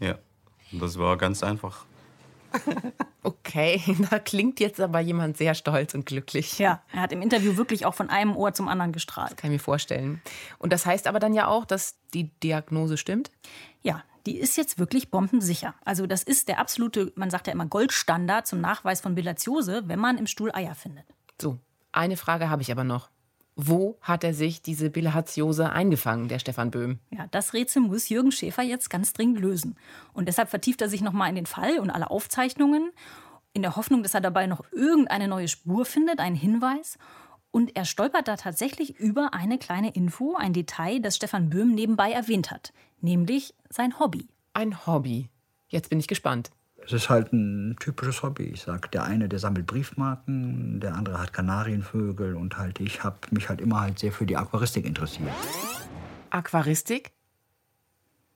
Ja, 0.00 0.18
das 0.72 0.98
war 0.98 1.16
ganz 1.16 1.42
einfach. 1.42 1.84
Okay, 3.24 3.80
da 4.10 4.18
klingt 4.18 4.60
jetzt 4.60 4.80
aber 4.80 5.00
jemand 5.00 5.38
sehr 5.38 5.54
stolz 5.54 5.94
und 5.94 6.04
glücklich. 6.04 6.58
Ja, 6.58 6.82
er 6.92 7.00
hat 7.00 7.12
im 7.12 7.22
Interview 7.22 7.56
wirklich 7.56 7.86
auch 7.86 7.94
von 7.94 8.10
einem 8.10 8.36
Ohr 8.36 8.52
zum 8.52 8.68
anderen 8.68 8.92
gestrahlt. 8.92 9.38
Kann 9.38 9.50
ich 9.50 9.56
mir 9.56 9.64
vorstellen. 9.64 10.20
Und 10.58 10.74
das 10.74 10.84
heißt 10.84 11.06
aber 11.06 11.20
dann 11.20 11.32
ja 11.32 11.48
auch, 11.48 11.64
dass 11.64 11.96
die 12.12 12.30
Diagnose 12.40 12.98
stimmt? 12.98 13.30
Ja, 13.80 14.04
die 14.26 14.36
ist 14.36 14.56
jetzt 14.58 14.78
wirklich 14.78 15.10
bombensicher. 15.10 15.74
Also 15.86 16.06
das 16.06 16.22
ist 16.22 16.48
der 16.48 16.58
absolute, 16.58 17.12
man 17.16 17.30
sagt 17.30 17.46
ja 17.46 17.54
immer 17.54 17.66
Goldstandard 17.66 18.46
zum 18.46 18.60
Nachweis 18.60 19.00
von 19.00 19.14
Bilatiose, 19.14 19.84
wenn 19.86 19.98
man 19.98 20.18
im 20.18 20.26
Stuhl 20.26 20.50
Eier 20.52 20.74
findet. 20.74 21.06
So, 21.40 21.58
eine 21.92 22.18
Frage 22.18 22.50
habe 22.50 22.60
ich 22.60 22.70
aber 22.70 22.84
noch. 22.84 23.08
Wo 23.56 23.98
hat 24.00 24.24
er 24.24 24.34
sich 24.34 24.62
diese 24.62 24.90
Bilharziose 24.90 25.70
eingefangen, 25.70 26.28
der 26.28 26.40
Stefan 26.40 26.72
Böhm? 26.72 26.98
Ja, 27.10 27.28
das 27.30 27.52
Rätsel 27.52 27.82
muss 27.82 28.08
Jürgen 28.08 28.32
Schäfer 28.32 28.62
jetzt 28.62 28.90
ganz 28.90 29.12
dringend 29.12 29.38
lösen. 29.40 29.76
Und 30.12 30.26
deshalb 30.26 30.50
vertieft 30.50 30.82
er 30.82 30.88
sich 30.88 31.02
nochmal 31.02 31.28
in 31.28 31.36
den 31.36 31.46
Fall 31.46 31.78
und 31.78 31.90
alle 31.90 32.10
Aufzeichnungen, 32.10 32.90
in 33.52 33.62
der 33.62 33.76
Hoffnung, 33.76 34.02
dass 34.02 34.14
er 34.14 34.20
dabei 34.20 34.46
noch 34.46 34.64
irgendeine 34.72 35.28
neue 35.28 35.46
Spur 35.46 35.84
findet, 35.84 36.18
einen 36.18 36.34
Hinweis. 36.34 36.98
Und 37.52 37.76
er 37.76 37.84
stolpert 37.84 38.26
da 38.26 38.36
tatsächlich 38.36 38.98
über 38.98 39.32
eine 39.32 39.58
kleine 39.58 39.92
Info, 39.94 40.34
ein 40.34 40.52
Detail, 40.52 40.98
das 40.98 41.14
Stefan 41.14 41.50
Böhm 41.50 41.72
nebenbei 41.72 42.10
erwähnt 42.10 42.50
hat, 42.50 42.72
nämlich 43.00 43.54
sein 43.70 44.00
Hobby. 44.00 44.26
Ein 44.54 44.84
Hobby. 44.86 45.28
Jetzt 45.68 45.88
bin 45.90 46.00
ich 46.00 46.08
gespannt. 46.08 46.50
Es 46.86 46.92
ist 46.92 47.08
halt 47.08 47.32
ein 47.32 47.76
typisches 47.80 48.22
Hobby. 48.22 48.44
Ich 48.44 48.62
sag, 48.62 48.90
der 48.92 49.04
eine, 49.04 49.28
der 49.28 49.38
sammelt 49.38 49.66
Briefmarken, 49.66 50.80
der 50.80 50.94
andere 50.94 51.18
hat 51.18 51.32
Kanarienvögel 51.32 52.34
und 52.34 52.58
halt 52.58 52.78
ich 52.78 53.02
habe 53.02 53.16
mich 53.30 53.48
halt 53.48 53.60
immer 53.60 53.80
halt 53.80 53.98
sehr 53.98 54.12
für 54.12 54.26
die 54.26 54.36
Aquaristik 54.36 54.84
interessiert. 54.84 55.30
Aquaristik? 56.30 57.12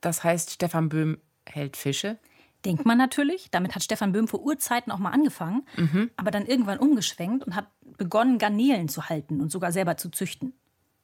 Das 0.01 0.25
heißt, 0.25 0.53
Stefan 0.53 0.89
Böhm 0.89 1.19
hält 1.47 1.77
Fische? 1.77 2.19
Denkt 2.65 2.87
man 2.87 2.97
natürlich. 2.97 3.51
Damit 3.51 3.75
hat 3.75 3.83
Stefan 3.83 4.13
Böhm 4.13 4.29
vor 4.29 4.41
Urzeiten 4.41 4.93
auch 4.93 4.99
mal 4.99 5.11
angefangen, 5.11 5.65
aber 6.17 6.31
dann 6.31 6.47
irgendwann 6.47 6.79
umgeschwenkt 6.79 7.47
und 7.47 7.55
hat 7.55 7.67
begonnen, 7.99 8.39
Garnelen 8.39 8.89
zu 8.89 9.09
halten 9.09 9.41
und 9.41 9.51
sogar 9.53 9.73
selber 9.73 9.97
zu 9.97 10.11
züchten. 10.11 10.55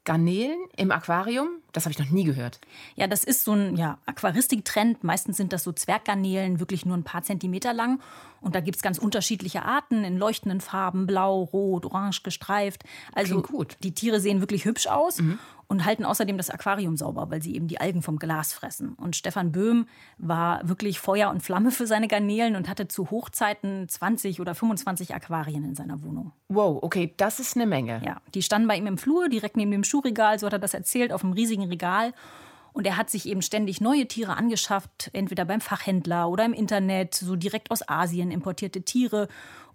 Garnelen 0.05 0.59
im 0.77 0.90
Aquarium? 0.90 1.49
Das 1.73 1.85
habe 1.85 1.93
ich 1.93 1.99
noch 1.99 2.11
nie 2.11 2.25
gehört. 2.25 2.61
Ja, 2.95 3.07
das 3.07 3.25
ist 3.25 3.45
so 3.45 3.53
ein 3.53 3.77
ja, 3.77 3.99
Aquaristiktrend. 4.07 5.03
Meistens 5.03 5.37
sind 5.37 5.53
das 5.53 5.64
so 5.64 5.73
Zwerggarnelen, 5.73 6.61
wirklich 6.61 6.87
nur 6.87 6.97
ein 6.97 7.05
paar 7.05 7.23
Zentimeter 7.23 7.73
lang. 7.73 8.01
Und 8.40 8.55
da 8.55 8.61
gibt 8.61 8.77
es 8.77 8.83
ganz 8.83 8.99
unterschiedliche 8.99 9.64
Arten 9.64 10.05
in 10.05 10.19
leuchtenden 10.19 10.61
Farben, 10.61 11.07
blau, 11.07 11.43
rot, 11.43 11.87
orange 11.87 12.23
gestreift. 12.23 12.85
Also 13.14 13.43
die 13.83 13.95
Tiere 13.95 14.21
sehen 14.21 14.40
wirklich 14.40 14.67
hübsch 14.67 14.87
aus 14.87 15.21
und 15.75 15.85
halten 15.85 16.05
außerdem 16.05 16.37
das 16.37 16.51
Aquarium 16.51 16.97
sauber, 16.97 17.31
weil 17.31 17.43
sie 17.43 17.57
eben 17.57 17.67
die 17.67 17.81
Algen 17.81 18.01
vom 18.01 18.21
Glas 18.21 18.53
fressen. 18.53 18.95
Und 18.95 19.17
Stefan 19.17 19.51
Böhm 19.51 19.87
war 20.19 20.61
wirklich 20.69 21.01
Feuer 21.01 21.31
und 21.31 21.43
Flamme 21.43 21.73
für 21.73 21.89
seine 21.89 22.07
Garnelen 22.07 22.55
und 22.55 22.69
hatte 22.69 22.87
zu 22.87 23.11
Hochzeiten 23.11 23.89
20 23.89 24.41
oder 24.41 24.55
25 24.55 25.13
Aquarien 25.17 25.65
in 25.65 25.75
seiner 25.75 26.05
Wohnung. 26.05 26.31
Wow, 26.49 26.79
okay, 26.81 27.13
das 27.17 27.41
ist 27.41 27.57
eine 27.57 27.67
Menge. 27.67 28.01
Ja, 28.05 28.21
die 28.35 28.43
standen 28.43 28.69
bei 28.69 28.77
ihm 28.77 28.87
im 28.87 28.99
Flur, 28.99 29.29
direkt 29.29 29.57
neben 29.57 29.73
dem 29.73 29.83
Schuhregal, 29.83 30.39
so 30.39 30.47
hat 30.47 30.53
er 30.53 30.61
das 30.61 30.75
erzählt, 30.75 31.13
auf 31.13 31.25
einem 31.25 31.33
riesigen 31.33 31.65
Regal. 31.65 32.13
Und 32.73 32.87
er 32.87 32.97
hat 32.97 33.11
sich 33.11 33.27
eben 33.27 33.43
ständig 33.43 33.81
neue 33.81 34.07
Tiere 34.07 34.37
angeschafft, 34.37 35.11
entweder 35.13 35.45
beim 35.45 35.61
Fachhändler 35.61 36.29
oder 36.29 36.45
im 36.45 36.53
Internet, 36.53 37.17
so 37.17 37.35
direkt 37.35 37.73
aus 37.73 37.89
Asien 37.89 38.31
importierte 38.31 38.83
Tiere 38.83 39.27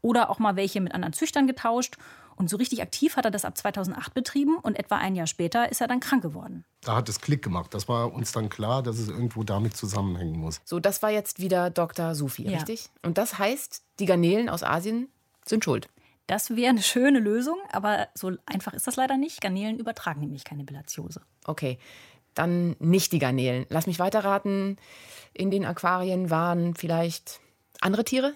oder 0.02 0.30
auch 0.30 0.40
mal 0.40 0.56
welche 0.56 0.80
mit 0.80 0.94
anderen 0.94 1.14
Züchtern 1.14 1.46
getauscht. 1.46 1.98
Und 2.40 2.50
so 2.50 2.56
richtig 2.56 2.82
aktiv 2.82 3.18
hat 3.18 3.26
er 3.26 3.32
das 3.32 3.44
ab 3.44 3.58
2008 3.58 4.14
betrieben 4.14 4.58
und 4.58 4.80
etwa 4.80 4.96
ein 4.96 5.14
Jahr 5.14 5.28
später 5.28 5.70
ist 5.70 5.82
er 5.82 5.88
dann 5.90 6.00
krank 6.00 6.24
geworden. 6.24 6.64
Da 6.82 6.96
hat 6.96 7.10
es 7.10 7.20
Klick 7.20 7.44
gemacht. 7.44 7.74
Das 7.74 7.90
war 7.90 8.14
uns 8.14 8.32
dann 8.32 8.48
klar, 8.48 8.82
dass 8.82 8.98
es 8.98 9.10
irgendwo 9.10 9.44
damit 9.44 9.76
zusammenhängen 9.76 10.40
muss. 10.40 10.62
So, 10.64 10.80
das 10.80 11.04
war 11.04 11.10
jetzt 11.12 11.42
wieder 11.42 11.70
Dr. 11.70 12.16
Sufi, 12.16 12.44
Ja. 12.44 12.58
richtig? 12.58 12.90
Und 13.04 13.18
das 13.18 13.38
heißt, 13.38 13.84
die 14.00 14.06
Garnelen 14.06 14.48
aus 14.48 14.64
Asien 14.64 15.10
sind 15.46 15.66
schuld. 15.66 15.90
Das 16.28 16.56
wäre 16.56 16.70
eine 16.70 16.82
schöne 16.82 17.20
Lösung, 17.20 17.58
aber 17.74 18.08
so 18.16 18.32
einfach 18.46 18.74
ist 18.74 18.88
das 18.88 18.96
leider 18.96 19.18
nicht. 19.18 19.42
Garnelen 19.42 19.78
übertragen 19.78 20.22
nämlich 20.22 20.46
keine 20.46 20.64
Bilatiose. 20.64 21.22
Okay, 21.44 21.78
dann 22.36 22.78
nicht 22.80 23.12
die 23.12 23.20
Garnelen. 23.20 23.66
Lass 23.68 23.86
mich 23.86 24.00
weiterraten. 24.00 24.78
In 25.34 25.52
den 25.52 25.66
Aquarien 25.66 26.30
waren 26.30 26.74
vielleicht 26.74 27.42
andere 27.82 28.06
Tiere? 28.06 28.34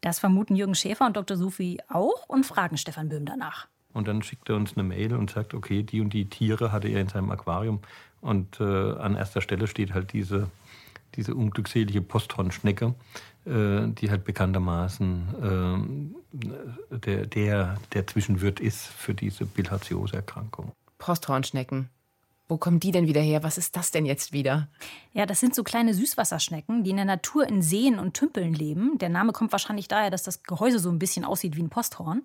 Das 0.00 0.18
vermuten 0.18 0.56
Jürgen 0.56 0.74
Schäfer 0.74 1.06
und 1.06 1.16
Dr. 1.16 1.36
Sufi 1.36 1.78
auch 1.88 2.28
und 2.28 2.46
fragen 2.46 2.76
Stefan 2.78 3.08
Böhm 3.08 3.26
danach. 3.26 3.68
Und 3.92 4.08
dann 4.08 4.22
schickt 4.22 4.48
er 4.48 4.56
uns 4.56 4.76
eine 4.76 4.84
Mail 4.84 5.14
und 5.14 5.30
sagt, 5.30 5.52
okay, 5.52 5.82
die 5.82 6.00
und 6.00 6.12
die 6.12 6.28
Tiere 6.28 6.72
hatte 6.72 6.88
er 6.88 7.00
in 7.00 7.08
seinem 7.08 7.30
Aquarium. 7.30 7.80
Und 8.20 8.60
äh, 8.60 8.64
an 8.64 9.16
erster 9.16 9.40
Stelle 9.40 9.66
steht 9.66 9.94
halt 9.94 10.12
diese, 10.12 10.50
diese 11.16 11.34
unglückselige 11.34 12.00
Posthornschnecke, 12.00 12.94
äh, 13.46 13.88
die 13.88 14.10
halt 14.10 14.24
bekanntermaßen 14.24 16.12
äh, 16.92 16.96
der, 16.98 17.26
der, 17.26 17.78
der 17.92 18.06
Zwischenwirt 18.06 18.60
ist 18.60 18.86
für 18.86 19.14
diese 19.14 19.44
Bilharziose-Erkrankung. 19.44 20.72
Posthornschnecken. 20.98 21.90
Wo 22.50 22.56
kommen 22.56 22.80
die 22.80 22.90
denn 22.90 23.06
wieder 23.06 23.20
her? 23.20 23.44
Was 23.44 23.58
ist 23.58 23.76
das 23.76 23.92
denn 23.92 24.04
jetzt 24.04 24.32
wieder? 24.32 24.66
Ja, 25.12 25.24
das 25.24 25.38
sind 25.38 25.54
so 25.54 25.62
kleine 25.62 25.94
Süßwasserschnecken, 25.94 26.82
die 26.82 26.90
in 26.90 26.96
der 26.96 27.04
Natur 27.04 27.46
in 27.46 27.62
Seen 27.62 27.96
und 27.96 28.14
Tümpeln 28.14 28.54
leben. 28.54 28.98
Der 28.98 29.08
Name 29.08 29.30
kommt 29.30 29.52
wahrscheinlich 29.52 29.86
daher, 29.86 30.10
dass 30.10 30.24
das 30.24 30.42
Gehäuse 30.42 30.80
so 30.80 30.90
ein 30.90 30.98
bisschen 30.98 31.24
aussieht 31.24 31.56
wie 31.56 31.62
ein 31.62 31.70
Posthorn. 31.70 32.22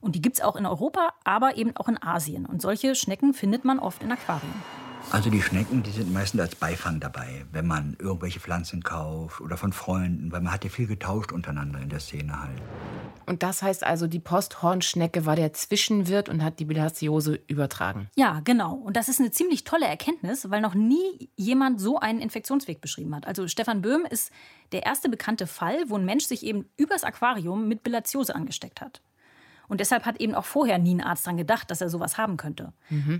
Und 0.00 0.16
die 0.16 0.20
gibt 0.20 0.34
es 0.34 0.42
auch 0.42 0.56
in 0.56 0.66
Europa, 0.66 1.14
aber 1.22 1.56
eben 1.56 1.76
auch 1.76 1.86
in 1.86 2.02
Asien. 2.02 2.44
Und 2.44 2.60
solche 2.60 2.96
Schnecken 2.96 3.34
findet 3.34 3.64
man 3.64 3.78
oft 3.78 4.02
in 4.02 4.10
Aquarien. 4.10 4.87
Also 5.10 5.30
die 5.30 5.40
Schnecken, 5.40 5.82
die 5.82 5.90
sind 5.90 6.12
meistens 6.12 6.40
als 6.40 6.54
Beifang 6.54 7.00
dabei, 7.00 7.46
wenn 7.50 7.66
man 7.66 7.96
irgendwelche 7.98 8.40
Pflanzen 8.40 8.82
kauft 8.82 9.40
oder 9.40 9.56
von 9.56 9.72
Freunden, 9.72 10.30
weil 10.32 10.42
man 10.42 10.52
hat 10.52 10.64
ja 10.64 10.70
viel 10.70 10.86
getauscht 10.86 11.32
untereinander 11.32 11.80
in 11.80 11.88
der 11.88 12.00
Szene 12.00 12.38
halt. 12.40 12.60
Und 13.24 13.42
das 13.42 13.62
heißt 13.62 13.84
also, 13.84 14.06
die 14.06 14.20
Posthornschnecke 14.20 15.26
war 15.26 15.36
der 15.36 15.52
Zwischenwirt 15.52 16.28
und 16.28 16.42
hat 16.42 16.60
die 16.60 16.64
Bilharziose 16.66 17.40
übertragen. 17.46 18.08
Ja, 18.16 18.40
genau. 18.44 18.74
Und 18.74 18.96
das 18.96 19.08
ist 19.08 19.20
eine 19.20 19.30
ziemlich 19.30 19.64
tolle 19.64 19.86
Erkenntnis, 19.86 20.50
weil 20.50 20.60
noch 20.60 20.74
nie 20.74 21.30
jemand 21.36 21.80
so 21.80 21.98
einen 21.98 22.20
Infektionsweg 22.20 22.80
beschrieben 22.80 23.14
hat. 23.14 23.26
Also 23.26 23.48
Stefan 23.48 23.82
Böhm 23.82 24.06
ist 24.08 24.30
der 24.72 24.84
erste 24.84 25.08
bekannte 25.08 25.46
Fall, 25.46 25.84
wo 25.88 25.96
ein 25.96 26.04
Mensch 26.04 26.24
sich 26.24 26.42
eben 26.42 26.66
übers 26.76 27.04
Aquarium 27.04 27.68
mit 27.68 27.82
Bilatiose 27.82 28.34
angesteckt 28.34 28.80
hat. 28.80 29.02
Und 29.68 29.80
deshalb 29.80 30.06
hat 30.06 30.20
eben 30.20 30.34
auch 30.34 30.44
vorher 30.44 30.78
nie 30.78 30.94
ein 30.94 31.02
Arzt 31.02 31.26
dran 31.26 31.36
gedacht, 31.36 31.70
dass 31.70 31.80
er 31.80 31.90
sowas 31.90 32.18
haben 32.18 32.36
könnte. 32.36 32.72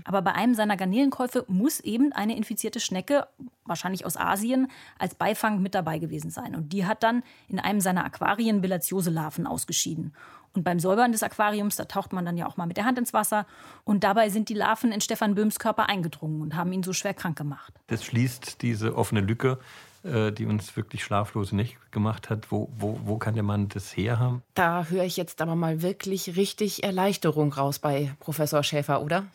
Aber 0.03 0.21
bei 0.21 0.33
einem 0.33 0.55
seiner 0.55 0.77
Garnelenkäufe 0.77 1.45
muss 1.47 1.79
eben 1.79 2.11
eine 2.11 2.35
infizierte 2.35 2.79
Schnecke, 2.79 3.27
wahrscheinlich 3.65 4.05
aus 4.05 4.17
Asien, 4.17 4.67
als 4.97 5.15
Beifang 5.15 5.61
mit 5.61 5.75
dabei 5.75 5.99
gewesen 5.99 6.31
sein. 6.31 6.55
Und 6.55 6.73
die 6.73 6.85
hat 6.85 7.03
dann 7.03 7.23
in 7.47 7.59
einem 7.59 7.79
seiner 7.81 8.03
Aquarien 8.03 8.61
Bilatiose-Larven 8.61 9.47
ausgeschieden. 9.47 10.13
Und 10.53 10.63
beim 10.63 10.79
Säubern 10.79 11.11
des 11.11 11.21
Aquariums, 11.21 11.75
da 11.75 11.85
taucht 11.85 12.11
man 12.11 12.25
dann 12.25 12.35
ja 12.35 12.47
auch 12.47 12.57
mal 12.57 12.65
mit 12.65 12.77
der 12.77 12.85
Hand 12.85 12.97
ins 12.97 13.13
Wasser. 13.13 13.45
Und 13.83 14.03
dabei 14.03 14.29
sind 14.29 14.49
die 14.49 14.55
Larven 14.55 14.91
in 14.91 15.01
Stefan 15.01 15.35
Böhms 15.35 15.59
Körper 15.59 15.87
eingedrungen 15.87 16.41
und 16.41 16.55
haben 16.55 16.71
ihn 16.73 16.81
so 16.81 16.93
schwer 16.93 17.13
krank 17.13 17.37
gemacht. 17.37 17.73
Das 17.87 18.03
schließt 18.03 18.61
diese 18.63 18.95
offene 18.95 19.21
Lücke, 19.21 19.59
die 20.03 20.45
uns 20.45 20.75
wirklich 20.77 21.03
schlaflose 21.03 21.55
Nächte 21.55 21.77
gemacht 21.91 22.29
hat. 22.29 22.51
Wo, 22.51 22.69
wo, 22.77 22.99
wo 23.03 23.17
kann 23.17 23.33
der 23.33 23.43
Mann 23.43 23.67
das 23.67 23.95
her 23.97 24.17
haben? 24.17 24.43
Da 24.53 24.85
höre 24.85 25.03
ich 25.03 25.17
jetzt 25.17 25.41
aber 25.41 25.55
mal 25.55 25.81
wirklich 25.81 26.37
richtig 26.37 26.83
Erleichterung 26.83 27.51
raus 27.51 27.79
bei 27.79 28.15
Professor 28.19 28.63
Schäfer, 28.63 29.01
oder? 29.01 29.25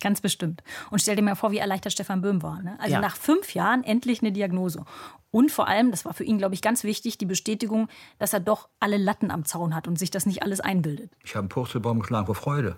Ganz 0.00 0.20
bestimmt. 0.20 0.62
Und 0.90 1.00
stell 1.02 1.16
dir 1.16 1.22
mal 1.22 1.34
vor, 1.34 1.50
wie 1.52 1.58
erleichtert 1.58 1.92
Stefan 1.92 2.22
Böhm 2.22 2.42
war. 2.42 2.62
Ne? 2.62 2.76
Also 2.78 2.94
Ja. 2.94 3.00
nach 3.00 3.16
fünf 3.16 3.54
Jahren 3.54 3.84
endlich 3.84 4.22
eine 4.22 4.32
Diagnose. 4.32 4.84
Und 5.30 5.50
vor 5.50 5.68
allem, 5.68 5.90
das 5.90 6.04
war 6.04 6.14
für 6.14 6.24
ihn, 6.24 6.38
glaube 6.38 6.54
ich, 6.54 6.62
ganz 6.62 6.84
wichtig, 6.84 7.18
die 7.18 7.26
Bestätigung, 7.26 7.88
dass 8.18 8.32
er 8.32 8.40
doch 8.40 8.68
alle 8.80 8.96
Latten 8.96 9.30
am 9.30 9.44
Zaun 9.44 9.74
hat 9.74 9.88
und 9.88 9.98
sich 9.98 10.10
das 10.10 10.26
nicht 10.26 10.42
alles 10.42 10.60
einbildet. 10.60 11.10
Ich 11.24 11.34
habe 11.34 11.40
einen 11.40 11.48
Purzelbaum 11.48 12.00
geschlagen 12.00 12.26
vor 12.26 12.34
Freude. 12.34 12.76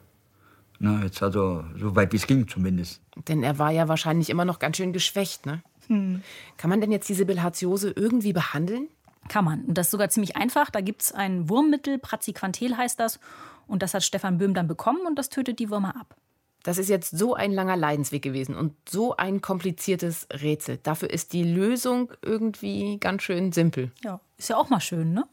Na, 0.78 1.02
jetzt 1.04 1.22
also, 1.22 1.64
so 1.78 1.96
weit 1.96 2.12
wie 2.12 2.16
es 2.16 2.26
ging 2.26 2.48
zumindest. 2.48 3.00
Denn 3.28 3.42
er 3.42 3.58
war 3.58 3.70
ja 3.70 3.88
wahrscheinlich 3.88 4.28
immer 4.30 4.44
noch 4.44 4.58
ganz 4.58 4.76
schön 4.76 4.92
geschwächt, 4.92 5.46
ne? 5.46 5.62
Kann 5.88 6.70
man 6.70 6.80
denn 6.80 6.92
jetzt 6.92 7.08
diese 7.08 7.26
Bilharziose 7.26 7.92
irgendwie 7.94 8.32
behandeln? 8.32 8.88
Kann 9.28 9.44
man. 9.44 9.64
Und 9.64 9.76
das 9.76 9.88
ist 9.88 9.90
sogar 9.92 10.08
ziemlich 10.08 10.36
einfach. 10.36 10.70
Da 10.70 10.80
gibt 10.80 11.02
es 11.02 11.12
ein 11.12 11.48
Wurmmittel, 11.48 11.98
Praziquantel 11.98 12.76
heißt 12.76 13.00
das. 13.00 13.18
Und 13.66 13.82
das 13.82 13.94
hat 13.94 14.04
Stefan 14.04 14.38
Böhm 14.38 14.54
dann 14.54 14.68
bekommen 14.68 15.06
und 15.06 15.18
das 15.18 15.28
tötet 15.28 15.58
die 15.58 15.70
Würmer 15.70 15.96
ab. 15.96 16.16
Das 16.62 16.78
ist 16.78 16.88
jetzt 16.88 17.16
so 17.16 17.34
ein 17.34 17.52
langer 17.52 17.76
Leidensweg 17.76 18.22
gewesen 18.22 18.56
und 18.56 18.74
so 18.88 19.16
ein 19.16 19.40
kompliziertes 19.40 20.26
Rätsel. 20.32 20.78
Dafür 20.82 21.10
ist 21.10 21.32
die 21.32 21.44
Lösung 21.44 22.12
irgendwie 22.22 22.98
ganz 22.98 23.22
schön 23.22 23.52
simpel. 23.52 23.92
Ja, 24.02 24.20
ist 24.36 24.48
ja 24.48 24.56
auch 24.56 24.68
mal 24.68 24.80
schön, 24.80 25.12
ne? 25.12 25.24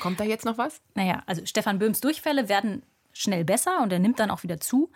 Kommt 0.00 0.18
da 0.18 0.24
jetzt 0.24 0.46
noch 0.46 0.56
was? 0.56 0.80
Naja, 0.94 1.22
also 1.26 1.44
Stefan 1.44 1.78
Böhms 1.78 2.00
Durchfälle 2.00 2.48
werden 2.48 2.82
schnell 3.12 3.44
besser 3.44 3.82
und 3.82 3.92
er 3.92 3.98
nimmt 3.98 4.18
dann 4.18 4.30
auch 4.30 4.44
wieder 4.44 4.60
zu. 4.60 4.90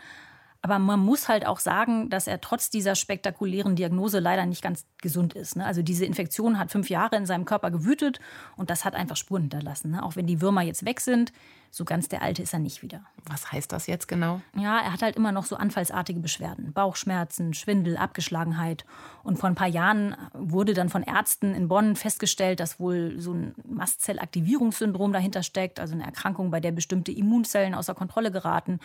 Aber 0.65 0.79
man 0.79 1.01
muss 1.01 1.29
halt 1.29 1.45
auch 1.45 1.59
sagen, 1.59 2.09
dass 2.09 2.29
er 2.29 2.41
trotz 2.41 2.71
dieser 2.71 2.95
spektakulären 2.95 3.75
Diagnose 3.75 4.21
leider 4.21 4.47
nicht 4.47 4.63
ganz 4.63 4.87
gesund 4.99 5.35
ist. 5.35 5.57
Ne? 5.57 5.67
Also 5.67 5.83
diese 5.83 6.05
Infektion 6.05 6.57
hat 6.57 6.71
fünf 6.71 6.89
Jahre 6.89 7.17
in 7.17 7.27
seinem 7.27 7.45
Körper 7.45 7.73
gewütet 7.73 8.21
und 8.57 8.71
das 8.71 8.85
hat 8.85 8.95
einfach 8.95 9.17
Spuren 9.17 9.43
hinterlassen. 9.43 9.91
Ne? 9.91 10.05
Auch 10.05 10.15
wenn 10.15 10.29
die 10.29 10.41
Würmer 10.41 10.63
jetzt 10.63 10.85
weg 10.85 11.01
sind, 11.01 11.33
so 11.73 11.85
ganz 11.85 12.09
der 12.09 12.23
Alte 12.23 12.43
ist 12.43 12.53
er 12.53 12.61
nicht 12.61 12.83
wieder. 12.83 13.03
Was 13.25 13.51
heißt 13.51 13.73
das 13.73 13.89
jetzt 13.89 14.07
genau? 14.07 14.41
Ja, 14.55 14.79
er 14.79 14.93
hat 14.93 15.03
halt 15.03 15.17
immer 15.17 15.33
noch 15.33 15.47
so 15.47 15.57
anfallsartige 15.57 16.21
Beschwerden. 16.21 16.73
Bauchschmerzen, 16.73 17.55
Schwindel, 17.55 17.97
Abgeschlagenheit. 17.97 18.85
Und 19.25 19.39
vor 19.39 19.49
ein 19.49 19.57
paar 19.57 19.69
Jahren 19.69 20.15
wurde 20.33 20.75
dann 20.75 20.91
von 20.91 21.03
Ärzten 21.03 21.55
in 21.55 21.67
Bonn 21.67 21.97
festgestellt, 21.97 22.61
dass 22.61 22.79
wohl 22.79 23.19
so 23.19 23.33
ein 23.33 23.55
Mastzellaktivierungssyndrom 23.67 25.13
dahinter 25.13 25.43
steckt, 25.43 25.81
also 25.81 25.95
eine 25.95 26.05
Erkrankung, 26.05 26.51
bei 26.51 26.61
der 26.61 26.73
bestimmte 26.73 27.11
Immunzellen 27.11 27.75
außer 27.75 27.95
Kontrolle 27.95 28.31
geraten. 28.31 28.79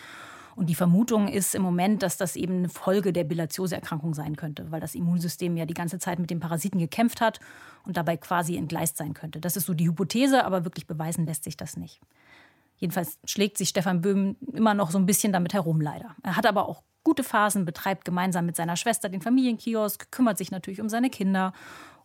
Und 0.58 0.66
die 0.66 0.74
Vermutung 0.74 1.28
ist 1.28 1.54
im 1.54 1.62
Moment, 1.62 2.02
dass 2.02 2.16
das 2.16 2.34
eben 2.34 2.56
eine 2.58 2.68
Folge 2.68 3.12
der 3.12 3.22
Bilharziose-Erkrankung 3.22 4.12
sein 4.12 4.34
könnte, 4.34 4.72
weil 4.72 4.80
das 4.80 4.96
Immunsystem 4.96 5.56
ja 5.56 5.66
die 5.66 5.74
ganze 5.74 6.00
Zeit 6.00 6.18
mit 6.18 6.30
den 6.30 6.40
Parasiten 6.40 6.80
gekämpft 6.80 7.20
hat 7.20 7.38
und 7.86 7.96
dabei 7.96 8.16
quasi 8.16 8.56
entgleist 8.56 8.96
sein 8.96 9.14
könnte. 9.14 9.40
Das 9.40 9.56
ist 9.56 9.66
so 9.66 9.74
die 9.74 9.86
Hypothese, 9.86 10.44
aber 10.44 10.64
wirklich 10.64 10.88
beweisen 10.88 11.26
lässt 11.26 11.44
sich 11.44 11.56
das 11.56 11.76
nicht. 11.76 12.00
Jedenfalls 12.76 13.20
schlägt 13.24 13.56
sich 13.56 13.68
Stefan 13.68 14.00
Böhm 14.00 14.34
immer 14.52 14.74
noch 14.74 14.90
so 14.90 14.98
ein 14.98 15.06
bisschen 15.06 15.32
damit 15.32 15.54
herum, 15.54 15.80
leider. 15.80 16.16
Er 16.24 16.34
hat 16.34 16.44
aber 16.44 16.68
auch 16.68 16.82
gute 17.04 17.22
Phasen, 17.22 17.64
betreibt 17.64 18.04
gemeinsam 18.04 18.44
mit 18.44 18.56
seiner 18.56 18.74
Schwester 18.74 19.08
den 19.08 19.22
Familienkiosk, 19.22 20.10
kümmert 20.10 20.38
sich 20.38 20.50
natürlich 20.50 20.80
um 20.80 20.88
seine 20.88 21.08
Kinder 21.08 21.52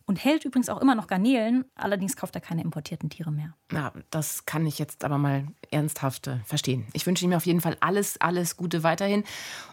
und 0.06 0.22
hält 0.22 0.44
übrigens 0.44 0.68
auch 0.68 0.80
immer 0.80 0.94
noch 0.94 1.06
Garnelen. 1.06 1.64
Allerdings 1.74 2.16
kauft 2.16 2.34
er 2.34 2.40
keine 2.40 2.62
importierten 2.62 3.10
Tiere 3.10 3.30
mehr. 3.30 3.54
Na, 3.70 3.92
das 4.10 4.46
kann 4.46 4.66
ich 4.66 4.78
jetzt 4.78 5.04
aber 5.04 5.18
mal 5.18 5.46
ernsthaft 5.70 6.26
äh, 6.26 6.38
verstehen. 6.44 6.86
Ich 6.92 7.06
wünsche 7.06 7.24
ihm 7.24 7.32
auf 7.32 7.46
jeden 7.46 7.60
Fall 7.60 7.76
alles, 7.80 8.20
alles 8.20 8.56
Gute 8.56 8.82
weiterhin. 8.82 9.24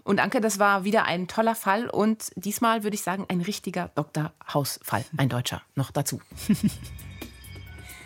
Und 0.04 0.20
Anke, 0.20 0.42
das 0.42 0.60
war 0.60 0.84
wieder 0.84 1.06
ein 1.06 1.28
toller 1.28 1.56
Fall 1.56 1.90
und 1.90 2.32
diesmal 2.36 2.84
würde 2.84 2.96
ich 2.96 3.02
sagen 3.02 3.26
ein 3.28 3.42
richtiger 3.42 3.90
Dr. 3.96 4.32
Hausfall. 4.54 5.06
Ein 5.18 5.30
Deutscher 5.30 5.62
noch 5.76 5.92
dazu. 5.92 6.22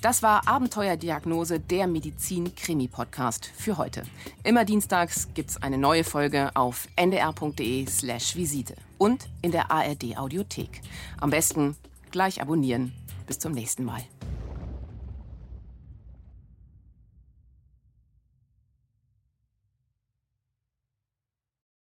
Das 0.00 0.22
war 0.22 0.46
Abenteuerdiagnose, 0.46 1.58
der 1.58 1.88
Medizin-Krimi-Podcast 1.88 3.50
für 3.56 3.76
heute. 3.76 4.04
Immer 4.44 4.64
dienstags 4.64 5.28
gibt's 5.34 5.60
eine 5.60 5.78
neue 5.78 6.04
Folge 6.04 6.54
auf 6.54 6.86
ndr.de/slash 6.94 8.36
Visite 8.36 8.76
und 8.96 9.28
in 9.42 9.50
der 9.50 9.72
ARD-Audiothek. 9.72 10.80
Am 11.20 11.30
besten 11.30 11.76
gleich 12.12 12.40
abonnieren. 12.40 12.92
Bis 13.26 13.40
zum 13.40 13.50
nächsten 13.50 13.84
Mal. 13.84 14.02